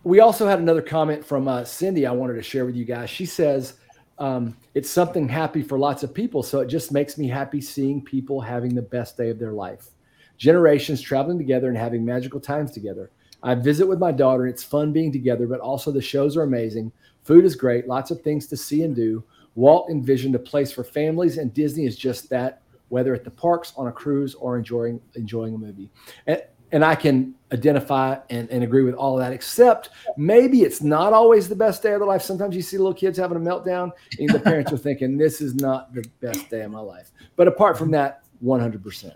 we 0.07 0.21
also 0.21 0.47
had 0.47 0.59
another 0.59 0.81
comment 0.81 1.25
from 1.25 1.49
uh, 1.49 1.65
Cindy 1.65 2.05
I 2.05 2.13
wanted 2.13 2.35
to 2.35 2.41
share 2.41 2.65
with 2.65 2.77
you 2.77 2.85
guys. 2.85 3.09
She 3.09 3.25
says, 3.25 3.73
um, 4.19 4.55
it's 4.73 4.89
something 4.89 5.27
happy 5.27 5.61
for 5.61 5.77
lots 5.77 6.01
of 6.01 6.13
people. 6.13 6.41
So 6.43 6.61
it 6.61 6.67
just 6.67 6.93
makes 6.93 7.17
me 7.17 7.27
happy 7.27 7.59
seeing 7.59 8.01
people 8.01 8.39
having 8.39 8.73
the 8.73 8.81
best 8.81 9.17
day 9.17 9.29
of 9.29 9.37
their 9.37 9.51
life. 9.51 9.89
Generations 10.37 11.01
traveling 11.01 11.37
together 11.37 11.67
and 11.67 11.77
having 11.77 12.05
magical 12.05 12.39
times 12.39 12.71
together. 12.71 13.11
I 13.47 13.55
visit 13.55 13.87
with 13.87 13.97
my 13.97 14.11
daughter 14.11 14.43
and 14.43 14.53
it's 14.53 14.63
fun 14.63 14.91
being 14.91 15.09
together, 15.09 15.47
but 15.47 15.61
also 15.61 15.89
the 15.89 16.01
shows 16.01 16.35
are 16.35 16.43
amazing. 16.43 16.91
Food 17.23 17.45
is 17.45 17.55
great, 17.55 17.87
lots 17.87 18.11
of 18.11 18.21
things 18.21 18.45
to 18.47 18.57
see 18.57 18.83
and 18.83 18.93
do. 18.93 19.23
Walt 19.55 19.89
envisioned 19.89 20.35
a 20.35 20.39
place 20.39 20.69
for 20.69 20.83
families, 20.83 21.37
and 21.37 21.53
Disney 21.53 21.85
is 21.85 21.95
just 21.95 22.29
that, 22.29 22.61
whether 22.89 23.13
at 23.13 23.23
the 23.23 23.31
parks, 23.31 23.71
on 23.77 23.87
a 23.87 23.91
cruise, 23.91 24.35
or 24.35 24.57
enjoying 24.57 24.99
enjoying 25.15 25.55
a 25.55 25.57
movie. 25.57 25.89
And 26.27 26.43
and 26.73 26.83
I 26.83 26.95
can 26.95 27.33
identify 27.53 28.17
and, 28.29 28.49
and 28.51 28.65
agree 28.65 28.83
with 28.83 28.95
all 28.95 29.17
of 29.17 29.23
that, 29.23 29.31
except 29.31 29.91
maybe 30.17 30.63
it's 30.63 30.81
not 30.81 31.13
always 31.13 31.47
the 31.47 31.55
best 31.55 31.81
day 31.81 31.93
of 31.93 32.01
their 32.01 32.07
life. 32.07 32.21
Sometimes 32.21 32.53
you 32.53 32.61
see 32.61 32.77
little 32.77 32.93
kids 32.93 33.17
having 33.17 33.37
a 33.37 33.39
meltdown, 33.39 33.91
and 34.19 34.29
the 34.29 34.39
parents 34.39 34.73
are 34.73 34.77
thinking, 34.77 35.17
This 35.17 35.39
is 35.39 35.55
not 35.55 35.93
the 35.93 36.03
best 36.19 36.49
day 36.49 36.63
of 36.63 36.71
my 36.71 36.81
life. 36.81 37.11
But 37.37 37.47
apart 37.47 37.77
from 37.77 37.91
that, 37.91 38.23
100% 38.43 39.13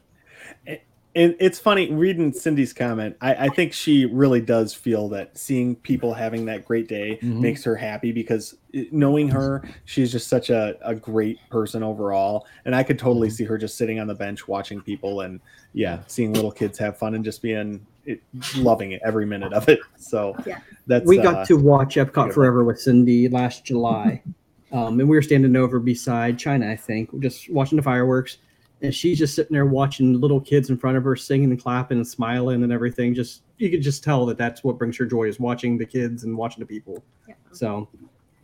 and 1.15 1.35
it's 1.39 1.59
funny 1.59 1.91
reading 1.91 2.31
Cindy's 2.31 2.71
comment. 2.71 3.17
I, 3.21 3.47
I, 3.47 3.49
think 3.49 3.73
she 3.73 4.05
really 4.05 4.39
does 4.39 4.73
feel 4.73 5.09
that 5.09 5.37
seeing 5.37 5.75
people 5.75 6.13
having 6.13 6.45
that 6.45 6.63
great 6.63 6.87
day 6.87 7.19
mm-hmm. 7.21 7.41
makes 7.41 7.63
her 7.65 7.75
happy 7.75 8.11
because 8.13 8.55
knowing 8.91 9.27
her, 9.27 9.63
she's 9.85 10.11
just 10.11 10.29
such 10.29 10.49
a, 10.49 10.77
a 10.81 10.95
great 10.95 11.37
person 11.49 11.83
overall. 11.83 12.47
And 12.63 12.73
I 12.73 12.83
could 12.83 12.97
totally 12.97 13.27
mm-hmm. 13.27 13.35
see 13.35 13.43
her 13.43 13.57
just 13.57 13.77
sitting 13.77 13.99
on 13.99 14.07
the 14.07 14.15
bench 14.15 14.47
watching 14.47 14.81
people 14.81 15.21
and 15.21 15.41
yeah, 15.73 15.99
seeing 16.07 16.33
little 16.33 16.51
kids 16.51 16.77
have 16.79 16.97
fun 16.97 17.15
and 17.15 17.25
just 17.25 17.41
being 17.41 17.85
it, 18.05 18.21
loving 18.55 18.93
it 18.93 19.01
every 19.03 19.25
minute 19.25 19.51
of 19.51 19.67
it. 19.67 19.79
So 19.97 20.35
yeah. 20.45 20.59
that's 20.87 21.05
we 21.05 21.17
got 21.17 21.35
uh, 21.35 21.45
to 21.45 21.57
watch 21.57 21.95
Epcot 21.95 22.13
beautiful. 22.13 22.31
Forever 22.31 22.63
with 22.63 22.79
Cindy 22.79 23.27
last 23.27 23.65
July. 23.65 24.21
um, 24.71 24.99
and 24.99 25.09
we 25.09 25.17
were 25.17 25.21
standing 25.21 25.57
over 25.57 25.79
beside 25.79 26.39
China, 26.39 26.69
I 26.69 26.77
think, 26.77 27.19
just 27.19 27.49
watching 27.49 27.75
the 27.75 27.83
fireworks 27.83 28.37
and 28.81 28.93
she's 28.93 29.17
just 29.17 29.35
sitting 29.35 29.53
there 29.53 29.65
watching 29.65 30.19
little 30.19 30.41
kids 30.41 30.69
in 30.69 30.77
front 30.77 30.97
of 30.97 31.03
her 31.03 31.15
singing 31.15 31.51
and 31.51 31.61
clapping 31.61 31.97
and 31.97 32.07
smiling 32.07 32.63
and 32.63 32.71
everything 32.71 33.13
just 33.13 33.43
you 33.57 33.69
could 33.69 33.81
just 33.81 34.03
tell 34.03 34.25
that 34.25 34.37
that's 34.37 34.63
what 34.63 34.77
brings 34.77 34.97
her 34.97 35.05
joy 35.05 35.23
is 35.23 35.39
watching 35.39 35.77
the 35.77 35.85
kids 35.85 36.23
and 36.23 36.35
watching 36.35 36.59
the 36.59 36.65
people 36.65 37.03
yeah. 37.27 37.35
so 37.51 37.87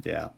yeah 0.03 0.29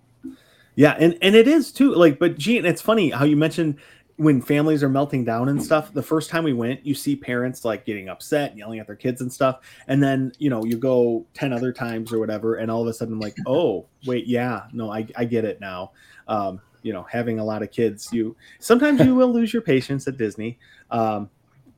yeah 0.76 0.96
and 1.00 1.18
and 1.22 1.36
it 1.36 1.48
is 1.48 1.72
too 1.72 1.94
like 1.94 2.20
but 2.20 2.38
gene 2.38 2.66
it's 2.66 2.82
funny 2.82 3.10
how 3.10 3.26
you 3.26 3.36
mentioned 3.36 3.78
when 4.20 4.42
families 4.42 4.84
are 4.84 4.90
melting 4.90 5.24
down 5.24 5.48
and 5.48 5.64
stuff, 5.64 5.94
the 5.94 6.04
first 6.04 6.30
time 6.30 6.44
we 6.44 6.52
went, 6.52 6.86
you 6.86 6.94
see 6.94 7.16
parents 7.16 7.64
like 7.64 7.86
getting 7.86 8.10
upset, 8.10 8.50
and 8.50 8.60
yelling 8.60 8.78
at 8.78 8.86
their 8.86 8.98
kids 8.98 9.22
and 9.22 9.32
stuff. 9.32 9.62
And 9.88 10.04
then, 10.04 10.34
you 10.40 10.50
know, 10.50 10.66
you 10.66 10.76
go 10.76 11.26
10 11.36 11.54
other 11.54 11.72
times 11.72 12.12
or 12.12 12.20
whatever, 12.20 12.56
and 12.56 12.70
all 12.70 12.82
of 12.82 12.88
a 12.90 12.94
sudden, 12.94 13.14
I'm 13.14 13.22
like, 13.22 13.38
oh, 13.48 13.86
wait, 14.06 14.28
yeah, 14.28 14.64
no, 14.74 14.92
I, 14.92 15.08
I 15.16 15.24
get 15.24 15.46
it 15.46 15.62
now. 15.62 15.94
Um, 16.28 16.60
you 16.82 16.94
know, 16.94 17.04
having 17.04 17.40
a 17.40 17.44
lot 17.44 17.62
of 17.62 17.72
kids, 17.72 18.10
you 18.12 18.36
sometimes 18.60 19.02
you 19.02 19.16
will 19.16 19.32
lose 19.32 19.54
your 19.54 19.62
patience 19.62 20.08
at 20.08 20.18
Disney. 20.18 20.60
Um, 20.92 21.30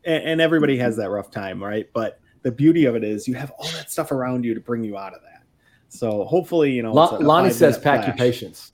and, 0.04 0.24
and 0.24 0.42
everybody 0.42 0.78
has 0.78 0.98
that 0.98 1.10
rough 1.10 1.32
time, 1.32 1.64
right? 1.64 1.88
But 1.94 2.20
the 2.42 2.52
beauty 2.52 2.86
of 2.86 2.96
it 2.96 3.04
is 3.04 3.28
you 3.28 3.36
have 3.36 3.52
all 3.52 3.70
that 3.72 3.92
stuff 3.92 4.12
around 4.12 4.44
you 4.46 4.54
to 4.54 4.60
bring 4.60 4.84
you 4.84 4.98
out 4.98 5.14
of 5.14 5.22
that. 5.22 5.44
So 5.90 6.24
hopefully, 6.24 6.72
you 6.72 6.84
know, 6.84 6.94
Lon- 6.94 7.24
Lonnie 7.24 7.52
says, 7.52 7.78
"Pack 7.78 8.08
your 8.08 8.16
patience." 8.16 8.72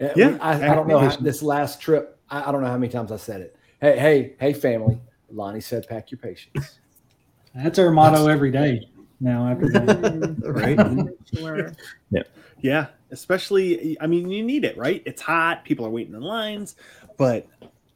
Yeah, 0.00 0.36
I, 0.40 0.70
I 0.70 0.74
don't 0.74 0.88
know 0.88 0.98
how, 0.98 1.16
this 1.16 1.42
last 1.42 1.80
trip. 1.80 2.18
I, 2.28 2.48
I 2.48 2.52
don't 2.52 2.60
know 2.60 2.66
how 2.66 2.76
many 2.76 2.92
times 2.92 3.12
I 3.12 3.16
said 3.16 3.40
it. 3.40 3.56
Hey, 3.80 3.98
hey, 3.98 4.34
hey, 4.40 4.52
family. 4.52 5.00
Lonnie 5.30 5.60
said, 5.60 5.86
"Pack 5.88 6.10
your 6.10 6.18
patience." 6.18 6.78
That's 7.54 7.78
our 7.78 7.90
motto 7.90 8.26
every 8.26 8.50
day 8.50 8.88
now. 9.20 9.48
After 9.48 9.68
that, 9.68 10.36
right? 10.44 11.08
Sure. 11.38 11.72
Yeah. 12.10 12.22
Yeah. 12.60 12.86
Especially, 13.10 13.96
I 14.00 14.06
mean, 14.06 14.30
you 14.30 14.42
need 14.42 14.64
it, 14.64 14.76
right? 14.76 15.02
It's 15.06 15.22
hot. 15.22 15.64
People 15.64 15.86
are 15.86 15.90
waiting 15.90 16.14
in 16.14 16.22
lines, 16.22 16.76
but 17.16 17.46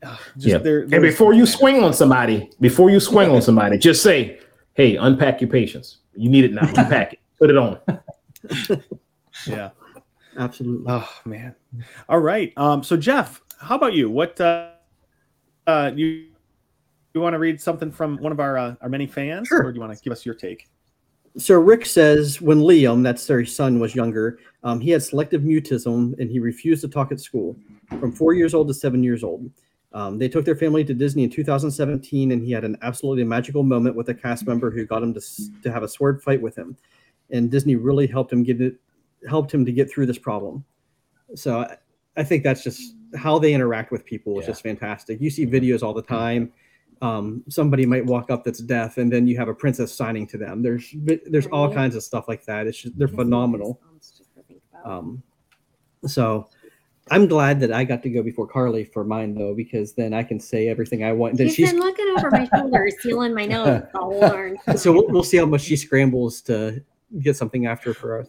uh, 0.03 0.17
just 0.37 0.47
yeah. 0.47 0.59
there. 0.59 0.83
And 0.83 1.03
before 1.03 1.35
you 1.35 1.47
swing 1.47 1.83
on 1.83 1.93
somebody, 1.93 2.51
before 2.61 2.91
you 2.91 3.01
swing 3.01 3.31
on 3.31 3.43
somebody, 3.43 3.77
just 3.77 4.03
say, 4.03 4.39
"Hey, 4.75 4.97
unpack 4.97 5.41
your 5.41 5.51
patience. 5.51 5.99
You 6.15 6.31
need 6.31 6.45
it 6.45 6.53
now. 6.53 6.69
Unpack 6.69 7.15
it. 7.15 7.19
Put 7.39 7.51
it 7.51 7.57
on." 7.57 7.79
yeah. 9.47 9.71
Absolutely. 10.39 10.87
Oh 10.89 11.11
man. 11.25 11.55
All 12.09 12.21
right. 12.21 12.53
Um. 12.57 12.83
So 12.83 12.97
Jeff, 12.97 13.43
how 13.61 13.75
about 13.75 13.95
you? 13.95 14.09
What 14.09 14.41
uh, 14.41 14.71
uh 15.67 15.91
you 15.95 16.27
you 17.15 17.21
want 17.21 17.35
to 17.35 17.39
read 17.39 17.61
something 17.61 17.91
from 17.91 18.17
one 18.19 18.33
of 18.33 18.41
our 18.41 18.57
uh, 18.57 18.75
our 18.81 18.89
many 18.89 19.07
fans, 19.07 19.49
Sure. 19.49 19.65
or 19.65 19.73
do 19.73 19.77
you 19.77 19.81
want 19.81 19.97
to 19.97 20.03
give 20.03 20.13
us 20.13 20.25
your 20.25 20.35
take? 20.35 20.69
So 21.37 21.61
Rick 21.61 21.87
says 21.87 22.41
when 22.41 22.59
Liam, 22.59 23.03
that's 23.03 23.27
their 23.27 23.45
son, 23.45 23.79
was 23.79 23.95
younger, 23.95 24.39
um, 24.63 24.81
he 24.81 24.91
had 24.91 25.03
selective 25.03 25.43
mutism 25.43 26.19
and 26.19 26.31
he 26.31 26.39
refused 26.39 26.83
to 26.83 26.89
talk 26.89 27.13
at 27.13 27.21
school 27.21 27.57
from 27.99 28.13
four 28.13 28.35
years 28.35 28.53
old 28.55 28.69
to 28.69 28.75
seven 28.75 29.03
years 29.03 29.25
old. 29.25 29.51
Um, 29.93 30.19
they 30.19 30.29
took 30.29 30.45
their 30.45 30.55
family 30.57 30.85
to 30.85 30.95
Disney 30.95 31.25
in 31.25 31.31
2017, 31.31 32.31
and 32.31 32.45
he 32.45 32.53
had 32.53 32.63
an 32.65 32.77
absolutely 32.83 33.25
magical 33.25 33.65
moment 33.65 33.97
with 33.97 34.09
a 34.09 34.15
cast 34.15 34.47
member 34.47 34.71
who 34.71 34.87
got 34.87 35.03
him 35.03 35.13
to, 35.15 35.21
to 35.63 35.73
have 35.73 35.83
a 35.83 35.89
sword 35.89 36.23
fight 36.23 36.41
with 36.41 36.57
him. 36.57 36.77
And 37.31 37.51
Disney 37.51 37.75
really 37.75 38.07
helped 38.07 38.33
him 38.33 38.45
get 38.45 38.61
it, 38.61 38.75
helped 39.29 39.53
him 39.53 39.65
to 39.65 39.73
get 39.73 39.91
through 39.91 40.07
this 40.07 40.19
problem. 40.19 40.65
So 41.35 41.61
I, 41.61 41.77
I 42.17 42.23
think 42.23 42.45
that's 42.45 42.63
just 42.63 42.95
how 43.17 43.39
they 43.41 43.53
interact 43.53 43.91
with 43.91 44.05
people 44.05 44.39
is 44.39 44.45
Yeah. 44.45 44.51
just 44.53 44.63
fantastic. 44.63 45.21
You 45.21 45.31
see 45.31 45.45
videos 45.47 45.83
all 45.83 45.93
the 45.95 46.03
time. 46.03 46.53
Um, 47.03 47.43
somebody 47.49 47.87
might 47.87 48.05
walk 48.07 48.31
up 48.31 48.45
that's 48.45 48.61
deaf, 48.61 48.99
and 48.99 49.11
then 49.11 49.27
you 49.27 49.37
have 49.39 49.49
a 49.49 49.55
princess 49.55 49.93
signing 49.93 50.27
to 50.29 50.39
them. 50.39 50.63
There's 50.63 50.89
vi- 50.93 51.21
there's 51.27 51.47
all 51.49 51.67
Right. 51.67 51.75
kinds 51.75 51.97
of 51.97 52.03
stuff 52.05 52.29
like 52.29 52.45
that. 52.45 52.67
It's 52.69 52.79
just 52.79 52.97
they're 52.99 53.09
phenomenal. 53.09 53.81
Um, 54.85 55.23
so 56.07 56.49
I'm 57.11 57.27
glad 57.27 57.61
that 57.61 57.73
I 57.73 57.85
got 57.85 58.03
to 58.05 58.11
go 58.11 58.23
before 58.23 58.47
Carly 58.47 58.85
for 58.85 59.05
mine 59.05 59.35
though, 59.35 59.55
because 59.55 59.93
then 59.93 60.15
I 60.15 60.23
can 60.23 60.39
say 60.39 60.69
everything 60.69 61.05
I 61.05 61.13
want. 61.13 61.37
Then 61.37 61.49
He's 61.49 61.57
she's 61.57 61.73
been 61.73 61.81
looking 61.81 62.07
over 62.17 62.31
my 62.31 62.49
shoulder, 62.55 62.89
sealing 63.01 63.35
my 63.35 63.47
nose 63.47 63.83
the 63.93 64.29
darn 64.29 64.59
so 64.77 64.93
we'll, 64.93 65.09
we'll 65.09 65.23
see 65.25 65.37
how 65.37 65.47
much 65.47 65.63
she 65.63 65.77
scrambles 65.77 66.41
to 66.43 66.83
get 67.21 67.37
something 67.37 67.67
after 67.67 67.95
for 67.95 68.21
us. 68.21 68.29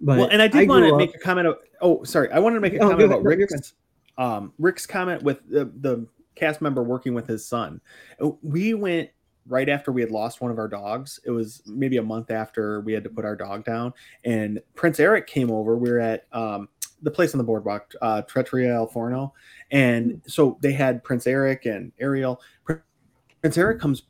But 0.00 0.18
well, 0.18 0.28
and 0.30 0.42
I 0.42 0.48
did 0.48 0.68
want 0.68 0.84
to 0.84 0.92
up- 0.92 0.98
make 0.98 1.14
a 1.14 1.18
comment. 1.18 1.46
Of, 1.48 1.58
oh, 1.80 2.02
sorry, 2.04 2.30
I 2.32 2.38
wanted 2.38 2.56
to 2.56 2.60
make 2.60 2.72
a 2.72 2.78
Oh, 2.78 2.88
comment 2.88 3.02
about 3.02 3.14
ahead. 3.20 3.24
No, 3.24 3.30
you're 3.30 3.38
Rick's 3.40 3.74
um, 4.18 4.52
Rick's 4.58 4.86
comment 4.86 5.22
with 5.22 5.48
the, 5.48 5.66
the 5.80 6.06
cast 6.34 6.60
member 6.60 6.82
working 6.82 7.14
with 7.14 7.26
his 7.26 7.46
son. 7.46 7.80
Uh, 8.20 8.30
We 8.42 8.74
went 8.74 9.10
right 9.46 9.68
after 9.68 9.92
we 9.92 10.00
had 10.00 10.10
lost 10.10 10.40
one 10.40 10.50
of 10.50 10.58
our 10.58 10.68
dogs. 10.68 11.20
It 11.24 11.30
was 11.30 11.62
maybe 11.66 11.96
a 11.96 12.02
month 12.02 12.30
after 12.30 12.80
we 12.80 12.92
had 12.92 13.04
to 13.04 13.10
put 13.10 13.24
our 13.24 13.36
dog 13.36 13.64
down, 13.64 13.92
and 14.24 14.60
Prince 14.74 15.00
Eric 15.00 15.26
came 15.26 15.50
over. 15.50 15.76
We 15.76 15.90
were 15.90 16.00
at 16.00 16.26
um, 16.32 16.68
the 17.02 17.10
place 17.10 17.34
on 17.34 17.38
the 17.38 17.44
boardwalk, 17.44 17.92
uh, 18.00 18.22
El 18.34 18.86
Forno, 18.86 19.34
and 19.70 20.22
so 20.26 20.58
they 20.60 20.72
had 20.72 21.02
Prince 21.02 21.26
Eric 21.26 21.66
and 21.66 21.92
Ariel. 21.98 22.40
Prince 22.64 23.58
Eric 23.58 23.80
comes 23.80 24.02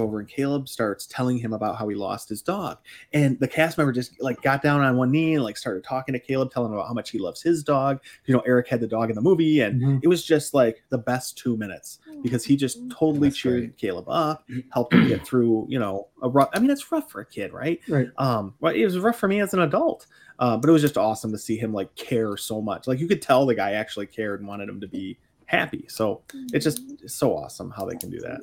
over 0.00 0.18
and 0.18 0.28
Caleb 0.28 0.68
starts 0.68 1.06
telling 1.06 1.38
him 1.38 1.52
about 1.52 1.76
how 1.78 1.86
he 1.88 1.94
lost 1.94 2.28
his 2.28 2.42
dog. 2.42 2.78
And 3.12 3.38
the 3.38 3.46
cast 3.48 3.78
member 3.78 3.92
just 3.92 4.20
like 4.20 4.40
got 4.42 4.62
down 4.62 4.80
on 4.80 4.96
one 4.96 5.10
knee 5.10 5.34
and 5.34 5.44
like 5.44 5.56
started 5.56 5.84
talking 5.84 6.12
to 6.14 6.18
Caleb, 6.18 6.50
telling 6.50 6.70
him 6.72 6.78
about 6.78 6.88
how 6.88 6.94
much 6.94 7.10
he 7.10 7.18
loves 7.18 7.42
his 7.42 7.62
dog. 7.62 8.00
You 8.26 8.34
know, 8.34 8.40
Eric 8.40 8.68
had 8.68 8.80
the 8.80 8.86
dog 8.88 9.10
in 9.10 9.14
the 9.14 9.22
movie, 9.22 9.60
and 9.60 9.80
Mhm. 9.80 10.00
it 10.02 10.08
was 10.08 10.24
just 10.24 10.54
like 10.54 10.82
the 10.88 10.98
best 10.98 11.38
two 11.38 11.56
minutes 11.56 11.98
because 12.22 12.44
he 12.44 12.56
just 12.56 12.78
totally 12.90 13.28
That's 13.28 13.36
cheered 13.38 13.60
great. 13.60 13.76
Caleb 13.78 14.08
up, 14.08 14.44
helped 14.72 14.94
him 14.94 15.06
get 15.06 15.24
through, 15.24 15.66
you 15.68 15.78
know, 15.78 16.08
a 16.22 16.28
rough. 16.28 16.48
I 16.52 16.58
mean, 16.58 16.70
it's 16.70 16.90
rough 16.90 17.10
for 17.10 17.20
a 17.20 17.26
kid, 17.26 17.52
right? 17.52 17.78
Right. 17.88 18.08
Um, 18.18 18.54
well, 18.60 18.74
it 18.74 18.84
was 18.84 18.98
rough 18.98 19.18
for 19.18 19.28
me 19.28 19.40
as 19.40 19.54
an 19.54 19.60
adult, 19.60 20.06
uh, 20.38 20.56
but 20.56 20.68
it 20.68 20.72
was 20.72 20.82
just 20.82 20.98
awesome 20.98 21.32
to 21.32 21.38
see 21.38 21.56
him 21.56 21.72
like 21.72 21.94
care 21.96 22.36
so 22.36 22.60
much. 22.60 22.86
Like 22.86 22.98
you 22.98 23.08
could 23.08 23.22
tell 23.22 23.46
the 23.46 23.54
guy 23.54 23.72
actually 23.72 24.06
cared 24.06 24.40
and 24.40 24.48
wanted 24.48 24.68
him 24.68 24.80
to 24.80 24.88
be 24.88 25.18
happy. 25.46 25.86
So 25.88 26.22
it's 26.52 26.64
just 26.64 26.80
it's 27.02 27.14
so 27.14 27.36
awesome 27.36 27.70
how 27.70 27.84
they 27.84 27.96
can 27.96 28.10
do 28.10 28.20
that. 28.20 28.42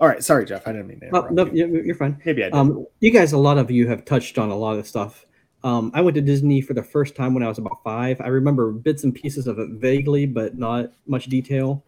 All 0.00 0.08
right, 0.08 0.24
sorry, 0.24 0.46
Jeff, 0.46 0.66
I 0.66 0.72
didn't 0.72 0.86
mean 0.88 1.00
to 1.00 1.10
Oh, 1.14 1.28
no, 1.30 1.44
you. 1.46 1.66
you're 1.66 1.84
you're 1.84 1.94
fine. 1.94 2.20
Maybe 2.24 2.42
I 2.42 2.46
did. 2.46 2.54
Um, 2.54 2.86
you 3.00 3.10
guys, 3.10 3.32
a 3.32 3.38
lot 3.38 3.58
of 3.58 3.70
you 3.70 3.86
have 3.88 4.04
touched 4.04 4.38
on 4.38 4.48
a 4.50 4.56
lot 4.56 4.78
of 4.78 4.86
stuff. 4.86 5.26
Um, 5.62 5.90
I 5.92 6.00
went 6.00 6.14
to 6.14 6.22
Disney 6.22 6.62
for 6.62 6.72
the 6.72 6.82
first 6.82 7.14
time 7.14 7.34
when 7.34 7.42
I 7.42 7.48
was 7.48 7.58
about 7.58 7.82
five. 7.84 8.18
I 8.22 8.28
remember 8.28 8.72
bits 8.72 9.04
and 9.04 9.14
pieces 9.14 9.46
of 9.46 9.58
it 9.58 9.68
vaguely, 9.72 10.24
but 10.24 10.56
not 10.56 10.90
much 11.06 11.26
detail. 11.26 11.84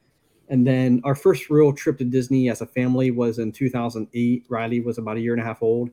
And 0.50 0.66
then 0.66 1.00
our 1.04 1.14
first 1.14 1.48
real 1.48 1.72
trip 1.72 1.96
to 1.98 2.04
Disney 2.04 2.50
as 2.50 2.60
a 2.60 2.66
family 2.66 3.10
was 3.10 3.38
in 3.38 3.50
2008. 3.50 4.44
Riley 4.50 4.80
was 4.80 4.98
about 4.98 5.16
a 5.16 5.20
year 5.20 5.32
and 5.32 5.40
a 5.40 5.44
half 5.44 5.62
old. 5.62 5.88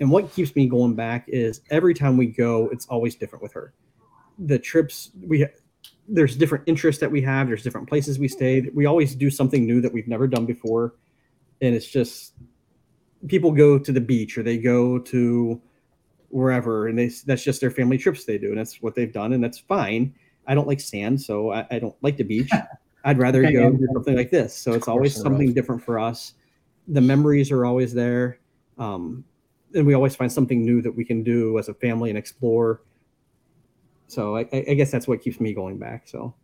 And 0.00 0.10
what 0.10 0.30
keeps 0.32 0.54
me 0.54 0.66
going 0.66 0.94
back 0.94 1.24
is 1.28 1.62
every 1.70 1.94
time 1.94 2.18
we 2.18 2.26
go, 2.26 2.68
it's 2.72 2.86
always 2.88 3.14
different 3.14 3.42
with 3.42 3.54
her. 3.54 3.72
The 4.38 4.58
trips 4.58 5.12
we 5.26 5.46
there's 6.06 6.36
different 6.36 6.64
interests 6.66 7.00
that 7.00 7.10
we 7.10 7.22
have. 7.22 7.46
There's 7.46 7.62
different 7.62 7.88
places 7.88 8.18
we 8.18 8.28
stay. 8.28 8.68
We 8.74 8.84
always 8.84 9.14
do 9.14 9.30
something 9.30 9.64
new 9.64 9.80
that 9.80 9.92
we've 9.92 10.08
never 10.08 10.26
done 10.26 10.44
before, 10.44 10.94
and 11.64 11.74
it's 11.74 11.86
just 11.86 12.34
people 13.28 13.50
go 13.52 13.78
to 13.78 13.92
the 13.92 14.00
beach 14.00 14.36
or 14.36 14.42
they 14.42 14.58
go 14.58 14.98
to 14.98 15.60
wherever, 16.28 16.88
and 16.88 16.98
they 16.98 17.10
that's 17.26 17.42
just 17.42 17.60
their 17.60 17.70
family 17.70 17.98
trips 17.98 18.24
they 18.24 18.38
do, 18.38 18.48
and 18.50 18.58
that's 18.58 18.82
what 18.82 18.94
they've 18.94 19.12
done, 19.12 19.32
and 19.32 19.42
that's 19.42 19.58
fine. 19.58 20.14
I 20.46 20.54
don't 20.54 20.66
like 20.66 20.80
sand, 20.80 21.20
so 21.20 21.52
I, 21.52 21.66
I 21.70 21.78
don't 21.78 21.96
like 22.02 22.16
the 22.16 22.24
beach. 22.24 22.50
I'd 23.04 23.18
rather 23.18 23.42
go 23.42 23.70
do 23.70 23.88
something 23.92 24.16
like 24.16 24.30
this. 24.30 24.56
So 24.56 24.72
it's 24.72 24.88
always 24.88 25.14
something 25.14 25.52
different 25.52 25.82
for 25.82 25.98
us. 25.98 26.34
The 26.88 27.02
memories 27.02 27.50
are 27.50 27.66
always 27.66 27.92
there, 27.92 28.38
um, 28.78 29.24
and 29.74 29.86
we 29.86 29.94
always 29.94 30.16
find 30.16 30.32
something 30.32 30.64
new 30.64 30.80
that 30.82 30.92
we 30.92 31.04
can 31.04 31.22
do 31.22 31.58
as 31.58 31.68
a 31.68 31.74
family 31.74 32.10
and 32.10 32.18
explore. 32.18 32.82
So 34.06 34.36
I 34.36 34.48
I 34.52 34.74
guess 34.74 34.90
that's 34.90 35.06
what 35.06 35.20
keeps 35.22 35.40
me 35.40 35.52
going 35.52 35.78
back. 35.78 36.08
So 36.08 36.34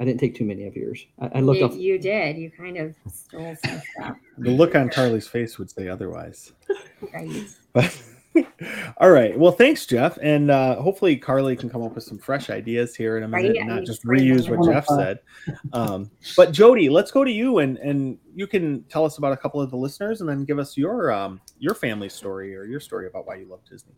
I 0.00 0.04
didn't 0.04 0.18
take 0.18 0.34
too 0.34 0.44
many 0.46 0.66
of 0.66 0.74
yours. 0.74 1.06
I, 1.20 1.30
I 1.36 1.40
looked 1.40 1.60
You, 1.60 1.66
up. 1.66 1.74
you 1.74 1.98
did. 1.98 2.38
You 2.38 2.50
kind 2.50 2.78
of 2.78 2.96
stole 3.12 3.54
some 3.64 3.80
stuff, 3.94 4.16
the 4.38 4.50
look 4.50 4.74
on 4.74 4.88
Charlie's 4.90 5.28
face 5.28 5.58
would 5.58 5.70
say 5.70 5.88
otherwise. 5.88 6.52
right? 7.12 7.44
But 7.74 8.02
all 8.98 9.10
right. 9.10 9.38
Well, 9.38 9.52
thanks, 9.52 9.84
Jeff. 9.86 10.16
And 10.22 10.50
uh, 10.50 10.76
hopefully 10.80 11.16
Carly 11.16 11.54
can 11.54 11.68
come 11.68 11.82
up 11.82 11.94
with 11.94 12.04
some 12.04 12.16
fresh 12.18 12.48
ideas 12.48 12.96
here 12.96 13.18
in 13.18 13.24
a 13.24 13.28
minute 13.28 13.48
Right, 13.50 13.56
and 13.58 13.68
not 13.68 13.84
just 13.84 14.02
reuse 14.04 14.48
what 14.48 14.66
in. 14.66 14.72
Jeff 14.72 14.86
said. 14.86 15.18
Um, 15.72 16.10
but 16.36 16.52
Jody, 16.52 16.88
let's 16.88 17.10
go 17.10 17.22
to 17.24 17.30
you 17.30 17.58
and 17.58 17.76
and 17.78 18.18
you 18.34 18.46
can 18.46 18.82
tell 18.84 19.04
us 19.04 19.18
about 19.18 19.32
a 19.32 19.36
couple 19.36 19.60
of 19.60 19.70
the 19.70 19.76
listeners 19.76 20.20
and 20.20 20.30
then 20.30 20.44
give 20.44 20.58
us 20.58 20.76
your 20.78 21.12
um 21.12 21.40
your 21.58 21.74
family 21.74 22.08
story 22.08 22.56
or 22.56 22.64
your 22.64 22.80
story 22.80 23.06
about 23.06 23.26
why 23.26 23.34
you 23.36 23.46
love 23.46 23.60
Disney. 23.68 23.92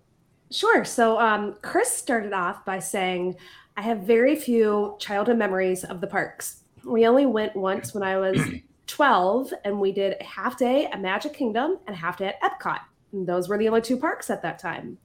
Sure. 0.53 0.85
So 0.85 1.19
um, 1.19 1.57
Chris 1.63 1.91
started 1.91 2.35
off 2.35 2.65
by 2.65 2.79
saying, 2.79 3.37
I 3.79 3.83
have 3.83 4.01
very 4.01 4.37
few 4.37 4.97
childhood 4.99 5.39
memories 5.39 5.83
of 5.83 6.03
the 6.03 6.07
parks. 6.07 6.65
We 6.85 7.07
only 7.07 7.25
went 7.25 7.57
once 7.57 7.95
when 7.95 8.03
I 8.03 8.19
was 8.19 8.39
12, 8.87 9.55
and 9.65 9.81
we 9.81 9.93
did 9.93 10.17
a 10.21 10.25
half 10.25 10.59
day 10.59 10.87
at 10.87 11.01
Magic 11.01 11.33
Kingdom 11.33 11.79
and 11.87 11.97
a 11.97 11.99
half 11.99 12.19
day 12.19 12.35
at 12.35 12.43
Epcot. 12.43 12.81
And 13.13 13.27
those 13.27 13.49
were 13.49 13.57
the 13.57 13.69
only 13.69 13.81
two 13.81 13.97
parks 13.97 14.29
at 14.29 14.43
that 14.43 14.59
time. 14.59 14.99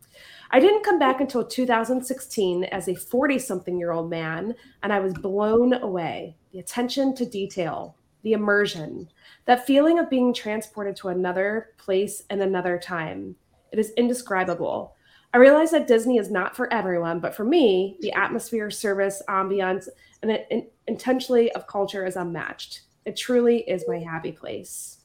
I 0.51 0.59
didn't 0.59 0.83
come 0.83 0.99
back 0.99 1.21
until 1.21 1.45
2016 1.45 2.65
as 2.65 2.89
a 2.89 2.95
40 2.95 3.39
something 3.39 3.79
year 3.79 3.91
old 3.91 4.09
man, 4.09 4.53
and 4.83 4.91
I 4.91 4.99
was 4.99 5.13
blown 5.13 5.73
away. 5.73 6.35
The 6.51 6.59
attention 6.59 7.15
to 7.15 7.25
detail, 7.25 7.95
the 8.23 8.33
immersion, 8.33 9.09
that 9.45 9.65
feeling 9.65 9.97
of 9.97 10.09
being 10.09 10.33
transported 10.33 10.97
to 10.97 11.09
another 11.09 11.69
place 11.77 12.23
and 12.29 12.41
another 12.41 12.77
time. 12.77 13.37
It 13.71 13.79
is 13.79 13.91
indescribable. 13.95 14.96
I 15.33 15.37
realize 15.37 15.71
that 15.71 15.87
Disney 15.87 16.17
is 16.17 16.31
not 16.31 16.55
for 16.55 16.71
everyone, 16.73 17.19
but 17.19 17.35
for 17.35 17.43
me, 17.43 17.97
the 18.01 18.13
atmosphere, 18.13 18.71
service, 18.71 19.21
ambiance, 19.27 19.87
and 20.21 20.31
it, 20.31 20.73
intentionally 20.87 21.51
of 21.51 21.67
culture 21.67 22.05
is 22.05 22.15
unmatched. 22.15 22.81
It 23.05 23.15
truly 23.15 23.59
is 23.69 23.85
my 23.87 23.99
happy 23.99 24.31
place. 24.31 25.01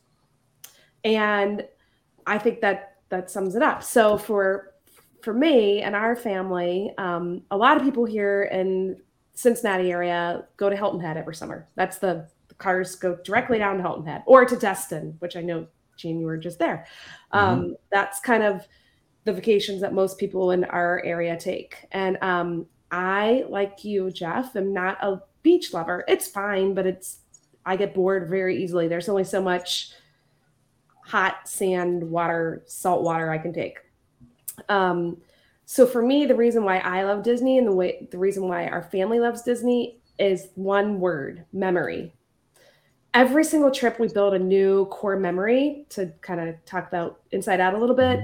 And 1.05 1.67
I 2.27 2.39
think 2.39 2.61
that 2.61 2.97
that 3.09 3.31
sums 3.31 3.57
it 3.57 3.63
up. 3.63 3.83
So 3.83 4.17
for 4.17 4.75
for 5.23 5.35
me 5.35 5.83
and 5.83 5.95
our 5.95 6.17
family, 6.17 6.93
um, 6.99 7.43
a 7.51 7.57
lot 7.57 7.77
of 7.77 7.83
people 7.83 8.05
here 8.05 8.45
in 8.45 8.97
Cincinnati 9.35 9.91
area, 9.91 10.47
go 10.57 10.69
to 10.69 10.77
Hilton 10.77 11.01
Head 11.01 11.17
every 11.17 11.35
summer. 11.35 11.69
That's 11.77 11.99
the, 11.99 12.29
the 12.49 12.55
cars 12.55 12.97
go 12.97 13.17
directly 13.25 13.59
down 13.59 13.77
to 13.77 13.83
Hilton 13.83 14.05
Head 14.05 14.25
or 14.27 14.45
to 14.45 14.57
Destin, 14.57 15.15
which 15.21 15.37
I 15.37 15.41
know 15.41 15.67
Gene, 15.97 16.21
you 16.21 16.27
were 16.27 16.37
just 16.37 16.59
there. 16.59 16.87
Um, 17.31 17.77
That's 17.93 18.19
kind 18.21 18.43
of 18.43 18.67
the 19.25 19.33
vacations 19.33 19.81
that 19.81 19.93
most 19.93 20.19
people 20.19 20.51
in 20.51 20.65
our 20.65 21.03
area 21.05 21.37
take. 21.37 21.87
And 21.93 22.19
um, 22.23 22.67
I, 22.91 23.45
like 23.49 23.85
you, 23.85 24.11
Jeff, 24.11 24.57
am 24.57 24.73
not 24.73 24.99
a 25.03 25.23
beach 25.43 25.73
lover. 25.73 26.05
It's 26.09 26.29
fine, 26.29 26.75
but 26.75 26.87
it's 26.87 27.19
I 27.65 27.77
get 27.77 27.95
bored 27.95 28.29
very 28.29 28.63
easily. 28.63 28.89
There's 28.89 29.09
only 29.09 29.25
so 29.25 29.41
much 29.41 29.93
hot 31.05 31.49
sand, 31.49 32.03
water, 32.03 32.63
salt 32.67 33.03
water 33.03 33.31
I 33.31 33.39
can 33.39 33.53
take. 33.53 33.79
Um, 34.69 35.19
so 35.65 35.87
for 35.87 36.03
me, 36.03 36.27
the 36.27 36.35
reason 36.35 36.65
why 36.65 36.79
I 36.79 37.05
love 37.05 37.23
Disney 37.23 37.59
and 37.59 37.67
the 37.67 37.73
way 37.73 38.09
the 38.11 38.19
reason 38.19 38.49
why 38.49 38.67
our 38.67 38.83
family 38.83 39.21
loves 39.21 39.43
Disney 39.43 40.01
is 40.19 40.49
one 40.55 41.01
word: 41.01 41.45
memory. 41.53 42.13
Every 43.15 43.45
single 43.45 43.71
trip, 43.71 43.99
we 43.99 44.09
build 44.09 44.35
a 44.35 44.39
new 44.39 44.87
core 44.87 45.19
memory 45.19 45.87
to 45.91 46.13
kind 46.23 46.41
of 46.41 46.63
talk 46.65 46.89
about 46.89 47.21
Inside 47.31 47.61
Out 47.61 47.75
a 47.75 47.79
little 47.79 47.97
bit. 47.97 48.21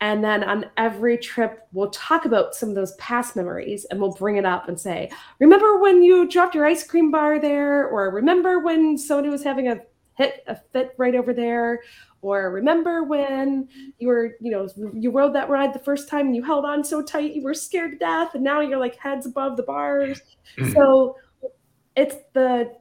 And 0.00 0.24
then 0.24 0.42
on 0.44 0.66
every 0.78 1.18
trip, 1.18 1.66
we'll 1.72 1.90
talk 1.90 2.24
about 2.24 2.54
some 2.54 2.70
of 2.70 2.74
those 2.74 2.94
past 2.94 3.36
memories 3.36 3.84
and 3.90 4.00
we'll 4.00 4.14
bring 4.14 4.36
it 4.36 4.46
up 4.46 4.68
and 4.68 4.80
say, 4.80 5.10
Remember 5.40 5.78
when 5.78 6.02
you 6.02 6.26
dropped 6.26 6.54
your 6.54 6.66
ice 6.66 6.82
cream 6.82 7.10
bar 7.10 7.38
there? 7.38 7.86
Or 7.86 8.10
remember 8.10 8.60
when 8.60 8.96
somebody 8.96 9.28
was 9.28 9.44
having 9.44 9.68
a 9.68 9.80
hit 10.14 10.42
a 10.46 10.56
fit 10.72 10.94
right 10.96 11.14
over 11.14 11.34
there? 11.34 11.80
Or 12.22 12.50
remember 12.50 13.04
when 13.04 13.68
you 13.98 14.08
were, 14.08 14.36
you 14.40 14.50
know, 14.50 14.68
you 14.94 15.10
rode 15.10 15.34
that 15.34 15.48
ride 15.48 15.74
the 15.74 15.78
first 15.78 16.08
time 16.08 16.26
and 16.26 16.36
you 16.36 16.42
held 16.42 16.64
on 16.64 16.82
so 16.82 17.02
tight 17.02 17.34
you 17.34 17.42
were 17.42 17.54
scared 17.54 17.92
to 17.92 17.98
death, 17.98 18.34
and 18.34 18.44
now 18.44 18.60
you're 18.60 18.78
like 18.78 18.96
heads 18.96 19.26
above 19.26 19.56
the 19.56 19.62
bars. 19.62 20.20
Hmm. 20.58 20.70
so 20.72 21.16
it's 21.96 22.16
the 22.32 22.74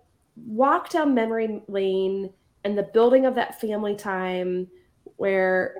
walk 0.45 0.89
down 0.89 1.13
memory 1.13 1.61
lane 1.67 2.31
and 2.63 2.77
the 2.77 2.83
building 2.83 3.25
of 3.25 3.35
that 3.35 3.59
family 3.59 3.95
time 3.95 4.67
where 5.17 5.75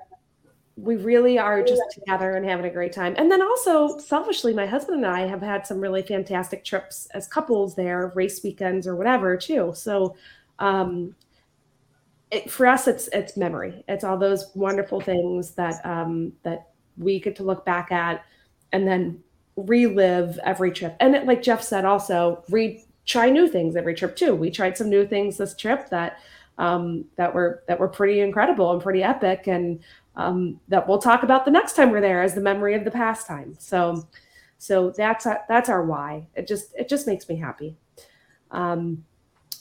we 0.81 0.95
really 0.95 1.37
are 1.37 1.63
just 1.63 1.81
together 1.91 2.35
and 2.35 2.45
having 2.45 2.65
a 2.65 2.69
great 2.69 2.93
time. 2.93 3.15
And 3.17 3.31
then 3.31 3.41
also, 3.41 3.97
selfishly, 3.97 4.53
my 4.53 4.65
husband 4.65 4.97
and 4.97 5.05
I 5.05 5.27
have 5.27 5.41
had 5.41 5.67
some 5.67 5.81
really 5.81 6.01
fantastic 6.01 6.63
trips 6.63 7.07
as 7.13 7.27
couples 7.27 7.75
there, 7.75 8.11
race 8.15 8.43
weekends 8.43 8.87
or 8.87 8.95
whatever, 8.95 9.35
too. 9.35 9.73
So, 9.75 10.15
um, 10.59 11.15
it, 12.31 12.51
for 12.51 12.67
us, 12.67 12.87
it's 12.87 13.07
it's 13.09 13.35
memory. 13.35 13.83
It's 13.87 14.03
all 14.03 14.17
those 14.17 14.51
wonderful 14.55 15.01
things 15.01 15.51
that 15.51 15.83
um, 15.85 16.33
that 16.43 16.69
we 16.97 17.19
get 17.19 17.35
to 17.37 17.43
look 17.43 17.65
back 17.65 17.91
at, 17.91 18.23
and 18.71 18.87
then 18.87 19.23
relive 19.55 20.39
every 20.43 20.71
trip. 20.71 20.95
And 20.99 21.15
it, 21.15 21.25
like 21.25 21.41
Jeff 21.41 21.63
said, 21.63 21.85
also 21.85 22.43
re 22.49 22.83
try 23.05 23.29
new 23.29 23.47
things 23.47 23.75
every 23.75 23.95
trip 23.95 24.15
too. 24.15 24.35
We 24.35 24.51
tried 24.51 24.77
some 24.77 24.89
new 24.89 25.07
things 25.07 25.37
this 25.37 25.55
trip 25.55 25.89
that 25.89 26.19
um, 26.59 27.05
that 27.15 27.33
were 27.33 27.63
that 27.67 27.79
were 27.79 27.87
pretty 27.87 28.19
incredible 28.19 28.71
and 28.71 28.81
pretty 28.81 29.01
epic, 29.01 29.47
and 29.47 29.79
um, 30.19 30.59
that 30.67 30.85
we'll 30.85 30.99
talk 30.99 31.23
about 31.23 31.45
the 31.45 31.51
next 31.51 31.77
time 31.77 31.91
we're 31.91 32.01
there 32.01 32.21
as 32.21 32.35
the 32.35 32.41
memory 32.41 32.75
of 32.75 32.83
the 32.83 32.91
past 32.91 33.25
time. 33.25 33.55
So, 33.57 34.05
so 34.57 34.91
that's 34.91 35.25
our, 35.25 35.45
that's 35.47 35.69
our 35.69 35.85
why. 35.85 36.27
It 36.35 36.45
just 36.45 36.75
it 36.75 36.89
just 36.89 37.07
makes 37.07 37.29
me 37.29 37.37
happy. 37.37 37.77
Um, 38.51 39.05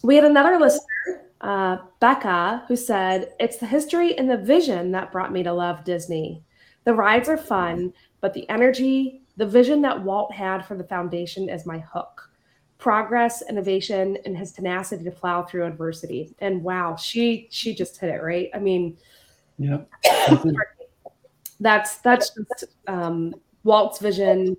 we 0.02 0.16
had 0.16 0.24
another 0.24 0.58
listener, 0.58 1.28
uh, 1.40 1.78
Becca, 2.00 2.64
who 2.66 2.74
said, 2.74 3.34
"It's 3.38 3.58
the 3.58 3.66
history 3.66 4.18
and 4.18 4.28
the 4.28 4.36
vision 4.36 4.90
that 4.92 5.12
brought 5.12 5.32
me 5.32 5.44
to 5.44 5.52
love 5.52 5.84
Disney. 5.84 6.42
The 6.82 6.94
rides 6.94 7.28
are 7.28 7.36
fun, 7.36 7.92
but 8.20 8.34
the 8.34 8.48
energy, 8.48 9.22
the 9.36 9.46
vision 9.46 9.80
that 9.82 10.02
Walt 10.02 10.32
had 10.32 10.66
for 10.66 10.76
the 10.76 10.84
foundation 10.84 11.48
is 11.48 11.66
my 11.66 11.78
hook." 11.78 12.24
progress 12.78 13.42
innovation 13.50 14.16
and 14.24 14.36
his 14.36 14.52
tenacity 14.52 15.02
to 15.02 15.10
plow 15.10 15.42
through 15.42 15.66
adversity 15.66 16.32
and 16.38 16.62
wow 16.62 16.94
she 16.94 17.48
she 17.50 17.74
just 17.74 17.98
hit 17.98 18.08
it 18.08 18.22
right 18.22 18.50
i 18.54 18.58
mean 18.60 18.96
Yeah. 19.58 19.78
that's 21.60 21.98
that's 21.98 22.30
just 22.30 22.64
um, 22.86 23.34
Walt's 23.64 23.98
vision 23.98 24.56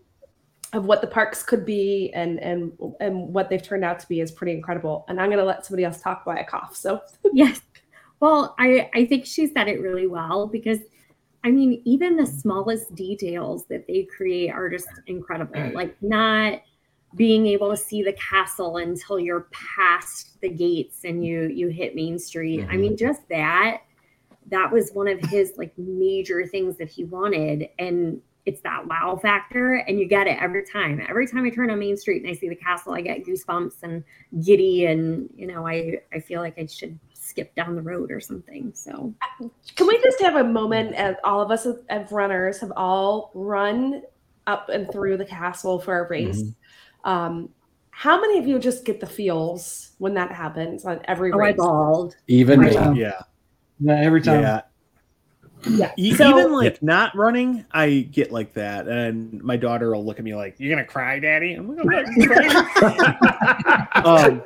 of 0.74 0.86
what 0.86 1.02
the 1.02 1.08
parks 1.08 1.42
could 1.42 1.66
be 1.66 2.12
and 2.14 2.40
and 2.40 2.72
and 3.00 3.34
what 3.34 3.50
they've 3.50 3.64
turned 3.64 3.84
out 3.84 4.00
to 4.00 4.08
be 4.08 4.20
is 4.20 4.32
pretty 4.32 4.54
incredible. 4.54 5.06
And 5.08 5.20
I'm 5.20 5.30
gonna 5.30 5.44
let 5.44 5.66
somebody 5.66 5.86
else 5.86 6.02
talk 6.02 6.26
while 6.26 6.38
I 6.38 6.44
cough. 6.44 6.76
So 6.76 7.02
yes. 7.34 7.62
Well, 8.20 8.54
I, 8.60 8.90
I 8.94 9.06
think 9.06 9.26
she 9.26 9.48
said 9.48 9.70
it 9.70 9.80
really 9.80 10.06
well 10.06 10.46
because 10.46 10.80
I 11.44 11.52
mean, 11.52 11.82
even 11.86 12.18
the 12.18 12.26
smallest 12.26 12.94
details 12.96 13.66
that 13.68 13.88
they 13.88 14.04
create 14.04 14.52
are 14.52 14.70
just 14.70 14.90
incredible. 15.08 15.72
Like 15.74 15.96
not 16.02 16.62
being 17.16 17.48
able 17.48 17.72
to 17.72 17.78
see 17.78 18.04
the 18.04 18.14
castle 18.14 18.78
until 18.78 19.20
you're 19.20 19.48
past 19.52 20.40
the 20.42 20.50
gates 20.50 21.06
and 21.06 21.26
you 21.26 21.48
you 21.48 21.70
hit 21.70 21.96
Main 21.96 22.20
Street. 22.20 22.68
I 22.70 22.76
mean, 22.76 22.98
just 22.98 23.28
that 23.30 23.82
that 24.50 24.72
was 24.72 24.92
one 24.92 25.08
of 25.08 25.20
his 25.26 25.54
like 25.58 25.74
major 25.78 26.46
things 26.46 26.78
that 26.78 26.90
he 26.90 27.04
wanted 27.06 27.70
and 27.80 28.22
it's 28.46 28.62
that 28.62 28.88
wow 28.88 29.20
factor 29.22 29.76
and 29.88 30.00
you 30.00 30.08
get 30.08 30.28
it 30.28 30.38
every 30.42 30.64
time 30.66 31.02
every 31.08 31.28
time 31.28 31.46
i 31.46 31.50
turn 31.50 31.70
on 31.70 31.80
main 31.80 31.98
street 31.98 32.24
and 32.24 32.32
i 32.32 32.34
see 32.34 32.50
the 32.50 32.56
castle 32.56 32.94
i 32.94 33.02
get 33.02 33.24
goosebumps 33.26 33.84
and 33.84 34.04
giddy 34.44 34.86
and 34.86 35.30
you 35.36 35.46
know 35.46 35.68
i 35.68 36.00
i 36.14 36.20
feel 36.20 36.42
like 36.42 36.58
i 36.58 36.66
should 36.66 36.98
skip 37.14 37.54
down 37.56 37.76
the 37.76 37.82
road 37.82 38.12
or 38.12 38.20
something 38.20 38.72
so 38.74 39.14
can 39.76 39.88
we 39.88 40.02
just 40.02 40.20
have 40.22 40.36
a 40.36 40.44
moment 40.44 40.96
as 40.96 41.16
all 41.24 41.42
of 41.42 41.52
us 41.52 41.66
as, 41.66 41.76
as 41.90 42.12
runners 42.12 42.60
have 42.60 42.72
all 42.76 43.32
run 43.36 44.02
up 44.50 44.70
and 44.70 44.92
through 44.92 45.18
the 45.18 45.26
castle 45.26 45.80
for 45.80 46.06
a 46.06 46.10
race? 46.10 46.44
Um, 47.04 47.50
how 47.92 48.20
many 48.20 48.40
of 48.40 48.48
you 48.48 48.60
just 48.60 48.86
get 48.86 49.00
the 49.00 49.08
feels 49.08 49.92
when 50.00 50.14
that 50.16 50.32
happens 50.32 50.86
on 50.86 51.02
every 51.06 51.32
oh 51.32 51.40
i 51.40 51.48
race? 51.50 51.58
bawled 51.58 52.16
Even 52.28 52.62
me. 52.62 52.76
Right. 52.76 52.96
Yeah. 52.96 53.22
Yeah, 53.80 53.94
every 53.96 54.22
time. 54.22 54.42
Yeah. 54.42 54.62
Yeah. 55.68 55.92
E- 55.98 56.14
So- 56.16 56.30
Even 56.30 56.54
like 56.54 56.82
not 56.82 57.16
running, 57.16 57.66
I 57.72 58.08
get 58.12 58.32
like 58.32 58.54
that, 58.54 58.88
and 58.88 59.44
my 59.44 59.58
daughter 59.58 59.94
will 59.94 60.06
look 60.06 60.18
at 60.18 60.24
me 60.24 60.34
like, 60.34 60.56
"You're 60.58 60.70
gonna 60.74 60.88
cry, 60.88 61.20
Daddy." 61.20 61.54
I'm 61.54 61.68
like, 61.68 61.80
"I'm 61.82 61.90
not 61.90 62.28
crying." 62.28 63.96
um, 64.06 64.44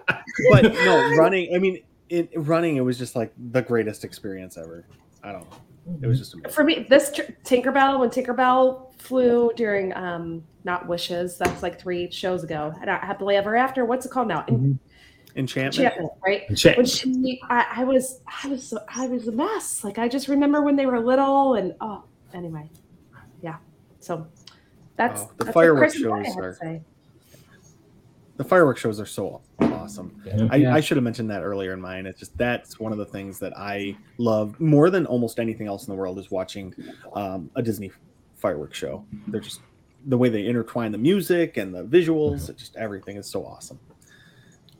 but 0.52 0.74
no, 0.74 1.16
running. 1.18 1.54
I 1.56 1.60
mean, 1.60 1.80
it, 2.10 2.32
running. 2.36 2.78
It 2.78 2.82
was 2.82 2.98
just 2.98 3.16
like 3.16 3.32
the 3.52 3.62
greatest 3.62 4.04
experience 4.04 4.58
ever. 4.58 4.86
I 5.24 5.32
don't 5.32 5.42
know. 5.50 5.58
It 6.02 6.08
was 6.08 6.18
just 6.20 6.34
amazing. 6.34 6.52
for 6.52 6.64
me, 6.64 6.86
this 6.90 7.12
tr- 7.12 7.22
Tinkerbell 7.44 8.00
when 8.00 8.10
Tinkerbell 8.10 8.94
flew 8.98 9.52
during 9.56 9.94
um 9.96 10.44
not 10.64 10.88
Wishes, 10.88 11.38
that's 11.38 11.62
like 11.62 11.80
three 11.80 12.10
shows 12.10 12.44
ago. 12.44 12.74
And 12.82 12.90
I- 12.90 13.06
Happily 13.06 13.36
Ever 13.36 13.56
After. 13.56 13.86
What's 13.86 14.06
it 14.06 14.12
called 14.12 14.30
now? 14.30 14.44
Mhm. 14.48 14.80
Enchantment. 15.36 15.76
Enchantment, 15.86 16.12
right? 16.26 16.56
Check. 16.56 16.78
When 16.78 16.86
she, 16.86 17.42
I, 17.50 17.66
I 17.78 17.84
was, 17.84 18.22
I 18.44 18.48
was, 18.48 18.68
so, 18.68 18.80
I 18.88 19.08
was 19.08 19.28
a 19.28 19.32
mess. 19.32 19.84
Like 19.84 19.98
I 19.98 20.08
just 20.08 20.28
remember 20.28 20.62
when 20.62 20.76
they 20.76 20.86
were 20.86 21.00
little, 21.00 21.56
and 21.56 21.74
oh, 21.82 22.04
anyway, 22.34 22.70
yeah. 23.42 23.56
So 24.00 24.28
that's 24.96 25.22
Oh, 25.22 25.32
the 25.38 25.46
that's 25.46 25.54
fireworks 25.56 25.94
Chris 25.94 26.04
and 26.04 26.14
I 26.14 26.24
shows 26.24 26.38
are- 26.62 26.82
The 28.38 28.44
fireworks 28.44 28.82
shows 28.82 29.00
are 29.00 29.06
so 29.06 29.42
awesome. 29.60 30.22
Yeah. 30.26 30.48
I, 30.52 30.56
Yeah. 30.58 30.74
I 30.76 30.80
should 30.82 30.98
have 30.98 31.04
mentioned 31.04 31.30
that 31.32 31.42
earlier 31.44 31.74
in 31.74 31.82
mine. 31.82 32.06
It's 32.06 32.20
just 32.20 32.38
that's 32.38 32.80
one 32.80 32.92
of 32.92 32.98
the 32.98 33.06
things 33.06 33.40
that 33.40 33.58
I 33.58 33.96
love 34.18 34.60
more 34.60 34.90
than 34.90 35.06
almost 35.06 35.40
anything 35.40 35.68
else 35.68 35.88
in 35.88 35.92
the 35.94 35.98
world 36.00 36.20
is 36.20 36.30
watching 36.32 36.74
um, 37.14 37.50
a 37.56 37.62
Disney 37.62 37.92
fireworks 38.36 38.78
show. 38.78 39.06
They're 39.28 39.42
just 39.42 39.62
the 40.08 40.18
way 40.18 40.30
they 40.30 40.46
intertwine 40.48 40.92
the 40.92 40.98
music 40.98 41.58
and 41.58 41.74
the 41.74 41.84
visuals. 41.86 42.50
It 42.50 42.58
just 42.58 42.76
everything 42.76 43.18
is 43.18 43.26
so 43.28 43.46
awesome. 43.46 43.80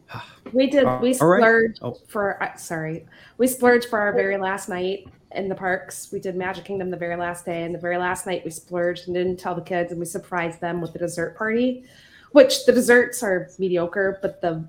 We 0.54 0.70
did. 0.70 0.86
Uh, 0.86 1.00
We 1.02 1.10
right. 1.10 1.16
splurged 1.16 1.80
Oh. 1.82 1.98
for. 2.08 2.42
Uh, 2.44 2.56
sorry, 2.56 3.06
we 3.38 3.48
splurged 3.48 3.90
for 3.90 4.00
our 4.00 4.14
very 4.14 4.38
last 4.38 4.70
night 4.70 5.08
in 5.32 5.50
the 5.50 5.56
parks. 5.56 6.10
We 6.12 6.20
did 6.20 6.36
Magic 6.36 6.66
Kingdom 6.66 6.92
the 6.92 6.98
very 6.98 7.16
last 7.16 7.46
day, 7.46 7.64
and 7.64 7.74
the 7.74 7.80
very 7.80 7.98
last 7.98 8.28
night 8.28 8.44
we 8.46 8.52
splurged 8.52 9.08
and 9.08 9.16
didn't 9.16 9.38
tell 9.38 9.56
the 9.56 9.62
kids, 9.62 9.92
and 9.92 10.00
we 10.00 10.06
surprised 10.06 10.62
them 10.62 10.80
with 10.80 10.94
the 10.94 11.00
dessert 11.00 11.36
party, 11.36 11.86
which 12.34 12.66
the 12.66 12.72
desserts 12.72 13.24
are 13.24 13.50
mediocre, 13.58 14.20
but 14.22 14.42
the 14.42 14.68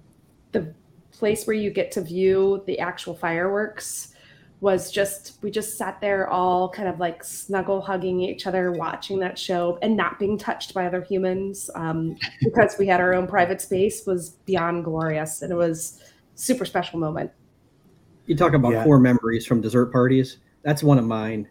the 0.52 0.72
place 1.10 1.46
where 1.46 1.56
you 1.56 1.70
get 1.70 1.92
to 1.92 2.00
view 2.00 2.62
the 2.66 2.78
actual 2.78 3.14
fireworks 3.14 4.13
was 4.64 4.90
just 4.90 5.36
we 5.42 5.50
just 5.50 5.76
sat 5.76 6.00
there 6.00 6.26
all 6.30 6.70
kind 6.70 6.88
of 6.88 6.98
like 6.98 7.22
snuggle 7.22 7.82
hugging 7.82 8.18
each 8.22 8.46
other 8.46 8.72
watching 8.72 9.18
that 9.18 9.38
show 9.38 9.78
and 9.82 9.94
not 9.94 10.18
being 10.18 10.38
touched 10.38 10.72
by 10.72 10.86
other 10.86 11.02
humans 11.02 11.68
um, 11.74 12.16
because 12.42 12.74
we 12.78 12.86
had 12.86 12.98
our 12.98 13.12
own 13.12 13.26
private 13.26 13.60
space 13.60 14.06
was 14.06 14.30
beyond 14.46 14.82
glorious 14.82 15.42
and 15.42 15.52
it 15.52 15.54
was 15.54 16.02
super 16.34 16.64
special 16.64 16.98
moment 16.98 17.30
You 18.24 18.34
talk 18.34 18.54
about 18.54 18.72
Yeah. 18.72 18.84
core 18.84 18.98
memories 18.98 19.44
from 19.44 19.60
dessert 19.60 19.92
parties. 19.92 20.38
That's 20.62 20.82
one 20.82 20.96
of 20.96 21.04
mine. 21.04 21.46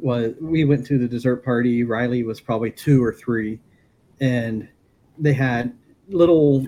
Was 0.00 0.34
we 0.40 0.64
went 0.64 0.84
to 0.88 0.98
the 0.98 1.06
dessert 1.06 1.44
party. 1.44 1.84
Riley 1.84 2.24
was 2.24 2.40
probably 2.40 2.72
two 2.72 3.02
or 3.02 3.12
three, 3.14 3.60
and 4.20 4.68
they 5.18 5.32
had 5.32 5.72
little 6.08 6.66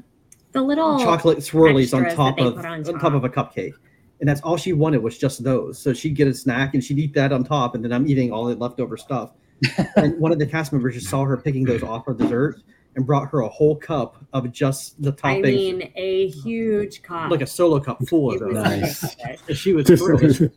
the 0.53 0.63
little 0.63 1.01
chocolate 1.01 1.39
swirlies 1.39 1.93
on 1.93 2.05
top 2.15 2.39
of 2.39 2.55
put 2.55 2.65
on 2.65 2.79
on 2.79 2.85
top 2.85 3.01
top. 3.01 3.15
of 3.15 3.25
a 3.25 3.29
cupcake, 3.29 3.73
and 4.21 4.29
that's 4.29 4.41
all 4.43 4.57
she 4.57 4.73
wanted 4.73 5.03
was 5.03 5.17
just 5.19 5.43
those. 5.45 5.79
So 5.79 5.93
she'd 5.93 6.15
get 6.17 6.27
a 6.29 6.35
snack 6.35 6.75
and 6.75 6.83
she'd 6.83 6.99
eat 6.99 7.15
that 7.15 7.33
on 7.33 7.45
top, 7.45 7.75
and 7.75 7.85
then 7.85 7.93
I'm 7.93 8.07
eating 8.09 8.33
all 8.33 8.45
the 8.47 8.55
leftover 8.57 8.97
stuff. 8.97 9.33
and 9.97 10.19
one 10.21 10.31
of 10.33 10.39
the 10.39 10.47
cast 10.47 10.73
members 10.73 10.95
just 10.95 11.09
saw 11.09 11.25
her 11.25 11.37
picking 11.37 11.65
those 11.65 11.83
off 11.83 12.07
of 12.09 12.17
dessert, 12.19 12.61
and 12.97 13.07
brought 13.07 13.29
her 13.31 13.41
a 13.41 13.49
whole 13.49 13.77
cup 13.77 14.17
of 14.33 14.51
just 14.53 15.01
the 15.03 15.15
I 15.23 15.41
mean, 15.41 15.93
a 15.95 16.29
huge 16.29 17.03
cup. 17.03 17.31
like 17.31 17.43
a 17.43 17.47
solo 17.47 17.79
cup 17.81 17.99
full 18.09 18.33
of 18.35 18.43
It 18.43 18.47
was 18.47 18.55
those. 18.55 18.65
Nice. 18.65 19.17
And 19.49 19.57
she 19.57 19.73
was 19.73 19.87
thrilled. 19.87 20.51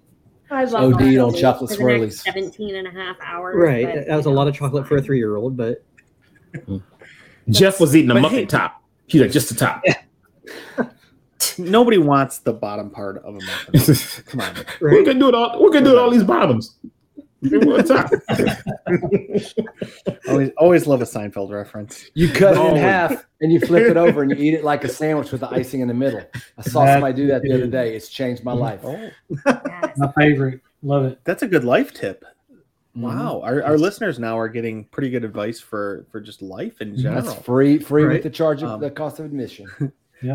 I 0.50 0.64
love 0.66 0.94
OD 0.96 1.00
that. 1.00 1.18
on 1.20 1.34
chocolate 1.36 1.70
For 1.72 1.78
the 1.78 1.84
swirlies. 1.84 2.14
17 2.24 2.76
and 2.76 2.88
a 2.88 2.92
half 2.92 3.16
hours. 3.24 3.56
right. 3.58 3.86
but, 3.86 4.08
That 4.08 4.16
was 4.18 4.26
a 4.26 4.32
lot 4.32 4.48
of 4.48 4.56
chocolate 4.56 4.88
for 4.88 4.98
a 4.98 5.02
three 5.02 5.18
year 5.18 5.36
old, 5.36 5.56
but 5.56 5.84
Jeff 7.50 7.80
was 7.80 7.96
eating 7.96 8.12
a 8.12 8.16
But 8.16 8.22
muffin 8.22 8.40
hey- 8.40 8.46
top. 8.46 8.84
He's 9.08 9.22
like, 9.22 9.32
just 9.32 9.50
the 9.50 9.56
top. 9.56 9.84
Nobody 11.58 11.98
wants 11.98 12.40
the 12.40 12.54
bottom 12.54 12.90
part 12.90 13.18
of 13.18 13.36
a 13.36 13.40
muffin. 13.74 14.24
Come 14.26 14.42
on. 14.42 14.56
We're 14.80 14.98
right. 14.98 15.06
gonna 15.06 15.20
do 15.20 15.30
it 15.30 15.36
all. 15.36 15.64
We 15.64 15.72
can 15.72 15.84
do 15.84 15.92
it 15.92 15.98
all 15.98 16.10
these 16.10 16.24
bottoms. 16.24 16.76
Always, 20.28 20.52
always 20.58 20.86
love 20.88 21.02
a 21.02 21.06
Seinfeld 21.06 21.50
reference. 21.52 22.06
You 22.14 22.30
cut 22.30 22.56
it 22.56 22.60
in 22.72 22.76
half 22.76 23.26
and 23.42 23.52
you 23.52 23.60
flip 23.60 23.90
it 23.90 23.98
over 23.98 24.22
and 24.22 24.30
you 24.32 24.38
eat 24.38 24.54
it 24.54 24.64
like 24.64 24.84
a 24.84 24.88
sandwich 24.90 25.32
with 25.32 25.42
the 25.42 25.50
icing 25.50 25.82
in 25.82 25.88
the 25.88 25.94
middle. 25.94 26.22
I 26.58 26.62
saw 26.62 26.86
That 26.86 26.94
somebody 26.96 27.14
do 27.16 27.28
that 27.28 27.42
the 27.42 27.54
other 27.54 27.68
day. 27.68 27.96
It's 27.96 28.10
changed 28.10 28.44
my 28.44 28.54
life. 28.54 28.82
Oh. 28.84 29.10
My 29.98 30.12
favorite. 30.18 30.62
Love 30.84 31.06
it. 31.06 31.20
that's 31.24 31.42
a 31.44 31.48
good 31.48 31.64
life 31.64 31.94
tip. 31.94 32.24
Mhm. 32.98 33.02
Wow, 33.04 33.42
our, 33.44 33.64
our 33.64 33.78
listeners 33.78 34.20
now 34.20 34.38
are 34.38 34.50
getting 34.50 34.84
pretty 34.86 35.10
good 35.10 35.24
advice 35.24 35.60
for 35.60 36.06
for 36.12 36.20
just 36.20 36.42
life 36.42 36.82
in 36.82 36.98
general. 36.98 37.22
That's 37.24 37.42
free, 37.44 37.80
free 37.80 38.04
Right. 38.04 38.14
with 38.16 38.24
the 38.24 38.30
charge 38.30 38.64
of 38.64 38.70
Um, 38.70 38.82
the 38.82 38.92
cost 38.92 39.20
of 39.20 39.26
admission. 39.26 39.68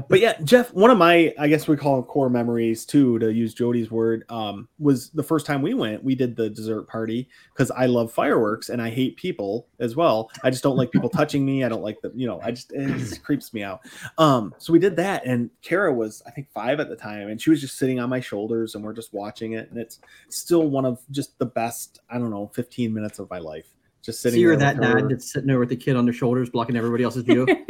But 0.08 0.20
yeah, 0.20 0.38
Jeff, 0.42 0.72
one 0.72 0.90
of 0.90 0.98
my, 0.98 1.32
I 1.38 1.48
guess 1.48 1.68
we 1.68 1.76
call 1.76 1.96
them 1.96 2.04
core 2.04 2.28
memories 2.28 2.84
too, 2.84 3.18
to 3.20 3.32
use 3.32 3.54
Jody's 3.54 3.90
word, 3.90 4.24
um, 4.28 4.68
was 4.78 5.10
the 5.10 5.22
first 5.22 5.46
time 5.46 5.62
we 5.62 5.74
went. 5.74 6.02
We 6.02 6.14
did 6.14 6.36
the 6.36 6.50
dessert 6.50 6.88
party 6.88 7.28
because 7.52 7.70
I 7.70 7.86
love 7.86 8.12
fireworks 8.12 8.68
and 8.68 8.82
I 8.82 8.90
hate 8.90 9.16
people 9.16 9.68
as 9.78 9.94
well. 9.96 10.30
I 10.42 10.50
just 10.50 10.62
don't 10.62 10.76
like 10.76 10.90
people 10.90 11.08
touching 11.10 11.44
me. 11.44 11.64
I 11.64 11.68
don't 11.68 11.82
like 11.82 12.00
the, 12.00 12.12
you 12.14 12.26
know, 12.26 12.40
I 12.42 12.50
just 12.50 12.72
it 12.72 12.86
just 12.98 13.22
creeps 13.22 13.54
me 13.54 13.62
out. 13.62 13.80
Um, 14.18 14.54
so 14.58 14.72
we 14.72 14.78
did 14.78 14.96
that, 14.96 15.24
and 15.24 15.50
Kara 15.62 15.92
was, 15.92 16.22
I 16.26 16.30
think, 16.30 16.50
five 16.50 16.80
at 16.80 16.88
the 16.88 16.96
time, 16.96 17.28
and 17.28 17.40
she 17.40 17.50
was 17.50 17.60
just 17.60 17.78
sitting 17.78 18.00
on 18.00 18.10
my 18.10 18.20
shoulders, 18.20 18.74
and 18.74 18.84
we're 18.84 18.92
just 18.92 19.12
watching 19.12 19.52
it, 19.52 19.70
and 19.70 19.78
it's 19.78 20.00
still 20.28 20.68
one 20.68 20.84
of 20.84 21.00
just 21.10 21.38
the 21.38 21.46
best, 21.46 22.00
I 22.10 22.18
don't 22.18 22.30
know, 22.30 22.50
15 22.54 22.92
minutes 22.92 23.18
of 23.18 23.30
my 23.30 23.38
life. 23.38 23.75
Just 24.06 24.20
So 24.22 24.28
sitting. 24.28 24.40
you're 24.40 24.54
there 24.56 24.72
that 24.74 24.78
with 24.78 24.88
her. 24.88 25.00
dad 25.00 25.08
that's 25.10 25.32
sitting 25.32 25.48
there 25.48 25.58
with 25.58 25.68
the 25.68 25.76
kid 25.76 25.96
on 25.96 26.04
their 26.04 26.14
shoulders, 26.14 26.48
blocking 26.48 26.76
everybody 26.76 27.02
else's 27.04 27.24
view. 27.24 27.46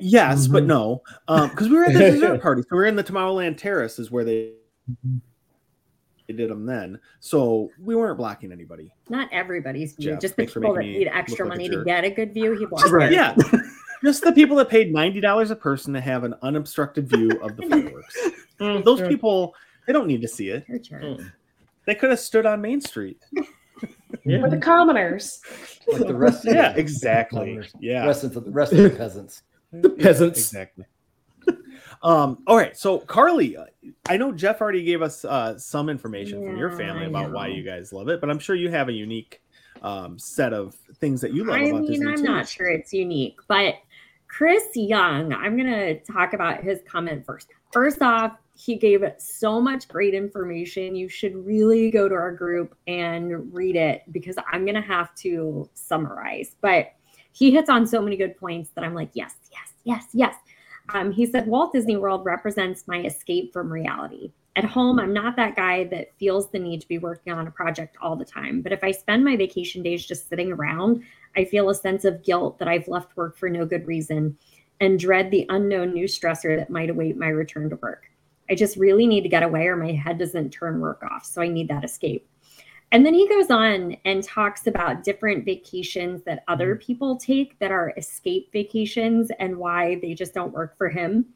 Yes, 0.00 0.46
but 0.46 0.64
Mhm. 0.64 0.66
no, 0.66 1.02
because 1.48 1.68
we 1.70 1.76
were 1.76 1.84
at 1.84 1.94
the 1.94 1.98
dessert 2.12 2.42
party. 2.42 2.60
So 2.62 2.68
we 2.72 2.76
were 2.76 2.84
in 2.86 2.94
the 2.94 3.02
Tomorrowland 3.02 3.56
Terrace, 3.56 3.98
is 3.98 4.10
where 4.10 4.22
they 4.22 4.52
they 6.28 6.34
did 6.34 6.50
them 6.50 6.66
then. 6.66 7.00
So 7.20 7.70
we 7.82 7.96
weren't 7.96 8.18
blocking 8.18 8.52
anybody. 8.52 8.92
Not 9.08 9.28
everybody's 9.32 9.94
view. 9.94 10.10
Jeff, 10.12 10.20
just 10.20 10.36
the 10.36 10.44
people 10.46 10.74
that 10.74 10.82
need 10.82 11.08
extra 11.08 11.46
like 11.46 11.56
money 11.56 11.68
to 11.70 11.82
get 11.84 12.04
a 12.04 12.10
good 12.10 12.34
view. 12.34 12.52
He 12.56 12.66
blocked 12.66 12.90
Right. 12.90 13.10
Yeah, 13.10 13.34
just 14.04 14.22
the 14.22 14.32
people 14.32 14.56
that 14.58 14.68
paid 14.68 14.92
ninety 14.92 15.20
dollars 15.20 15.50
a 15.50 15.56
person 15.56 15.94
to 15.94 16.00
have 16.02 16.22
an 16.22 16.34
unobstructed 16.42 17.08
view 17.08 17.30
of 17.42 17.56
the 17.56 17.62
fireworks. 17.62 18.16
Those 18.84 19.00
people, 19.08 19.54
they 19.86 19.92
don't 19.94 20.06
need 20.06 20.20
to 20.20 20.28
see 20.28 20.50
it. 20.50 20.64
They 21.86 21.94
could 21.94 22.10
have 22.10 22.20
stood 22.20 22.44
on 22.46 22.60
Main 22.60 22.82
Street. 22.82 23.24
For 24.24 24.50
the 24.50 24.58
commoners. 24.60 25.40
Like 25.90 26.06
the 26.06 26.14
rest 26.14 26.44
of 26.46 26.54
Yeah, 26.54 26.72
the, 26.72 26.80
exactly. 26.80 27.60
Yeah, 27.80 28.06
rest 28.06 28.24
of 28.24 28.34
the 28.34 28.40
rest 28.42 28.72
of 28.72 28.78
the 28.78 28.90
peasants. 28.98 29.42
The 29.72 29.90
peasants. 29.90 30.38
exactly. 30.38 30.84
Um, 32.02 32.42
all 32.46 32.56
right, 32.56 32.76
so 32.76 33.00
Carly, 33.00 33.56
uh, 33.56 33.64
I 34.08 34.16
know 34.16 34.30
Jeff 34.30 34.60
already 34.60 34.84
gave 34.84 35.02
us 35.02 35.24
uh, 35.24 35.58
some 35.58 35.88
information 35.88 36.44
from 36.44 36.56
your 36.56 36.70
family 36.70 37.06
about 37.06 37.32
why 37.32 37.48
you 37.48 37.62
guys 37.64 37.92
love 37.92 38.08
it, 38.08 38.20
but 38.20 38.30
I'm 38.30 38.38
sure 38.38 38.54
you 38.54 38.70
have 38.70 38.88
a 38.88 38.92
unique 38.92 39.42
um, 39.82 40.16
set 40.18 40.52
of 40.52 40.74
things 41.00 41.20
that 41.22 41.32
you 41.32 41.44
love 41.44 41.56
I 41.56 41.64
about 41.64 41.82
mean, 41.82 41.90
Disney 41.90 42.06
I'm 42.06 42.16
too. 42.18 42.22
not 42.22 42.48
sure 42.48 42.68
it's 42.68 42.92
unique, 42.92 43.38
but 43.48 43.74
Chris 44.28 44.64
Young, 44.74 45.32
I'm 45.32 45.56
going 45.56 45.70
to 45.70 45.98
talk 46.00 46.34
about 46.34 46.62
his 46.62 46.80
comment 46.88 47.24
first. 47.26 47.48
First 47.72 48.00
off, 48.00 48.32
he 48.58 48.74
gave 48.74 49.04
so 49.18 49.60
much 49.60 49.86
great 49.86 50.14
information. 50.14 50.96
You 50.96 51.08
should 51.08 51.34
really 51.46 51.92
go 51.92 52.08
to 52.08 52.14
our 52.14 52.32
group 52.32 52.76
and 52.88 53.54
read 53.54 53.76
it 53.76 54.02
because 54.10 54.36
I'm 54.50 54.64
going 54.64 54.74
to 54.74 54.80
have 54.80 55.14
to 55.16 55.70
summarize. 55.74 56.56
But 56.60 56.92
he 57.32 57.52
hits 57.52 57.70
on 57.70 57.86
so 57.86 58.02
many 58.02 58.16
good 58.16 58.36
points 58.36 58.70
that 58.74 58.82
I'm 58.82 58.94
like, 58.94 59.10
yes, 59.12 59.36
yes, 59.52 59.72
yes, 59.84 60.06
yes. 60.12 60.34
Um, 60.92 61.12
he 61.12 61.24
said 61.24 61.46
Walt 61.46 61.72
Disney 61.72 61.96
World 61.96 62.24
represents 62.24 62.88
my 62.88 63.02
escape 63.02 63.52
from 63.52 63.72
reality. 63.72 64.32
At 64.56 64.64
home, 64.64 64.98
I'm 64.98 65.12
not 65.12 65.36
that 65.36 65.54
guy 65.54 65.84
that 65.84 66.18
feels 66.18 66.50
the 66.50 66.58
need 66.58 66.80
to 66.80 66.88
be 66.88 66.98
working 66.98 67.32
on 67.32 67.46
a 67.46 67.52
project 67.52 67.96
all 68.02 68.16
the 68.16 68.24
time. 68.24 68.60
But 68.60 68.72
if 68.72 68.82
I 68.82 68.90
spend 68.90 69.24
my 69.24 69.36
vacation 69.36 69.84
days 69.84 70.04
just 70.04 70.28
sitting 70.28 70.50
around, 70.50 71.04
I 71.36 71.44
feel 71.44 71.70
a 71.70 71.74
sense 71.76 72.04
of 72.04 72.24
guilt 72.24 72.58
that 72.58 72.66
I've 72.66 72.88
left 72.88 73.16
work 73.16 73.36
for 73.36 73.48
no 73.48 73.64
good 73.64 73.86
reason 73.86 74.36
and 74.80 74.98
dread 74.98 75.30
the 75.30 75.46
unknown 75.48 75.92
new 75.92 76.06
stressor 76.06 76.56
that 76.56 76.70
might 76.70 76.90
await 76.90 77.16
my 77.16 77.28
return 77.28 77.70
to 77.70 77.76
work. 77.76 78.10
I 78.50 78.54
just 78.54 78.76
really 78.76 79.06
need 79.06 79.22
to 79.22 79.28
get 79.28 79.42
away 79.42 79.66
or 79.66 79.76
my 79.76 79.92
head 79.92 80.18
doesn't 80.18 80.50
turn 80.50 80.80
work 80.80 81.02
off. 81.10 81.24
So 81.24 81.42
I 81.42 81.48
need 81.48 81.68
that 81.68 81.84
escape. 81.84 82.28
And 82.90 83.04
then 83.04 83.12
he 83.12 83.28
goes 83.28 83.50
on 83.50 83.96
and 84.06 84.24
talks 84.24 84.66
about 84.66 85.04
different 85.04 85.44
vacations 85.44 86.22
that 86.24 86.44
other 86.48 86.74
mm-hmm. 86.74 86.86
people 86.86 87.16
take 87.16 87.58
that 87.58 87.70
are 87.70 87.92
escape 87.96 88.50
vacations 88.52 89.30
and 89.38 89.58
why 89.58 89.98
they 90.00 90.14
just 90.14 90.32
don't 90.32 90.54
work 90.54 90.76
for 90.76 90.88
him. 90.88 91.26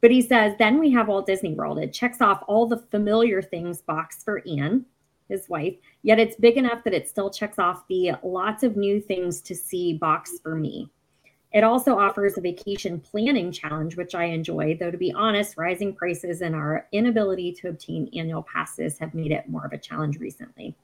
But 0.00 0.12
he 0.12 0.22
says, 0.22 0.54
then 0.58 0.78
we 0.78 0.92
have 0.92 1.08
Walt 1.08 1.26
Disney 1.26 1.54
World. 1.54 1.78
It 1.78 1.92
checks 1.92 2.20
off 2.20 2.44
all 2.46 2.66
the 2.66 2.76
familiar 2.76 3.42
things 3.42 3.82
box 3.82 4.22
for 4.22 4.44
Anne, 4.46 4.86
his 5.28 5.48
wife, 5.48 5.74
yet 6.02 6.20
it's 6.20 6.36
big 6.36 6.56
enough 6.56 6.84
that 6.84 6.94
it 6.94 7.08
still 7.08 7.30
checks 7.30 7.58
off 7.58 7.86
the 7.88 8.12
lots 8.22 8.62
of 8.62 8.76
new 8.76 9.00
things 9.00 9.40
to 9.42 9.56
see 9.56 9.94
box 9.94 10.38
for 10.40 10.54
me. 10.54 10.88
It 11.52 11.64
also 11.64 11.98
offers 11.98 12.36
a 12.36 12.42
vacation 12.42 13.00
planning 13.00 13.50
challenge, 13.50 13.96
which 13.96 14.14
I 14.14 14.24
enjoy, 14.24 14.76
though 14.78 14.90
to 14.90 14.98
be 14.98 15.12
honest, 15.12 15.56
rising 15.56 15.94
prices 15.94 16.42
and 16.42 16.54
our 16.54 16.86
inability 16.92 17.52
to 17.54 17.68
obtain 17.68 18.10
annual 18.14 18.42
passes 18.42 18.98
have 18.98 19.14
made 19.14 19.32
it 19.32 19.48
more 19.48 19.64
of 19.64 19.72
a 19.72 19.78
challenge 19.78 20.18
recently. 20.18 20.76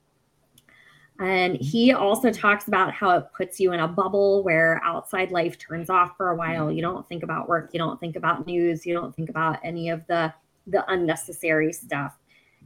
And 1.21 1.57
he 1.57 1.93
also 1.93 2.33
talks 2.33 2.67
about 2.67 2.93
how 2.93 3.11
it 3.11 3.27
puts 3.37 3.61
you 3.61 3.73
in 3.73 3.81
a 3.81 3.87
bubble 3.87 4.43
where 4.43 4.81
outside 4.83 5.31
life 5.31 5.59
turns 5.59 5.89
off 5.89 6.17
for 6.17 6.31
a 6.31 6.37
while. 6.37 6.73
You 6.73 6.83
don't 6.83 7.07
think 7.09 7.23
about 7.23 7.49
work, 7.49 7.71
you 7.73 7.79
don't 7.79 8.01
think 8.01 8.17
about 8.17 8.47
news, 8.47 8.85
you 8.85 8.95
don't 8.95 9.15
think 9.15 9.29
about 9.29 9.59
any 9.63 9.91
of 9.91 10.07
the 10.07 10.33
the 10.67 10.91
unnecessary 10.91 11.73
stuff. 11.73 12.19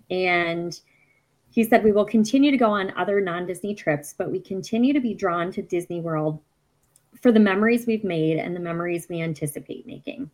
And 0.09 0.78
he 1.51 1.64
said 1.64 1.82
we 1.82 1.92
will 1.92 2.05
continue 2.05 2.51
to 2.53 2.57
go 2.57 2.70
on 2.70 2.92
other 2.96 3.20
non-Disney 3.20 3.74
trips, 3.74 4.14
but 4.16 4.30
we 4.30 4.40
continue 4.40 4.92
to 4.92 5.01
be 5.01 5.14
drawn 5.14 5.51
to 5.53 5.62
Disney 5.62 6.01
World 6.01 6.40
for 7.20 7.32
the 7.32 7.40
memories 7.40 7.86
we've 7.86 8.04
made 8.04 8.38
and 8.38 8.54
the 8.54 8.61
memories 8.61 9.06
we 9.09 9.20
anticipate 9.20 9.86
making. 9.86 10.30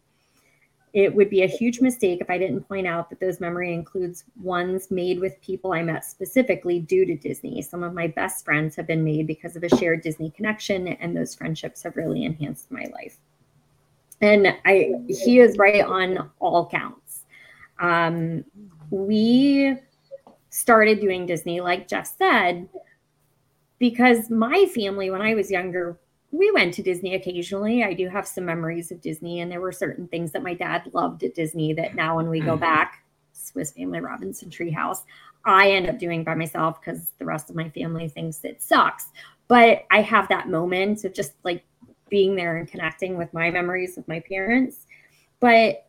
It 0.92 1.12
would 1.12 1.28
be 1.28 1.42
a 1.42 1.48
huge 1.48 1.80
mistake 1.80 2.20
if 2.20 2.30
I 2.30 2.38
didn't 2.38 2.68
point 2.68 2.86
out 2.86 3.10
that 3.10 3.18
those 3.18 3.40
memory 3.40 3.74
includes 3.74 4.24
ones 4.40 4.92
made 4.92 5.18
with 5.18 5.40
people 5.40 5.72
I 5.72 5.82
met 5.82 6.04
specifically 6.04 6.78
due 6.78 7.04
to 7.04 7.16
Disney. 7.16 7.60
Some 7.62 7.82
of 7.82 7.94
my 7.94 8.06
best 8.06 8.44
friends 8.44 8.76
have 8.76 8.86
been 8.86 9.02
made 9.02 9.26
because 9.26 9.56
of 9.56 9.64
a 9.64 9.76
shared 9.76 10.02
Disney 10.02 10.30
connection, 10.30 10.86
and 10.86 11.16
those 11.16 11.34
friendships 11.34 11.82
have 11.82 11.96
really 11.96 12.24
enhanced 12.24 12.70
my 12.70 12.84
life. 12.92 13.16
And 14.20 14.54
I, 14.64 14.92
he 15.08 15.40
is 15.40 15.58
right 15.58 15.84
on 15.84 16.30
all 16.38 16.68
counts. 16.68 17.24
Um, 17.80 18.44
we 18.90 19.76
started 20.50 21.00
doing 21.00 21.26
Disney, 21.26 21.60
like 21.60 21.88
Jeff 21.88 22.16
said, 22.16 22.68
because 23.80 24.30
my 24.30 24.66
family, 24.72 25.10
when 25.10 25.20
I 25.20 25.34
was 25.34 25.50
younger, 25.50 25.98
we 26.34 26.50
went 26.50 26.74
to 26.74 26.82
Disney 26.82 27.14
occasionally. 27.14 27.84
I 27.84 27.94
do 27.94 28.08
have 28.08 28.26
some 28.26 28.44
memories 28.44 28.90
of 28.90 29.00
Disney, 29.00 29.40
and 29.40 29.50
there 29.50 29.60
were 29.60 29.70
certain 29.70 30.08
things 30.08 30.32
that 30.32 30.42
my 30.42 30.52
dad 30.52 30.90
loved 30.92 31.22
at 31.22 31.34
Disney 31.34 31.72
that 31.74 31.94
now, 31.94 32.16
when 32.16 32.28
we 32.28 32.40
go 32.40 32.52
mm-hmm. 32.52 32.60
back, 32.60 33.04
Swiss 33.32 33.70
Family 33.70 34.00
Robinson 34.00 34.50
Treehouse, 34.50 35.04
I 35.44 35.70
end 35.70 35.88
up 35.88 35.98
doing 35.98 36.24
by 36.24 36.34
myself 36.34 36.80
because 36.80 37.12
the 37.18 37.24
rest 37.24 37.50
of 37.50 37.56
my 37.56 37.68
family 37.68 38.08
thinks 38.08 38.44
it 38.44 38.62
sucks. 38.62 39.06
But 39.46 39.84
I 39.92 40.00
have 40.00 40.28
that 40.28 40.48
moment 40.48 41.04
of 41.04 41.14
just 41.14 41.34
like 41.44 41.62
being 42.08 42.34
there 42.34 42.56
and 42.56 42.66
connecting 42.66 43.16
with 43.16 43.32
my 43.32 43.50
memories 43.50 43.94
with 43.96 44.08
my 44.08 44.20
parents. 44.20 44.86
But 45.38 45.86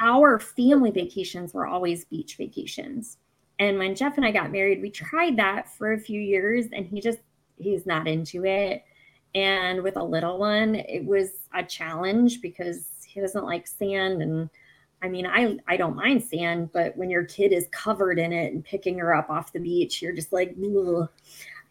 our 0.00 0.38
family 0.38 0.90
vacations 0.90 1.54
were 1.54 1.66
always 1.66 2.04
beach 2.04 2.36
vacations. 2.36 3.16
And 3.58 3.78
when 3.78 3.94
Jeff 3.94 4.16
and 4.18 4.26
I 4.26 4.32
got 4.32 4.52
married, 4.52 4.82
we 4.82 4.90
tried 4.90 5.36
that 5.36 5.72
for 5.72 5.92
a 5.92 5.98
few 5.98 6.20
years, 6.20 6.66
and 6.72 6.86
he 6.86 7.00
just, 7.00 7.20
he's 7.56 7.86
not 7.86 8.06
into 8.06 8.44
it. 8.44 8.84
And 9.34 9.82
with 9.82 9.96
a 9.96 10.02
little 10.02 10.38
one, 10.38 10.74
it 10.74 11.04
was 11.04 11.30
a 11.54 11.62
challenge 11.62 12.40
because 12.40 12.88
he 13.06 13.20
doesn't 13.20 13.44
like 13.44 13.66
sand. 13.66 14.22
And 14.22 14.50
I 15.02 15.08
mean, 15.08 15.26
I, 15.26 15.58
I 15.66 15.76
don't 15.76 15.96
mind 15.96 16.24
sand, 16.24 16.70
but 16.72 16.96
when 16.96 17.10
your 17.10 17.24
kid 17.24 17.52
is 17.52 17.68
covered 17.70 18.18
in 18.18 18.32
it 18.32 18.52
and 18.52 18.64
picking 18.64 18.98
her 18.98 19.14
up 19.14 19.30
off 19.30 19.52
the 19.52 19.60
beach, 19.60 20.02
you're 20.02 20.12
just 20.12 20.32
like, 20.32 20.56
Ugh. 20.58 21.08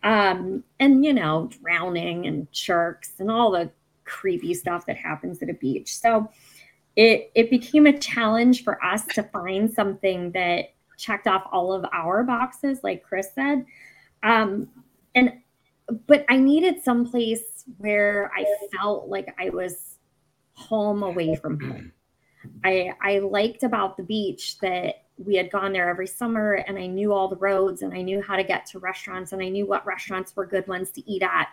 um, 0.04 0.64
and 0.80 1.04
you 1.04 1.14
know, 1.14 1.50
drowning 1.62 2.26
and 2.28 2.48
sharks 2.52 3.14
and 3.20 3.32
all 3.32 3.52
the 3.52 3.70
creepy 4.06 4.54
stuff 4.54 4.86
that 4.86 4.98
happens 4.98 5.42
at 5.42 5.50
a 5.50 5.54
beach. 5.54 5.96
So 5.96 6.30
it, 6.96 7.32
it 7.36 7.50
became 7.50 7.86
a 7.86 7.98
challenge 7.98 8.64
for 8.64 8.84
us 8.84 9.06
to 9.08 9.24
find 9.24 9.72
something 9.72 10.32
that 10.32 10.74
checked 10.98 11.28
off 11.28 11.48
all 11.52 11.72
of 11.72 11.86
our 11.94 12.24
boxes, 12.24 12.80
like 12.84 13.04
Chris 13.04 13.30
said. 13.36 13.66
Um, 14.24 14.68
and 15.14 15.34
but 16.08 16.26
I 16.30 16.38
needed 16.38 16.84
someplace 16.84 17.64
where 17.78 18.32
I 18.36 18.46
felt 18.76 19.08
like 19.08 19.34
I 19.40 19.50
was 19.50 19.98
home 20.54 21.04
away 21.04 21.36
from 21.36 21.60
home. 21.60 21.92
I 22.64 22.94
I 23.02 23.20
liked 23.20 23.64
about 23.64 23.98
the 23.98 24.04
beach 24.04 24.60
that 24.60 25.06
we 25.18 25.36
had 25.36 25.52
gone 25.52 25.74
there 25.74 25.90
every 25.90 26.08
summer 26.08 26.54
and 26.54 26.78
I 26.78 26.86
knew 26.86 27.12
all 27.14 27.28
the 27.28 27.38
roads 27.38 27.82
and 27.82 27.94
I 27.94 28.02
knew 28.02 28.22
how 28.22 28.36
to 28.36 28.44
get 28.44 28.66
to 28.68 28.80
restaurants 28.80 29.32
and 29.32 29.42
I 29.42 29.50
knew 29.50 29.66
what 29.66 29.86
restaurants 29.86 30.36
were 30.36 30.46
good 30.46 30.68
ones 30.68 30.92
to 30.92 31.12
eat 31.12 31.24
at. 31.24 31.48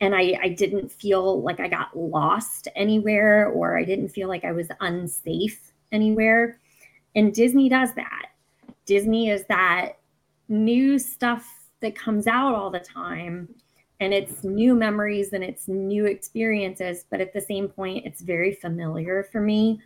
And 0.00 0.14
I, 0.14 0.38
I 0.42 0.48
didn't 0.48 0.90
feel 0.90 1.42
like 1.42 1.60
I 1.60 1.68
got 1.68 1.96
lost 1.96 2.68
anywhere 2.74 3.48
or 3.48 3.78
I 3.78 3.84
didn't 3.84 4.08
feel 4.08 4.28
like 4.28 4.44
I 4.44 4.52
was 4.52 4.68
unsafe 4.80 5.72
anywhere. 5.92 6.58
And 7.14 7.32
Disney 7.32 7.68
does 7.68 7.94
that. 7.94 8.26
Disney 8.86 9.28
is 9.28 9.44
that 9.48 9.98
new 10.48 10.98
stuff 10.98 11.46
that 11.80 11.94
comes 11.94 12.26
out 12.26 12.54
all 12.54 12.70
the 12.70 12.80
time 12.80 13.48
and 14.00 14.12
it's 14.12 14.44
new 14.44 14.74
memories 14.74 15.32
and 15.32 15.44
it's 15.44 15.68
new 15.68 16.06
experiences 16.06 17.04
but 17.10 17.20
at 17.20 17.32
the 17.32 17.40
same 17.40 17.68
point 17.68 18.04
it's 18.04 18.20
very 18.20 18.52
familiar 18.52 19.22
for 19.30 19.40
me 19.40 19.80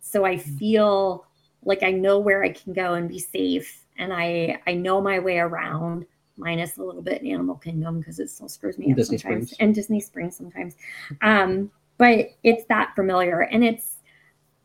so 0.00 0.24
i 0.24 0.36
mm. 0.36 0.58
feel 0.58 1.26
like 1.64 1.82
i 1.82 1.90
know 1.90 2.18
where 2.18 2.42
i 2.42 2.50
can 2.50 2.72
go 2.72 2.94
and 2.94 3.08
be 3.08 3.18
safe 3.18 3.84
and 3.98 4.12
i 4.12 4.60
i 4.66 4.74
know 4.74 5.00
my 5.00 5.18
way 5.18 5.38
around 5.38 6.06
minus 6.36 6.76
a 6.76 6.82
little 6.82 7.02
bit 7.02 7.20
in 7.22 7.32
animal 7.32 7.56
kingdom 7.56 7.98
because 7.98 8.20
it 8.20 8.30
still 8.30 8.48
screws 8.48 8.78
me 8.78 8.90
up 8.90 8.96
Disney 8.96 9.18
sometimes 9.18 9.50
Springs. 9.50 9.60
and 9.60 9.74
disney 9.74 10.00
springs 10.00 10.36
sometimes 10.36 10.74
um 11.22 11.70
but 11.96 12.30
it's 12.44 12.64
that 12.66 12.94
familiar 12.94 13.40
and 13.40 13.64
it's 13.64 13.96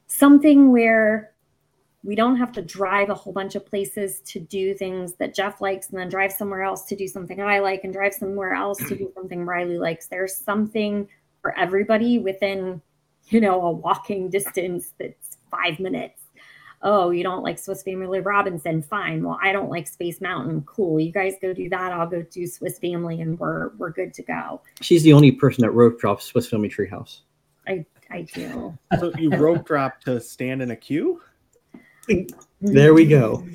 something 0.06 0.72
where 0.72 1.33
we 2.04 2.16
don't 2.16 2.36
have 2.36 2.52
to 2.52 2.62
drive 2.62 3.10
a 3.10 3.14
whole 3.14 3.32
bunch 3.32 3.56
of 3.56 3.66
places 3.66 4.20
to 4.26 4.40
do 4.40 4.74
things 4.74 5.14
that 5.14 5.34
Jeff 5.34 5.62
likes 5.62 5.90
and 5.90 5.98
then 5.98 6.10
drive 6.10 6.34
somewhere 6.34 6.64
else 6.64 6.84
to 6.86 6.96
do 6.96 7.08
something 7.08 7.42
I 7.42 7.60
like 7.60 7.86
and 7.86 7.94
drive 7.94 8.14
somewhere 8.14 8.54
else 8.54 8.78
to 8.90 8.96
do 8.96 9.12
something 9.16 9.46
Riley 9.46 9.78
likes. 9.78 10.08
There's 10.08 10.36
something 10.36 11.08
for 11.42 11.58
everybody 11.58 12.20
within, 12.20 12.82
you 13.30 13.40
know, 13.40 13.62
a 13.62 13.72
walking 13.72 14.30
distance 14.30 14.94
that's 15.00 15.38
five 15.50 15.80
minutes. 15.80 16.20
Oh, 16.82 17.12
you 17.12 17.24
don't 17.24 17.44
like 17.44 17.58
Swiss 17.58 17.82
Family 17.82 18.20
Robinson? 18.20 18.82
Fine. 18.82 19.24
Well, 19.24 19.40
I 19.42 19.54
don't 19.54 19.70
like 19.70 19.88
Space 19.88 20.20
Mountain. 20.20 20.64
Cool. 20.64 21.00
You 21.00 21.14
guys 21.14 21.36
go 21.42 21.54
do 21.54 21.70
that. 21.70 21.94
I'll 21.94 22.08
go 22.08 22.22
do 22.24 22.46
Swiss 22.46 22.78
Family 22.80 23.22
and 23.22 23.40
we're 23.40 23.70
we're 23.78 23.92
good 23.92 24.14
to 24.16 24.24
go. 24.24 24.62
She's 24.82 25.04
the 25.04 25.14
only 25.14 25.32
person 25.32 25.62
that 25.62 25.72
rope 25.72 25.98
drops 26.02 26.26
Swiss 26.26 26.50
Family 26.50 26.68
Treehouse. 26.68 27.22
I 27.66 27.86
I 28.10 28.24
do. 28.34 28.78
So 29.00 29.14
you 29.18 29.30
rope 29.30 29.66
drop 29.66 30.02
to 30.02 30.20
stand 30.20 30.62
in 30.62 30.72
a 30.72 30.76
queue? 30.76 31.22
There 32.62 32.94
we 32.94 33.06
go. 33.06 33.46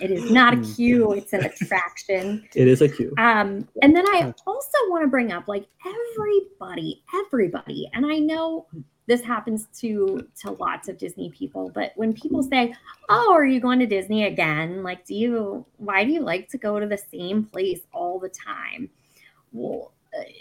It 0.00 0.10
is 0.10 0.30
not 0.32 0.54
Hmm. 0.54 0.62
a 0.62 0.74
queue, 0.74 1.12
it's 1.12 1.32
an 1.32 1.44
attraction. 1.44 2.48
It 2.54 2.66
is 2.66 2.82
a 2.82 2.88
queue. 2.88 3.14
Um, 3.18 3.68
and 3.82 3.94
then 3.94 4.04
I 4.08 4.34
also 4.46 4.78
want 4.88 5.04
to 5.04 5.08
bring 5.08 5.30
up 5.32 5.46
like 5.46 5.66
everybody, 5.86 7.02
everybody, 7.14 7.88
and 7.94 8.04
I 8.04 8.18
know 8.18 8.66
this 9.06 9.22
happens 9.22 9.68
to 9.80 10.26
to 10.42 10.50
lots 10.52 10.88
of 10.88 10.98
Disney 10.98 11.30
people, 11.30 11.70
but 11.72 11.92
when 11.96 12.12
people 12.12 12.42
say, 12.42 12.74
"Oh, 13.08 13.32
are 13.32 13.46
you 13.46 13.60
going 13.60 13.78
to 13.78 13.86
Disney 13.86 14.24
again?" 14.24 14.82
Like, 14.82 15.06
do 15.06 15.14
you 15.14 15.64
why 15.76 16.04
do 16.04 16.10
you 16.12 16.20
like 16.20 16.48
to 16.50 16.58
go 16.58 16.78
to 16.80 16.86
the 16.86 16.98
same 16.98 17.44
place 17.44 17.80
all 17.92 18.18
the 18.18 18.28
time? 18.28 18.90
Well, 19.52 19.92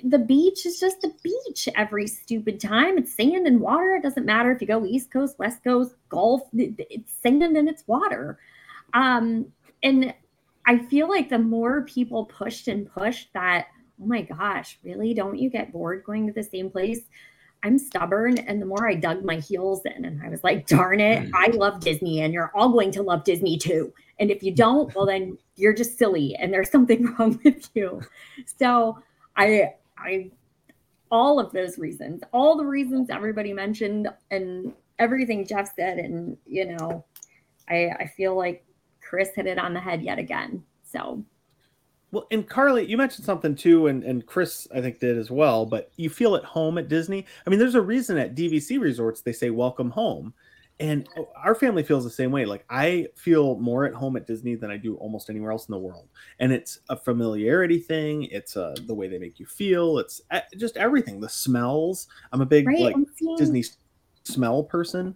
the 0.04 0.20
beach 0.20 0.66
is 0.66 0.80
just 0.80 1.04
a 1.04 1.12
beach 1.24 1.68
every 1.76 2.08
stupid 2.08 2.60
time. 2.60 2.98
It's 2.98 3.16
sand 3.16 3.48
and 3.48 3.60
water. 3.60 3.96
It 3.96 4.04
doesn't 4.04 4.26
matter 4.26 4.52
if 4.52 4.62
you 4.62 4.68
go 4.68 4.86
East 4.86 5.12
Coast, 5.12 5.38
West 5.40 5.64
Coast, 5.64 5.96
Gulf. 6.10 6.44
It's 6.54 7.14
sand 7.22 7.44
and 7.44 7.70
it's 7.70 7.84
water. 7.88 8.40
Um, 8.94 9.48
and 9.84 10.14
I 10.66 10.80
feel 10.80 11.10
like 11.10 11.30
the 11.30 11.40
more 11.40 11.84
people 11.84 12.26
pushed 12.26 12.68
and 12.68 12.92
pushed 12.92 13.32
that, 13.34 13.68
oh 14.02 14.06
my 14.06 14.22
gosh, 14.22 14.80
really? 14.84 15.14
Don't 15.14 15.38
you 15.38 15.50
get 15.50 15.72
bored 15.72 16.04
going 16.06 16.28
to 16.28 16.34
the 16.34 16.44
same 16.44 16.70
place? 16.70 17.02
I'm 17.64 17.78
stubborn. 17.78 18.38
And 18.38 18.62
the 18.62 18.66
more 18.66 18.88
I 18.88 18.96
dug 18.96 19.24
my 19.24 19.38
heels 19.38 19.82
in, 19.86 20.06
and 20.06 20.22
I 20.22 20.30
was 20.30 20.44
like, 20.44 20.68
darn 20.68 21.00
it, 21.00 21.30
I 21.34 21.48
love 21.48 21.80
Disney, 21.80 22.22
and 22.22 22.34
you're 22.34 22.52
all 22.54 22.70
going 22.70 22.92
to 22.92 23.04
love 23.04 23.24
Disney 23.24 23.58
too. 23.58 23.94
And 24.20 24.32
if 24.32 24.44
you 24.44 24.54
don't, 24.54 24.94
well, 24.96 25.06
then 25.06 25.38
you're 25.56 25.74
just 25.74 25.98
silly 25.98 26.36
and 26.36 26.54
there's 26.54 26.72
something 26.72 27.06
wrong 27.20 27.40
with 27.44 27.70
you. 27.74 28.02
So 28.46 29.00
I, 29.38 29.74
I, 29.98 30.32
all 31.12 31.40
of 31.40 31.52
those 31.54 31.78
reasons, 31.78 32.22
all 32.34 32.58
the 32.58 32.66
reasons 32.66 33.10
everybody 33.10 33.54
mentioned, 33.54 34.10
and 34.32 34.74
everything 35.00 35.46
Jeff 35.46 35.74
said, 35.76 36.00
and 36.00 36.38
you 36.46 36.66
know, 36.66 37.06
I, 37.70 37.90
I 38.00 38.08
feel 38.08 38.36
like 38.36 38.66
Chris 39.02 39.30
hit 39.36 39.46
it 39.46 39.60
on 39.60 39.74
the 39.74 39.80
head 39.80 40.02
yet 40.02 40.20
again. 40.20 40.64
So 40.84 41.24
Well, 42.12 42.28
and 42.32 42.48
Carly, 42.48 42.86
you 42.86 42.98
mentioned 42.98 43.26
something 43.26 43.56
too, 43.56 43.88
and, 43.88 44.04
and 44.04 44.26
Chris, 44.26 44.68
I 44.74 44.82
think, 44.82 45.00
did 45.00 45.18
as 45.18 45.32
well, 45.32 45.66
but 45.66 45.92
you 45.98 46.10
feel 46.10 46.36
at 46.36 46.44
home 46.44 46.78
at 46.78 46.90
Disney. 46.90 47.26
I 47.46 47.50
mean, 47.50 47.60
there's 47.60 47.76
a 47.76 47.82
reason 47.82 48.18
at 48.18 48.36
DVC 48.36 48.80
resorts 48.80 49.22
they 49.22 49.34
say 49.34 49.50
welcome 49.50 49.92
home. 49.92 50.34
And 50.80 51.10
our 51.36 51.56
family 51.56 51.82
feels 51.82 52.04
the 52.04 52.10
same 52.12 52.32
way. 52.32 52.46
Like, 52.46 52.64
I 52.70 53.08
feel 53.16 53.58
more 53.58 53.86
at 53.86 53.96
home 53.96 54.16
at 54.16 54.28
Disney 54.28 54.54
than 54.54 54.70
I 54.70 54.78
do 54.78 54.96
almost 54.98 55.28
anywhere 55.28 55.52
else 55.52 55.68
in 55.68 55.72
the 55.72 55.80
world. 55.80 56.08
And 56.40 56.52
it's 56.52 56.82
a 56.90 56.96
familiarity 56.96 57.80
thing, 57.80 58.26
it's 58.26 58.56
uh, 58.56 58.76
the 58.86 58.94
way 58.94 59.08
they 59.08 59.18
make 59.18 59.40
you 59.40 59.48
feel, 59.48 59.98
it's 59.98 60.22
just 60.56 60.78
everything. 60.78 61.20
The 61.20 61.30
smells. 61.30 62.08
I'm 62.32 62.42
a 62.42 62.46
big, 62.46 62.68
right, 62.68 62.80
like, 62.80 62.96
seeing, 63.16 63.38
Disney 63.38 63.64
smell 64.24 64.64
person. 64.64 65.16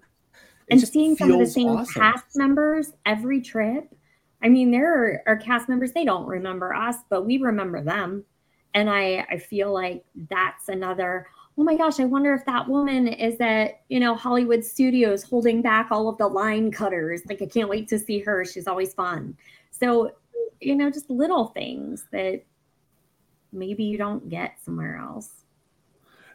It 0.67 0.73
and 0.73 0.87
seeing 0.87 1.15
some 1.15 1.31
of 1.31 1.39
the 1.39 1.45
same 1.45 1.67
awesome. 1.67 2.01
cast 2.01 2.35
members 2.35 2.93
every 3.05 3.39
trip. 3.39 3.93
I 4.41 4.49
mean, 4.49 4.71
there 4.71 4.91
are, 4.91 5.23
are 5.27 5.37
cast 5.37 5.69
members 5.69 5.91
they 5.91 6.05
don't 6.05 6.25
remember 6.25 6.73
us, 6.73 6.95
but 7.09 7.25
we 7.25 7.37
remember 7.37 7.83
them, 7.83 8.23
and 8.73 8.89
I 8.89 9.27
I 9.29 9.37
feel 9.37 9.71
like 9.71 10.03
that's 10.29 10.69
another. 10.69 11.27
Oh 11.57 11.63
my 11.63 11.75
gosh, 11.75 11.99
I 11.99 12.05
wonder 12.05 12.33
if 12.33 12.45
that 12.45 12.67
woman 12.67 13.07
is 13.07 13.39
at 13.39 13.81
you 13.89 13.99
know 13.99 14.15
Hollywood 14.15 14.63
Studios 14.63 15.23
holding 15.23 15.61
back 15.61 15.89
all 15.91 16.07
of 16.07 16.17
the 16.17 16.27
line 16.27 16.71
cutters. 16.71 17.21
Like 17.27 17.41
I 17.41 17.45
can't 17.45 17.69
wait 17.69 17.87
to 17.89 17.99
see 17.99 18.19
her. 18.19 18.45
She's 18.45 18.67
always 18.67 18.93
fun. 18.93 19.37
So 19.71 20.11
you 20.59 20.75
know, 20.75 20.89
just 20.89 21.09
little 21.09 21.47
things 21.47 22.05
that 22.11 22.43
maybe 23.51 23.83
you 23.83 23.97
don't 23.97 24.29
get 24.29 24.59
somewhere 24.63 24.97
else. 24.97 25.41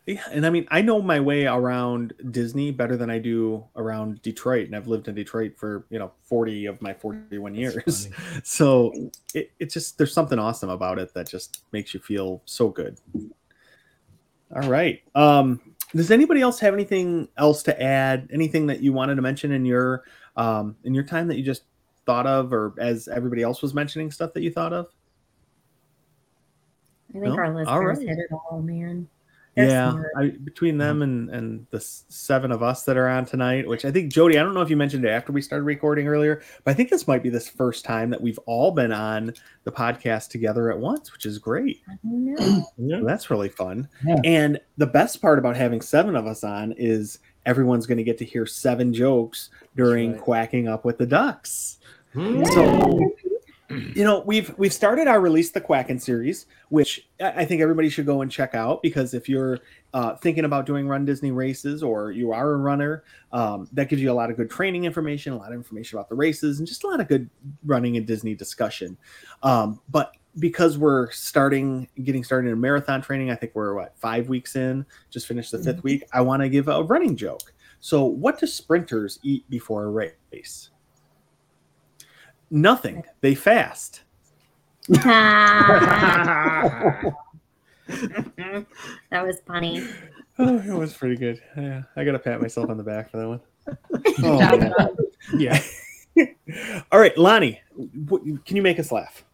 Yeah, 0.06 0.22
and 0.30 0.46
I 0.46 0.50
mean, 0.50 0.68
I 0.70 0.82
know 0.82 1.02
my 1.02 1.18
way 1.18 1.46
around 1.46 2.14
Disney 2.30 2.70
better 2.70 2.96
than 2.96 3.10
I 3.10 3.18
do 3.18 3.64
around 3.74 4.22
Detroit, 4.22 4.66
and 4.66 4.76
I've 4.76 4.86
lived 4.86 5.08
in 5.08 5.16
Detroit 5.16 5.54
for 5.56 5.84
you 5.90 5.98
know 5.98 6.12
forty 6.22 6.66
of 6.66 6.80
my 6.80 6.94
forty-one 6.94 7.54
years. 7.54 8.08
So 8.44 8.92
it, 9.34 9.50
it's 9.58 9.74
just 9.74 9.98
there's 9.98 10.12
something 10.12 10.38
awesome 10.38 10.70
about 10.70 11.00
it 11.00 11.12
that 11.14 11.28
just 11.28 11.64
makes 11.72 11.92
you 11.92 11.98
feel 11.98 12.40
so 12.44 12.68
good. 12.68 12.98
All 14.54 14.68
right. 14.68 15.02
Um, 15.14 15.60
does 15.94 16.10
anybody 16.10 16.40
else 16.40 16.60
have 16.60 16.74
anything 16.74 17.28
else 17.36 17.62
to 17.64 17.82
add? 17.82 18.28
Anything 18.32 18.66
that 18.68 18.80
you 18.80 18.92
wanted 18.92 19.16
to 19.16 19.22
mention 19.22 19.52
in 19.52 19.64
your 19.64 20.04
um, 20.36 20.76
in 20.84 20.94
your 20.94 21.04
time 21.04 21.28
that 21.28 21.36
you 21.36 21.42
just 21.42 21.62
thought 22.04 22.26
of, 22.26 22.52
or 22.52 22.74
as 22.78 23.08
everybody 23.08 23.42
else 23.42 23.62
was 23.62 23.74
mentioning 23.74 24.10
stuff 24.10 24.32
that 24.34 24.42
you 24.42 24.50
thought 24.50 24.72
of? 24.72 24.88
I 27.10 27.12
think 27.14 27.24
No? 27.24 27.36
our 27.36 27.54
listeners 27.54 27.98
right. 27.98 28.08
hit 28.08 28.18
it 28.18 28.30
all, 28.32 28.60
man. 28.62 29.08
They're 29.56 29.68
yeah. 29.68 30.02
I, 30.16 30.28
between 30.28 30.76
them 30.76 31.00
and 31.00 31.30
and 31.30 31.66
the 31.70 31.80
seven 31.80 32.52
of 32.52 32.62
us 32.62 32.82
that 32.84 32.98
are 32.98 33.08
on 33.08 33.24
tonight, 33.24 33.66
which 33.66 33.86
I 33.86 33.90
think 33.90 34.12
Jody, 34.12 34.38
I 34.38 34.42
don't 34.42 34.52
know 34.52 34.60
if 34.60 34.68
you 34.68 34.76
mentioned 34.76 35.06
it 35.06 35.08
after 35.08 35.32
we 35.32 35.40
started 35.40 35.64
recording 35.64 36.06
earlier, 36.08 36.42
but 36.62 36.72
I 36.72 36.74
think 36.74 36.90
this 36.90 37.08
might 37.08 37.22
be 37.22 37.30
this 37.30 37.48
first 37.48 37.82
time 37.84 38.10
that 38.10 38.20
we've 38.20 38.38
all 38.44 38.70
been 38.70 38.92
on 38.92 39.32
the 39.64 39.72
podcast 39.72 40.28
together 40.28 40.70
at 40.70 40.78
once, 40.78 41.10
which 41.10 41.24
is 41.24 41.38
great. 41.38 41.80
I. 41.88 42.64
So 42.76 43.04
that's 43.04 43.30
really 43.30 43.48
fun. 43.48 43.88
Yeah. 44.06 44.16
And 44.24 44.60
the 44.76 44.86
best 44.86 45.22
part 45.22 45.38
about 45.38 45.56
having 45.56 45.80
seven 45.80 46.16
of 46.16 46.26
us 46.26 46.44
on 46.44 46.72
is 46.72 47.18
everyone's 47.46 47.86
going 47.86 47.98
to 47.98 48.04
get 48.04 48.18
to 48.18 48.26
hear 48.26 48.44
seven 48.44 48.92
jokes 48.92 49.48
during 49.74 50.12
right. 50.12 50.20
quacking 50.20 50.68
up 50.68 50.84
with 50.84 50.98
the 50.98 51.06
ducks. 51.06 51.78
Hmm. 52.12 52.44
So, 52.44 53.14
you 53.70 54.04
know, 54.04 54.22
we've 54.26 54.56
we've 54.58 54.72
started 54.72 55.08
our 55.08 55.20
release 55.20 55.50
the 55.50 55.60
quacking 55.60 55.98
series, 55.98 56.46
which 56.68 57.08
I 57.20 57.44
think 57.44 57.60
everybody 57.60 57.88
should 57.88 58.06
go 58.06 58.22
and 58.22 58.30
check 58.30 58.54
out 58.54 58.82
because 58.82 59.14
if 59.14 59.28
you're 59.28 59.58
uh, 59.92 60.14
thinking 60.16 60.44
about 60.44 60.66
doing 60.66 60.86
Run 60.86 61.04
Disney 61.04 61.32
races 61.32 61.82
or 61.82 62.12
you 62.12 62.32
are 62.32 62.52
a 62.52 62.56
runner, 62.56 63.04
um, 63.32 63.68
that 63.72 63.88
gives 63.88 64.00
you 64.00 64.10
a 64.10 64.14
lot 64.14 64.30
of 64.30 64.36
good 64.36 64.50
training 64.50 64.84
information, 64.84 65.32
a 65.32 65.36
lot 65.36 65.48
of 65.48 65.54
information 65.54 65.98
about 65.98 66.08
the 66.08 66.14
races, 66.14 66.58
and 66.58 66.68
just 66.68 66.84
a 66.84 66.86
lot 66.86 67.00
of 67.00 67.08
good 67.08 67.28
running 67.64 67.96
and 67.96 68.06
Disney 68.06 68.34
discussion. 68.34 68.96
Um, 69.42 69.80
but 69.88 70.14
because 70.38 70.78
we're 70.78 71.10
starting, 71.10 71.88
getting 72.04 72.22
started 72.22 72.50
in 72.50 72.60
marathon 72.60 73.00
training, 73.00 73.30
I 73.30 73.34
think 73.34 73.54
we're 73.54 73.74
what 73.74 73.96
five 73.98 74.28
weeks 74.28 74.54
in, 74.54 74.84
just 75.10 75.26
finished 75.26 75.52
the 75.52 75.58
fifth 75.58 75.82
week. 75.82 76.04
I 76.12 76.20
want 76.20 76.42
to 76.42 76.48
give 76.48 76.68
a 76.68 76.82
running 76.82 77.16
joke. 77.16 77.52
So, 77.80 78.04
what 78.04 78.38
do 78.38 78.46
sprinters 78.46 79.18
eat 79.22 79.48
before 79.50 79.84
a 79.84 79.90
race? 79.90 80.70
Nothing. 82.50 83.02
They 83.20 83.34
fast. 83.34 84.02
that 84.88 85.12
was 89.12 89.40
funny. 89.46 89.86
Oh, 90.38 90.58
it 90.58 90.68
was 90.68 90.92
pretty 90.92 91.16
good. 91.16 91.40
Yeah, 91.56 91.84
I 91.96 92.04
gotta 92.04 92.18
pat 92.18 92.42
myself 92.42 92.68
on 92.68 92.76
the 92.76 92.82
back 92.82 93.10
for 93.10 93.16
that 93.16 93.26
one. 93.26 93.40
Oh, 94.22 94.88
Yeah. 95.38 95.58
All 96.92 97.00
right, 97.00 97.16
Lonnie, 97.16 97.58
w- 98.04 98.38
can 98.44 98.54
you 98.54 98.60
make 98.60 98.78
us 98.78 98.92
laugh? 98.92 99.24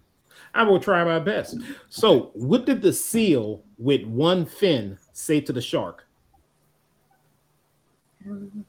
I 0.54 0.62
will 0.62 0.78
try 0.78 1.02
my 1.02 1.18
best. 1.18 1.58
So, 1.88 2.30
what 2.34 2.66
did 2.66 2.82
the 2.82 2.92
seal 2.92 3.64
with 3.78 4.04
one 4.04 4.46
fin 4.46 4.96
say 5.12 5.40
to 5.40 5.52
the 5.52 5.60
shark? 5.60 6.06
Um. 8.24 8.64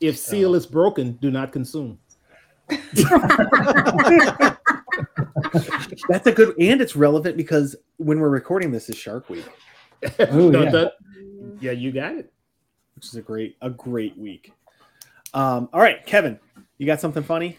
If 0.00 0.16
seal 0.16 0.52
uh. 0.52 0.56
is 0.56 0.66
broken, 0.66 1.12
do 1.20 1.30
not 1.30 1.52
consume. 1.52 1.98
That's 6.08 6.26
a 6.26 6.32
good, 6.32 6.54
and 6.58 6.80
it's 6.80 6.96
relevant 6.96 7.36
because 7.36 7.76
when 7.96 8.18
we're 8.20 8.28
recording 8.30 8.70
this 8.70 8.88
is 8.88 8.96
Shark 8.96 9.28
Week, 9.28 9.44
Oh, 10.20 10.50
Dun, 10.52 10.64
yeah. 10.64 10.70
dun. 10.70 10.90
yeah, 11.60 11.72
you 11.72 11.90
got 11.92 12.14
it. 12.14 12.32
which 12.96 13.06
is 13.06 13.14
a 13.16 13.22
great, 13.22 13.56
a 13.62 13.70
great 13.70 14.16
week. 14.18 14.52
Um, 15.32 15.68
all 15.72 15.80
right, 15.80 16.04
Kevin, 16.06 16.38
you 16.78 16.86
got 16.86 17.00
something 17.00 17.22
funny? 17.22 17.58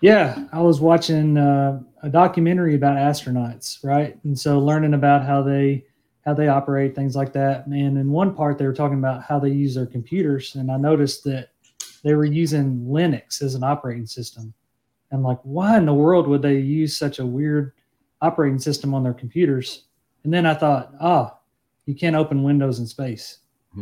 Yeah, 0.00 0.46
I 0.52 0.60
was 0.60 0.80
watching 0.80 1.38
uh, 1.38 1.80
a 2.02 2.08
documentary 2.08 2.74
about 2.74 2.96
astronauts, 2.96 3.84
right? 3.84 4.18
And 4.24 4.36
so 4.38 4.58
learning 4.58 4.94
about 4.94 5.24
how 5.24 5.42
they 5.42 5.84
how 6.24 6.34
they 6.34 6.46
operate, 6.48 6.94
things 6.94 7.16
like 7.16 7.32
that. 7.32 7.66
And 7.66 7.98
in 7.98 8.10
one 8.10 8.32
part, 8.34 8.56
they 8.56 8.64
were 8.66 8.72
talking 8.72 8.98
about 8.98 9.22
how 9.24 9.38
they 9.40 9.50
use 9.50 9.74
their 9.74 9.86
computers, 9.86 10.54
and 10.56 10.70
I 10.70 10.76
noticed 10.76 11.24
that 11.24 11.50
they 12.02 12.14
were 12.14 12.24
using 12.24 12.80
Linux 12.86 13.42
as 13.42 13.54
an 13.54 13.62
operating 13.62 14.06
system. 14.06 14.52
And 15.10 15.22
like, 15.22 15.38
why 15.42 15.76
in 15.76 15.86
the 15.86 15.94
world 15.94 16.26
would 16.26 16.42
they 16.42 16.58
use 16.58 16.96
such 16.96 17.18
a 17.18 17.26
weird 17.26 17.72
operating 18.20 18.58
system 18.58 18.94
on 18.94 19.02
their 19.02 19.12
computers? 19.12 19.84
And 20.24 20.32
then 20.32 20.46
I 20.46 20.54
thought, 20.54 20.94
ah, 21.00 21.36
you 21.86 21.94
can't 21.94 22.16
open 22.16 22.42
Windows 22.42 22.78
in 22.78 22.86
space. 22.86 23.38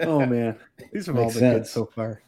oh 0.00 0.26
man, 0.26 0.56
these 0.92 1.06
have 1.06 1.16
all 1.16 1.26
Makes 1.26 1.38
been 1.38 1.52
good 1.52 1.66
so 1.68 1.86
far. 1.86 2.20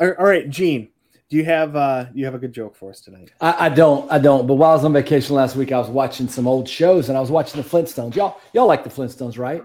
All 0.00 0.10
all 0.18 0.24
right, 0.24 0.48
Gene, 0.48 0.88
do 1.28 1.36
you 1.36 1.44
have 1.44 1.76
uh, 1.76 2.06
you 2.14 2.24
have 2.24 2.34
a 2.34 2.38
good 2.38 2.54
joke 2.54 2.74
for 2.74 2.88
us 2.88 3.02
tonight? 3.02 3.30
I, 3.42 3.66
I 3.66 3.68
don't, 3.68 4.10
I 4.10 4.18
don't. 4.18 4.46
But 4.46 4.54
while 4.54 4.70
I 4.70 4.74
was 4.74 4.86
on 4.86 4.94
vacation 4.94 5.34
last 5.34 5.54
week, 5.54 5.70
I 5.70 5.78
was 5.78 5.90
watching 5.90 6.28
some 6.28 6.46
old 6.46 6.66
shows, 6.66 7.10
and 7.10 7.18
I 7.18 7.20
was 7.20 7.30
watching 7.30 7.60
the 7.60 7.68
Flintstones. 7.68 8.14
Y'all, 8.14 8.40
y'all 8.54 8.66
like 8.66 8.84
the 8.84 8.90
Flintstones, 8.90 9.36
right? 9.36 9.62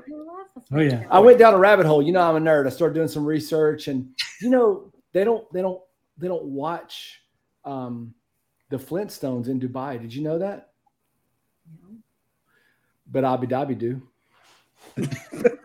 Oh, 0.72 0.80
yeah. 0.80 1.04
I 1.10 1.20
went 1.20 1.40
down 1.40 1.54
a 1.54 1.58
rabbit 1.58 1.86
hole. 1.86 2.02
You 2.02 2.12
know, 2.12 2.22
I'm 2.22 2.36
a 2.36 2.40
nerd. 2.40 2.68
I 2.68 2.70
started 2.70 2.94
doing 2.94 3.08
some 3.08 3.26
research, 3.26 3.88
and 3.88 4.10
you 4.42 4.50
know, 4.50 4.92
they 5.12 5.24
don't, 5.24 5.52
they 5.52 5.62
don't, 5.62 5.82
they 6.18 6.28
don't 6.28 6.46
watch 6.46 7.22
um, 7.66 8.14
the 8.70 8.78
Flintstones 8.78 9.48
in 9.48 9.60
Dubai. 9.60 10.00
Did 10.02 10.14
you 10.14 10.24
know 10.24 10.40
that? 10.40 10.70
But 13.12 13.26
Abu 13.26 13.48
Dhabi 13.48 13.78
do. 13.78 14.02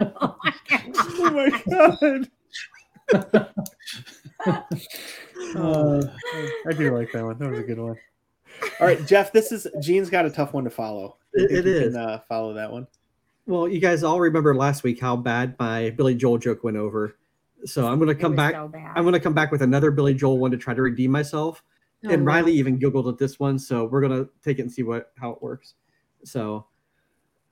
Oh 0.00 0.36
my 0.42 0.52
God. 0.68 0.82
Oh 1.18 1.30
my 1.32 1.62
god. 1.68 2.30
Uh, 5.54 6.02
I 6.66 6.72
do 6.72 6.96
like 6.96 7.12
that 7.12 7.24
one. 7.24 7.38
That 7.38 7.50
was 7.50 7.58
a 7.58 7.62
good 7.62 7.78
one. 7.78 7.96
All 8.80 8.86
right, 8.86 9.04
Jeff. 9.06 9.32
This 9.32 9.52
is 9.52 9.66
Gene's 9.80 10.10
got 10.10 10.26
a 10.26 10.30
tough 10.30 10.52
one 10.52 10.64
to 10.64 10.70
follow. 10.70 11.16
It- 11.32 11.48
Think 11.48 11.66
it 11.66 11.66
you 11.66 11.76
is. 11.76 11.94
Can, 11.94 12.02
uh, 12.02 12.20
follow 12.28 12.54
that 12.54 12.70
one. 12.72 12.86
Well, 13.46 13.68
you 13.68 13.80
guys 13.80 14.02
all 14.02 14.20
remember 14.20 14.54
last 14.54 14.82
week 14.82 15.00
how 15.00 15.16
bad 15.16 15.56
my 15.58 15.90
Billy 15.90 16.14
Joel 16.14 16.38
joke 16.38 16.62
went 16.64 16.76
over. 16.76 17.16
So 17.64 17.86
I'm 17.86 17.98
gonna 17.98 18.14
come 18.14 18.34
back. 18.36 18.54
so. 18.54 18.70
I'm 18.94 19.04
gonna 19.04 19.20
come 19.20 19.34
back 19.34 19.50
with 19.52 19.60
another 19.62 19.90
Billy 19.90 20.14
Joel 20.14 20.38
one 20.38 20.50
to 20.52 20.56
try 20.56 20.72
to 20.74 20.82
redeem 20.82 21.10
myself. 21.10 21.62
Oh, 22.06 22.10
and 22.10 22.22
no. 22.24 22.26
Riley 22.26 22.52
even 22.54 22.78
giggled 22.78 23.08
at 23.08 23.18
this 23.18 23.38
one, 23.38 23.58
so 23.58 23.84
we're 23.84 24.00
gonna 24.00 24.26
take 24.42 24.58
it 24.58 24.62
and 24.62 24.72
see 24.72 24.82
what 24.82 25.12
how 25.18 25.30
it 25.32 25.42
works. 25.42 25.74
So, 26.24 26.66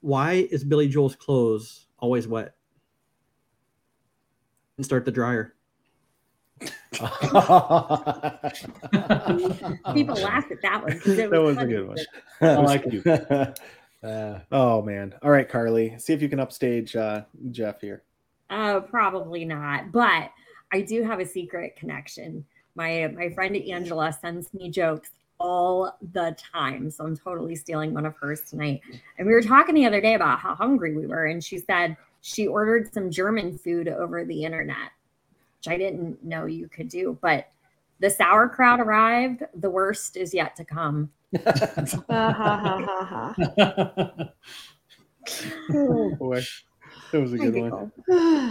why 0.00 0.46
is 0.50 0.64
Billy 0.64 0.88
Joel's 0.88 1.16
clothes 1.16 1.88
always 1.98 2.26
wet? 2.28 2.54
And 4.76 4.86
start 4.86 5.04
the 5.04 5.10
dryer. 5.12 5.54
People 9.94 10.16
laughed 10.16 10.50
at 10.50 10.62
that 10.62 10.82
one. 10.82 11.00
That 11.16 11.42
was 11.42 11.56
a 11.58 11.66
good 11.66 11.88
one. 11.88 11.98
I 12.40 12.54
like 12.56 12.84
you. 12.92 13.02
Uh, 14.02 14.40
Oh 14.50 14.82
man. 14.82 15.14
All 15.22 15.30
right, 15.30 15.48
Carly. 15.48 15.96
See 15.98 16.12
if 16.12 16.22
you 16.22 16.28
can 16.28 16.40
upstage 16.40 16.94
uh, 16.96 17.22
Jeff 17.50 17.80
here. 17.80 18.02
Uh, 18.50 18.80
probably 18.80 19.44
not. 19.44 19.92
But 19.92 20.30
I 20.72 20.80
do 20.82 21.02
have 21.02 21.20
a 21.20 21.26
secret 21.26 21.76
connection. 21.76 22.44
My 22.74 23.08
my 23.08 23.30
friend 23.30 23.56
Angela 23.56 24.12
sends 24.12 24.52
me 24.54 24.70
jokes 24.70 25.10
all 25.40 25.96
the 26.12 26.36
time, 26.52 26.90
so 26.90 27.04
I'm 27.04 27.16
totally 27.16 27.54
stealing 27.56 27.94
one 27.94 28.06
of 28.06 28.14
hers 28.16 28.42
tonight. 28.42 28.80
And 29.18 29.26
we 29.26 29.32
were 29.32 29.42
talking 29.42 29.74
the 29.74 29.86
other 29.86 30.00
day 30.00 30.14
about 30.14 30.40
how 30.40 30.54
hungry 30.54 30.96
we 30.96 31.06
were, 31.06 31.26
and 31.26 31.42
she 31.42 31.58
said 31.58 31.96
she 32.20 32.46
ordered 32.46 32.92
some 32.92 33.10
German 33.10 33.56
food 33.56 33.88
over 33.88 34.24
the 34.24 34.44
internet, 34.44 34.90
which 35.68 35.74
I 35.74 35.78
didn't 35.78 36.24
know 36.24 36.46
you 36.46 36.68
could 36.68 36.88
do. 36.88 37.18
But 37.20 37.48
the 38.00 38.10
sauerkraut 38.10 38.80
arrived. 38.80 39.42
The 39.54 39.70
worst 39.70 40.16
is 40.16 40.32
yet 40.32 40.56
to 40.56 40.64
come. 40.64 41.10
Ha, 41.44 42.02
ha, 42.08 42.82
ha, 43.06 43.34
ha. 43.36 44.30
Oh 45.74 46.14
boy. 46.16 46.42
That 47.12 47.20
was 47.20 47.32
a 47.32 47.38
good 47.38 47.54
one. 47.54 47.92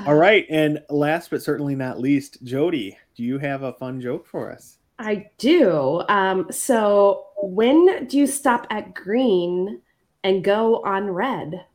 All 0.06 0.16
right, 0.16 0.46
and 0.50 0.82
last 0.90 1.30
but 1.30 1.42
certainly 1.42 1.76
not 1.76 2.00
least, 2.00 2.44
Jody, 2.44 2.98
do 3.16 3.24
you 3.24 3.40
have 3.40 3.64
a 3.64 3.74
fun 3.74 4.00
joke 4.00 4.28
for 4.28 4.52
us? 4.52 4.78
I 5.00 5.30
do. 5.38 6.04
Um, 6.10 6.48
so 6.52 7.26
when 7.38 8.08
do 8.08 8.18
you 8.18 8.28
stop 8.28 8.68
at 8.70 8.94
green 8.94 9.82
and 10.24 10.44
go 10.44 10.84
on 10.84 11.10
red? 11.10 11.66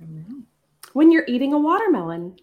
I 0.00 0.04
don't 0.04 0.28
know. 0.28 0.42
When 0.92 1.10
you're 1.10 1.24
eating 1.26 1.52
a 1.52 1.58
watermelon. 1.58 2.36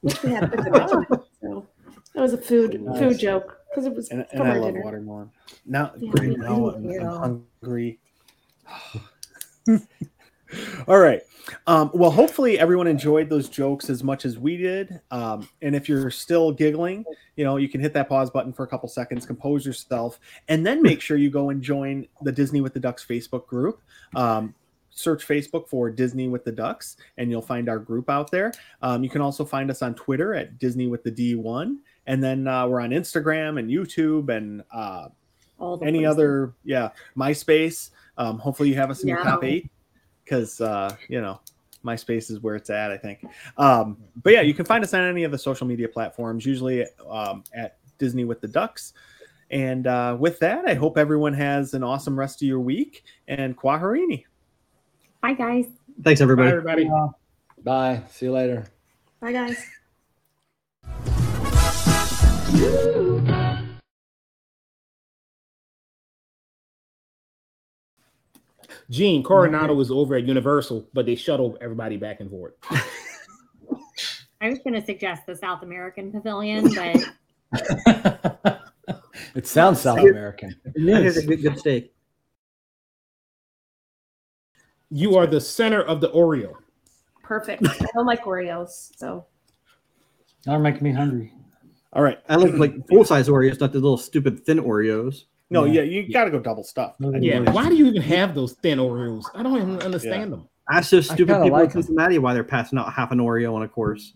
Which 0.00 0.22
we 0.22 0.30
had 0.30 0.50
so 1.40 1.66
that 2.14 2.20
was 2.20 2.32
a 2.32 2.38
food 2.38 2.80
Nice. 2.82 2.98
food 2.98 3.18
joke 3.18 3.58
because 3.70 3.86
it 3.86 3.94
was 3.94 4.08
And, 4.10 4.24
and 4.32 4.42
I 4.42 4.56
love 4.56 4.72
dinner. 4.72 4.84
watermelon. 4.84 5.30
Now, 5.66 5.92
Yeah, 5.98 6.10
great, 6.12 6.38
now 6.38 6.68
I'm, 6.70 6.82
too. 6.82 6.98
I'm 7.00 7.44
hungry. 7.60 7.98
All 10.86 10.98
right. 10.98 11.20
Um, 11.66 11.90
well, 11.92 12.10
hopefully 12.10 12.58
everyone 12.58 12.86
enjoyed 12.86 13.28
those 13.28 13.48
jokes 13.48 13.90
as 13.90 14.02
much 14.04 14.24
as 14.24 14.38
we 14.38 14.56
did. 14.56 15.00
Um, 15.10 15.48
and 15.62 15.74
if 15.74 15.88
you're 15.88 16.10
still 16.10 16.52
giggling, 16.52 17.04
you 17.36 17.44
know, 17.44 17.56
you 17.56 17.68
can 17.68 17.80
hit 17.80 17.92
that 17.94 18.08
pause 18.08 18.30
button 18.30 18.52
for 18.52 18.62
a 18.62 18.66
couple 18.66 18.88
seconds, 18.88 19.26
compose 19.26 19.66
yourself, 19.66 20.20
and 20.48 20.64
then 20.64 20.80
make 20.80 21.00
sure 21.00 21.16
you 21.16 21.30
go 21.30 21.50
and 21.50 21.60
join 21.60 22.06
the 22.22 22.32
Disney 22.32 22.60
with 22.60 22.72
the 22.72 22.80
Ducks 22.80 23.04
Facebook 23.04 23.46
group. 23.46 23.80
Um, 24.14 24.54
search 24.94 25.26
Facebook 25.26 25.68
for 25.68 25.90
Disney 25.90 26.28
with 26.28 26.44
the 26.44 26.52
Ducks, 26.52 26.96
and 27.18 27.30
you'll 27.30 27.42
find 27.42 27.68
our 27.68 27.78
group 27.78 28.08
out 28.08 28.30
there. 28.30 28.52
Um, 28.80 29.02
you 29.04 29.10
can 29.10 29.20
also 29.20 29.44
find 29.44 29.70
us 29.70 29.82
on 29.82 29.94
Twitter 29.94 30.34
at 30.34 30.58
Disney 30.58 30.86
with 30.86 31.02
the 31.02 31.10
D1. 31.12 31.76
And 32.06 32.22
then 32.22 32.46
uh, 32.46 32.66
we're 32.68 32.80
on 32.80 32.90
Instagram 32.90 33.58
and 33.58 33.68
YouTube 33.70 34.28
and 34.34 34.62
uh, 34.72 35.08
All 35.58 35.78
any 35.82 36.00
places. 36.00 36.10
other 36.12 36.54
yeah 36.64 36.90
myspace 37.16 37.90
um 38.18 38.38
hopefully 38.38 38.68
you 38.68 38.74
have 38.74 38.90
us 38.90 39.02
in 39.02 39.08
your 39.08 39.22
top 39.22 39.44
eight 39.44 39.70
because 40.24 40.60
uh 40.60 40.94
you 41.08 41.20
know 41.20 41.40
myspace 41.84 42.30
is 42.30 42.40
where 42.40 42.56
it's 42.56 42.70
at 42.70 42.90
i 42.90 42.96
think 42.96 43.24
um 43.56 43.96
but 44.22 44.32
yeah 44.32 44.40
you 44.40 44.52
can 44.52 44.64
find 44.66 44.82
us 44.82 44.92
on 44.94 45.00
any 45.02 45.22
of 45.24 45.30
the 45.30 45.38
social 45.38 45.66
media 45.66 45.88
platforms 45.88 46.44
usually 46.44 46.84
um 47.08 47.44
at 47.54 47.78
disney 47.98 48.24
with 48.24 48.40
the 48.40 48.48
ducks 48.48 48.94
and 49.50 49.86
uh 49.86 50.16
with 50.18 50.38
that 50.40 50.64
i 50.66 50.74
hope 50.74 50.98
everyone 50.98 51.32
has 51.32 51.72
an 51.74 51.82
awesome 51.84 52.18
rest 52.18 52.42
of 52.42 52.48
your 52.48 52.60
week 52.60 53.04
and 53.28 53.56
kwaharini 53.56 54.24
Bye, 55.24 55.32
guys. 55.32 55.64
Thanks, 56.02 56.20
Bye, 56.20 56.24
everybody. 56.24 56.50
everybody. 56.50 56.90
Bye. 57.64 58.02
See 58.10 58.26
you 58.26 58.32
later. 58.32 58.66
Bye 59.22 59.32
guys. 59.32 59.56
Gene 68.90 69.22
Coronado 69.22 69.72
was 69.72 69.90
over 69.90 70.14
at 70.16 70.24
Universal, 70.24 70.90
but 70.92 71.06
they 71.06 71.14
shuttled 71.14 71.56
everybody 71.62 71.96
back 71.96 72.20
and 72.20 72.28
forth. 72.28 72.52
I 74.42 74.50
was 74.50 74.58
going 74.58 74.74
to 74.74 74.84
suggest 74.84 75.24
the 75.24 75.34
South 75.34 75.62
American 75.62 76.12
Pavilion, 76.12 76.68
but 76.74 78.60
It 79.34 79.46
sounds 79.46 79.80
South 79.80 80.00
American. 80.00 80.54
Here's 80.76 81.16
a 81.16 81.26
good, 81.26 81.40
good 81.40 81.58
steak. 81.58 81.93
You 84.96 85.16
are 85.16 85.26
the 85.26 85.40
center 85.40 85.82
of 85.82 86.00
the 86.00 86.08
Oreo. 86.10 86.54
Perfect. 87.24 87.66
I 87.68 87.86
don't 87.94 88.06
like 88.06 88.22
Oreos, 88.22 88.96
so 88.96 89.26
Now 90.46 90.56
making 90.58 90.84
me 90.84 90.92
hungry. 90.92 91.32
all 91.92 92.02
right 92.02 92.20
I 92.28 92.36
look 92.36 92.54
like 92.54 92.86
full 92.88 93.04
size 93.04 93.28
Oreos, 93.28 93.58
not 93.58 93.72
the 93.72 93.80
little 93.80 93.96
stupid 93.98 94.46
thin 94.46 94.58
Oreos. 94.60 95.24
no 95.50 95.64
Yeah. 95.64 95.82
yeah 95.82 96.02
you 96.02 96.12
gotta 96.12 96.30
go 96.30 96.38
double 96.38 96.62
stuff 96.62 96.94
Yeah. 97.00 97.40
Yeah, 97.40 97.50
why 97.50 97.68
do 97.68 97.74
you 97.74 97.86
even 97.86 98.02
have 98.02 98.36
those 98.36 98.52
thin 98.52 98.78
Oreos? 98.78 99.24
I 99.34 99.42
don't 99.42 99.56
even 99.56 99.82
understand 99.82 100.32
them. 100.32 100.48
Ask 100.70 100.90
those 100.92 101.06
stupid 101.06 101.26
kinda 101.32 101.42
people 101.44 101.58
like 101.58 101.74
in 101.74 101.82
Cincinnati 101.82 102.18
why 102.18 102.32
they're 102.32 102.44
passing 102.44 102.78
out 102.78 102.92
half 102.92 103.10
an 103.10 103.18
Oreo 103.18 103.52
on 103.54 103.62
a 103.64 103.68
course. 103.68 104.12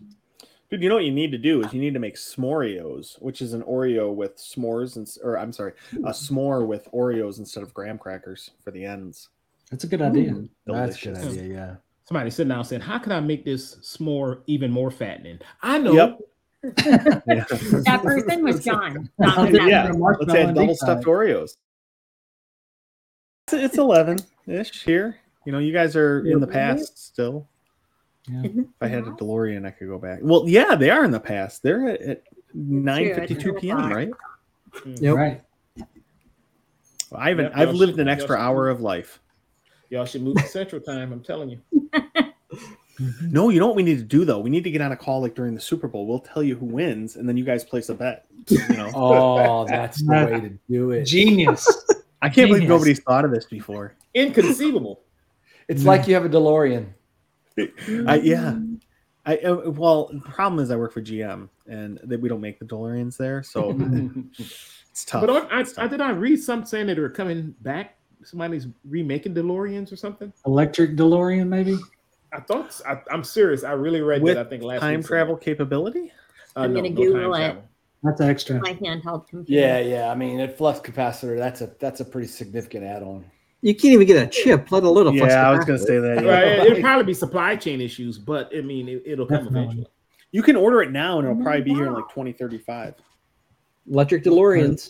Dude, 0.71 0.81
you 0.81 0.87
know 0.87 0.95
what 0.95 1.03
you 1.03 1.11
need 1.11 1.31
to 1.31 1.37
do 1.37 1.61
is 1.61 1.73
you 1.73 1.81
need 1.81 1.93
to 1.95 1.99
make 1.99 2.15
s'moreos, 2.15 3.21
which 3.21 3.41
is 3.41 3.53
an 3.53 3.63
Oreo 3.63 4.13
with 4.15 4.37
s'mores 4.37 4.95
and 4.95 5.07
or 5.23 5.37
I'm 5.37 5.51
sorry, 5.51 5.73
a 6.05 6.11
s'more 6.11 6.65
with 6.65 6.87
Oreos 6.93 7.37
instead 7.37 7.63
of 7.63 7.73
graham 7.73 7.97
crackers 7.97 8.51
for 8.63 8.71
the 8.71 8.85
ends. 8.85 9.27
That's 9.69 9.83
a 9.83 9.87
good 9.87 10.01
idea. 10.01 10.35
That's 10.65 11.05
a 11.05 11.09
good 11.09 11.17
idea. 11.17 11.43
Yeah. 11.43 11.75
somebody 12.05 12.29
sitting 12.31 12.49
down 12.49 12.65
saying, 12.65 12.81
"How 12.81 12.97
can 12.97 13.11
I 13.11 13.19
make 13.19 13.45
this 13.45 13.75
s'more 13.77 14.41
even 14.47 14.71
more 14.71 14.91
fattening?" 14.91 15.39
I 15.61 15.77
know. 15.77 15.93
Yep. 15.93 16.19
That 16.75 18.01
person 18.03 18.43
was 18.43 18.63
John. 18.63 19.09
John 19.23 19.51
was 19.51 19.61
yeah. 19.65 19.85
Let's 19.85 19.97
Marshmallow 19.97 20.39
add 20.39 20.55
double 20.55 20.75
stuffed. 20.75 21.05
Oreos. 21.05 21.55
It's, 23.47 23.53
it's 23.53 23.77
eleven 23.77 24.19
ish 24.45 24.83
here. 24.83 25.17
You 25.45 25.53
know, 25.53 25.59
you 25.59 25.71
guys 25.71 25.95
are 25.95 26.25
in 26.27 26.39
the 26.39 26.47
past 26.47 26.97
still. 26.97 27.47
Yeah. 28.27 28.41
Mm-hmm. 28.41 28.59
If 28.59 28.67
I 28.81 28.87
had 28.87 28.99
a? 28.99 29.07
Mm-hmm. 29.07 29.15
DeLorean, 29.15 29.65
I 29.65 29.71
could 29.71 29.87
go 29.87 29.97
back. 29.97 30.19
Well, 30.21 30.43
yeah, 30.47 30.75
they 30.75 30.89
are 30.89 31.05
in 31.05 31.11
the 31.11 31.19
past. 31.19 31.63
They're 31.63 31.89
at, 31.89 32.01
at 32.01 32.23
nine 32.53 33.15
fifty 33.15 33.35
two 33.35 33.53
p.m. 33.53 33.91
Right? 33.91 34.09
Yep. 34.85 35.15
Right. 35.15 35.41
I 37.15 37.29
haven't. 37.29 37.45
Yep, 37.45 37.53
I've 37.55 37.73
lived 37.73 37.99
an 37.99 38.07
extra 38.07 38.37
hour 38.37 38.69
of 38.69 38.81
life. 38.81 39.19
Y'all 39.89 40.05
should 40.05 40.21
move 40.21 40.37
to 40.37 40.47
Central 40.47 40.81
Time. 40.81 41.11
I'm 41.11 41.21
telling 41.21 41.49
you. 41.49 41.89
No, 43.21 43.49
you 43.49 43.59
know 43.59 43.67
what 43.67 43.75
we 43.75 43.83
need 43.83 43.97
to 43.97 44.03
do 44.03 44.25
though? 44.25 44.39
We 44.39 44.49
need 44.49 44.63
to 44.65 44.71
get 44.71 44.81
on 44.81 44.91
a 44.91 44.97
call 44.97 45.21
like 45.21 45.35
during 45.35 45.55
the 45.55 45.61
Super 45.61 45.87
Bowl. 45.87 46.05
We'll 46.05 46.19
tell 46.19 46.43
you 46.43 46.55
who 46.55 46.65
wins, 46.65 47.15
and 47.15 47.27
then 47.27 47.37
you 47.37 47.45
guys 47.45 47.63
place 47.63 47.89
a 47.89 47.95
bet. 47.95 48.25
You 48.47 48.59
know, 48.69 48.91
Oh, 48.95 49.65
that's 49.65 50.03
the 50.03 50.11
way 50.11 50.41
to 50.41 50.49
do 50.69 50.91
it. 50.91 51.05
Genius. 51.05 51.65
I 52.21 52.27
can't 52.29 52.49
believe 52.49 52.67
nobody's 52.67 52.99
thought 52.99 53.23
of 53.23 53.31
this 53.31 53.45
before. 53.45 53.95
Inconceivable. 54.13 55.01
It's 55.69 55.85
like 55.85 56.07
you 56.07 56.13
have 56.15 56.25
a 56.25 56.29
DeLorean. 56.29 56.87
I 58.07 58.15
yeah. 58.15 58.57
I 59.25 59.37
uh, 59.37 59.69
well, 59.69 60.09
the 60.11 60.19
problem 60.19 60.61
is 60.61 60.71
I 60.71 60.75
work 60.75 60.91
for 60.91 61.01
GM, 61.01 61.47
and 61.67 61.99
that 62.03 62.19
we 62.19 62.27
don't 62.27 62.41
make 62.41 62.59
the 62.59 62.65
DeLoreans 62.65 63.15
there, 63.15 63.43
so 63.43 63.77
it's 64.91 65.05
tough. 65.05 65.21
But 65.21 65.51
I, 65.51 65.59
It's 65.61 65.77
I, 65.77 65.83
I 65.83 65.87
did 65.87 66.01
I 66.01 66.11
read 66.11 66.41
something 66.41 66.65
saying 66.65 66.87
that 66.87 66.95
they're 66.95 67.09
coming 67.09 67.55
back. 67.61 67.95
Somebody's 68.23 68.67
remaking 68.85 69.33
DeLoreans 69.33 69.91
or 69.91 69.95
something. 69.95 70.31
Electric 70.45 70.95
DeLorean, 70.95 71.47
maybe. 71.47 71.77
I 72.33 72.41
thought 72.41 72.79
I, 72.87 72.97
I'm 73.11 73.23
serious. 73.23 73.63
I 73.63 73.71
really 73.71 74.01
read 74.01 74.21
With 74.21 74.35
that. 74.35 74.45
I 74.45 74.49
think 74.49 74.63
last 74.63 74.81
time 74.81 74.97
week 74.99 75.07
travel 75.07 75.35
capability. 75.35 76.11
Uh, 76.55 76.61
I'm 76.61 76.73
no, 76.73 76.77
gonna 76.81 76.89
no 76.89 76.95
Google 76.95 77.33
it. 77.35 77.37
travel. 77.39 77.63
That's 78.03 78.21
extra. 78.21 78.59
My 78.61 78.73
handheld 78.75 79.27
computer. 79.27 79.59
Yeah, 79.61 79.79
yeah. 79.79 80.11
I 80.11 80.15
mean, 80.15 80.39
a 80.39 80.47
flux 80.47 80.79
capacitor, 80.79 81.37
that's 81.37 81.61
a 81.61 81.71
that's 81.79 81.99
a 82.01 82.05
pretty 82.05 82.27
significant 82.27 82.83
add-on. 82.85 83.25
You 83.61 83.73
can't 83.75 83.93
even 83.93 84.07
get 84.07 84.23
a 84.25 84.27
chip, 84.29 84.71
let 84.71 84.83
alone 84.83 85.07
a 85.07 85.11
flux 85.17 85.33
Yeah, 85.33 85.49
I 85.49 85.55
was 85.55 85.65
gonna 85.65 85.79
capacitor. 85.79 85.85
say 85.85 85.99
that. 85.99 86.23
yeah. 86.23 86.31
Right, 86.31 86.47
it- 86.47 86.65
it'll 86.71 86.81
probably 86.81 87.03
be 87.05 87.13
supply 87.13 87.55
chain 87.55 87.81
issues, 87.81 88.17
but 88.17 88.49
I 88.55 88.61
mean, 88.61 88.87
it, 89.05 89.17
will 89.17 89.25
come 89.25 89.37
Definitely. 89.45 89.61
eventually. 89.63 89.87
You 90.31 90.43
can 90.43 90.55
order 90.55 90.81
it 90.81 90.91
now, 90.91 91.19
and 91.19 91.27
it'll 91.27 91.41
probably 91.41 91.61
be 91.63 91.73
here 91.73 91.87
in 91.87 91.93
like 91.93 92.07
2035. 92.09 92.93
Electric 93.89 94.23
DeLoreans. 94.23 94.89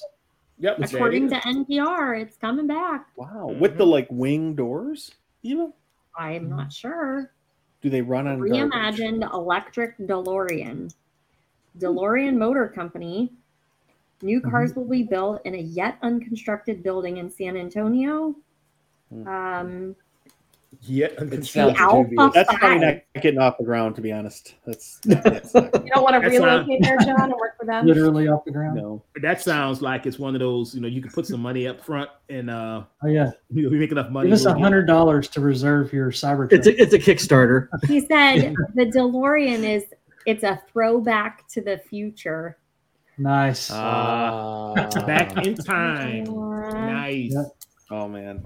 Yep. 0.60 0.78
there 0.78 0.88
According 0.88 1.30
to 1.30 1.36
NPR, 1.38 2.22
it's 2.22 2.36
coming 2.38 2.68
back. 2.68 3.07
Wow, 3.16 3.55
with 3.60 3.78
the 3.78 3.86
like 3.86 4.07
wing 4.10 4.55
doors, 4.55 5.12
even 5.43 5.72
I'm 6.18 6.49
not 6.49 6.72
sure. 6.74 7.32
do 7.82 7.89
they 7.89 8.01
run 8.01 8.28
on 8.28 8.39
garbage? 8.39 8.51
Reimagined 8.72 9.34
electric 9.34 9.97
DeLorean. 9.99 10.93
DeLorean 11.80 12.36
Motor 12.38 12.68
Company. 12.68 13.32
New 14.22 14.41
Mm-hmm. 14.41 14.49
cars 14.51 14.76
will 14.76 14.84
be 14.88 15.03
built 15.03 15.41
in 15.45 15.55
a 15.55 15.60
yet 15.60 15.97
unconstructed 16.01 16.84
building 16.84 17.18
in 17.18 17.30
San 17.32 17.55
Antonio. 17.55 18.36
Hmm. 19.10 19.28
Um, 19.28 19.95
Yet 20.82 21.11
It 21.19 21.30
The 21.30 21.75
Alpha 21.77 22.09
dubious. 22.09 22.34
That's 22.34 22.53
probably 22.55 22.80
not 22.80 22.95
getting 23.21 23.39
off 23.39 23.57
the 23.57 23.65
ground, 23.65 23.95
to 23.97 24.01
be 24.01 24.13
honest. 24.13 24.55
That's, 24.65 24.97
that's 25.03 25.53
not, 25.53 25.65
You 25.84 25.91
don't 25.93 26.03
want 26.03 26.15
to 26.15 26.21
That's 26.30 26.39
not- 26.41 26.65
relocate 26.67 26.82
there, 26.84 26.97
John, 26.99 27.21
and 27.23 27.34
work 27.34 27.57
for 27.59 27.65
them. 27.65 27.86
Literally 27.86 28.30
off 28.30 28.45
the 28.45 28.51
ground. 28.51 28.77
no. 28.77 29.03
That 29.21 29.41
sounds 29.41 29.82
like 29.82 30.05
it's 30.05 30.17
one 30.17 30.36
of 30.36 30.39
those. 30.39 30.73
You 30.73 30.80
know, 30.82 30.88
you 30.88 31.01
can 31.01 31.11
put 31.11 31.25
some 31.27 31.41
money 31.41 31.67
up 31.67 31.84
front, 31.84 32.09
and 32.30 32.49
uh, 32.49 32.84
Oh 33.03 33.07
yeah. 33.07 33.32
we 33.51 33.67
make 33.69 33.91
enough 33.91 34.09
money. 34.09 34.30
Give 34.30 34.34
us 34.36 34.45
a 34.45 34.57
hundred 34.57 34.86
dollars 34.88 35.27
to 35.30 35.41
reserve 35.41 35.91
your 35.91 36.11
cyber. 36.11 36.49
It's 36.51 36.65
a, 36.65 36.82
it's 36.82 36.93
a 36.93 36.99
Kickstarter. 36.99 37.67
he 37.88 37.99
said 37.99 38.55
the 38.75 38.86
DeLorean 38.86 39.63
is 39.63 39.84
it's 40.25 40.43
a 40.43 40.61
throwback 40.71 41.45
to 41.49 41.61
the 41.61 41.77
future. 41.89 42.57
nice. 43.17 43.69
Ah. 43.69 44.73
back 45.05 45.45
in 45.45 45.55
time. 45.55 46.30
Uh, 46.30 46.69
Nice. 46.71 47.34
Yeah. 47.34 47.43
oh 47.91 48.07
man. 48.07 48.45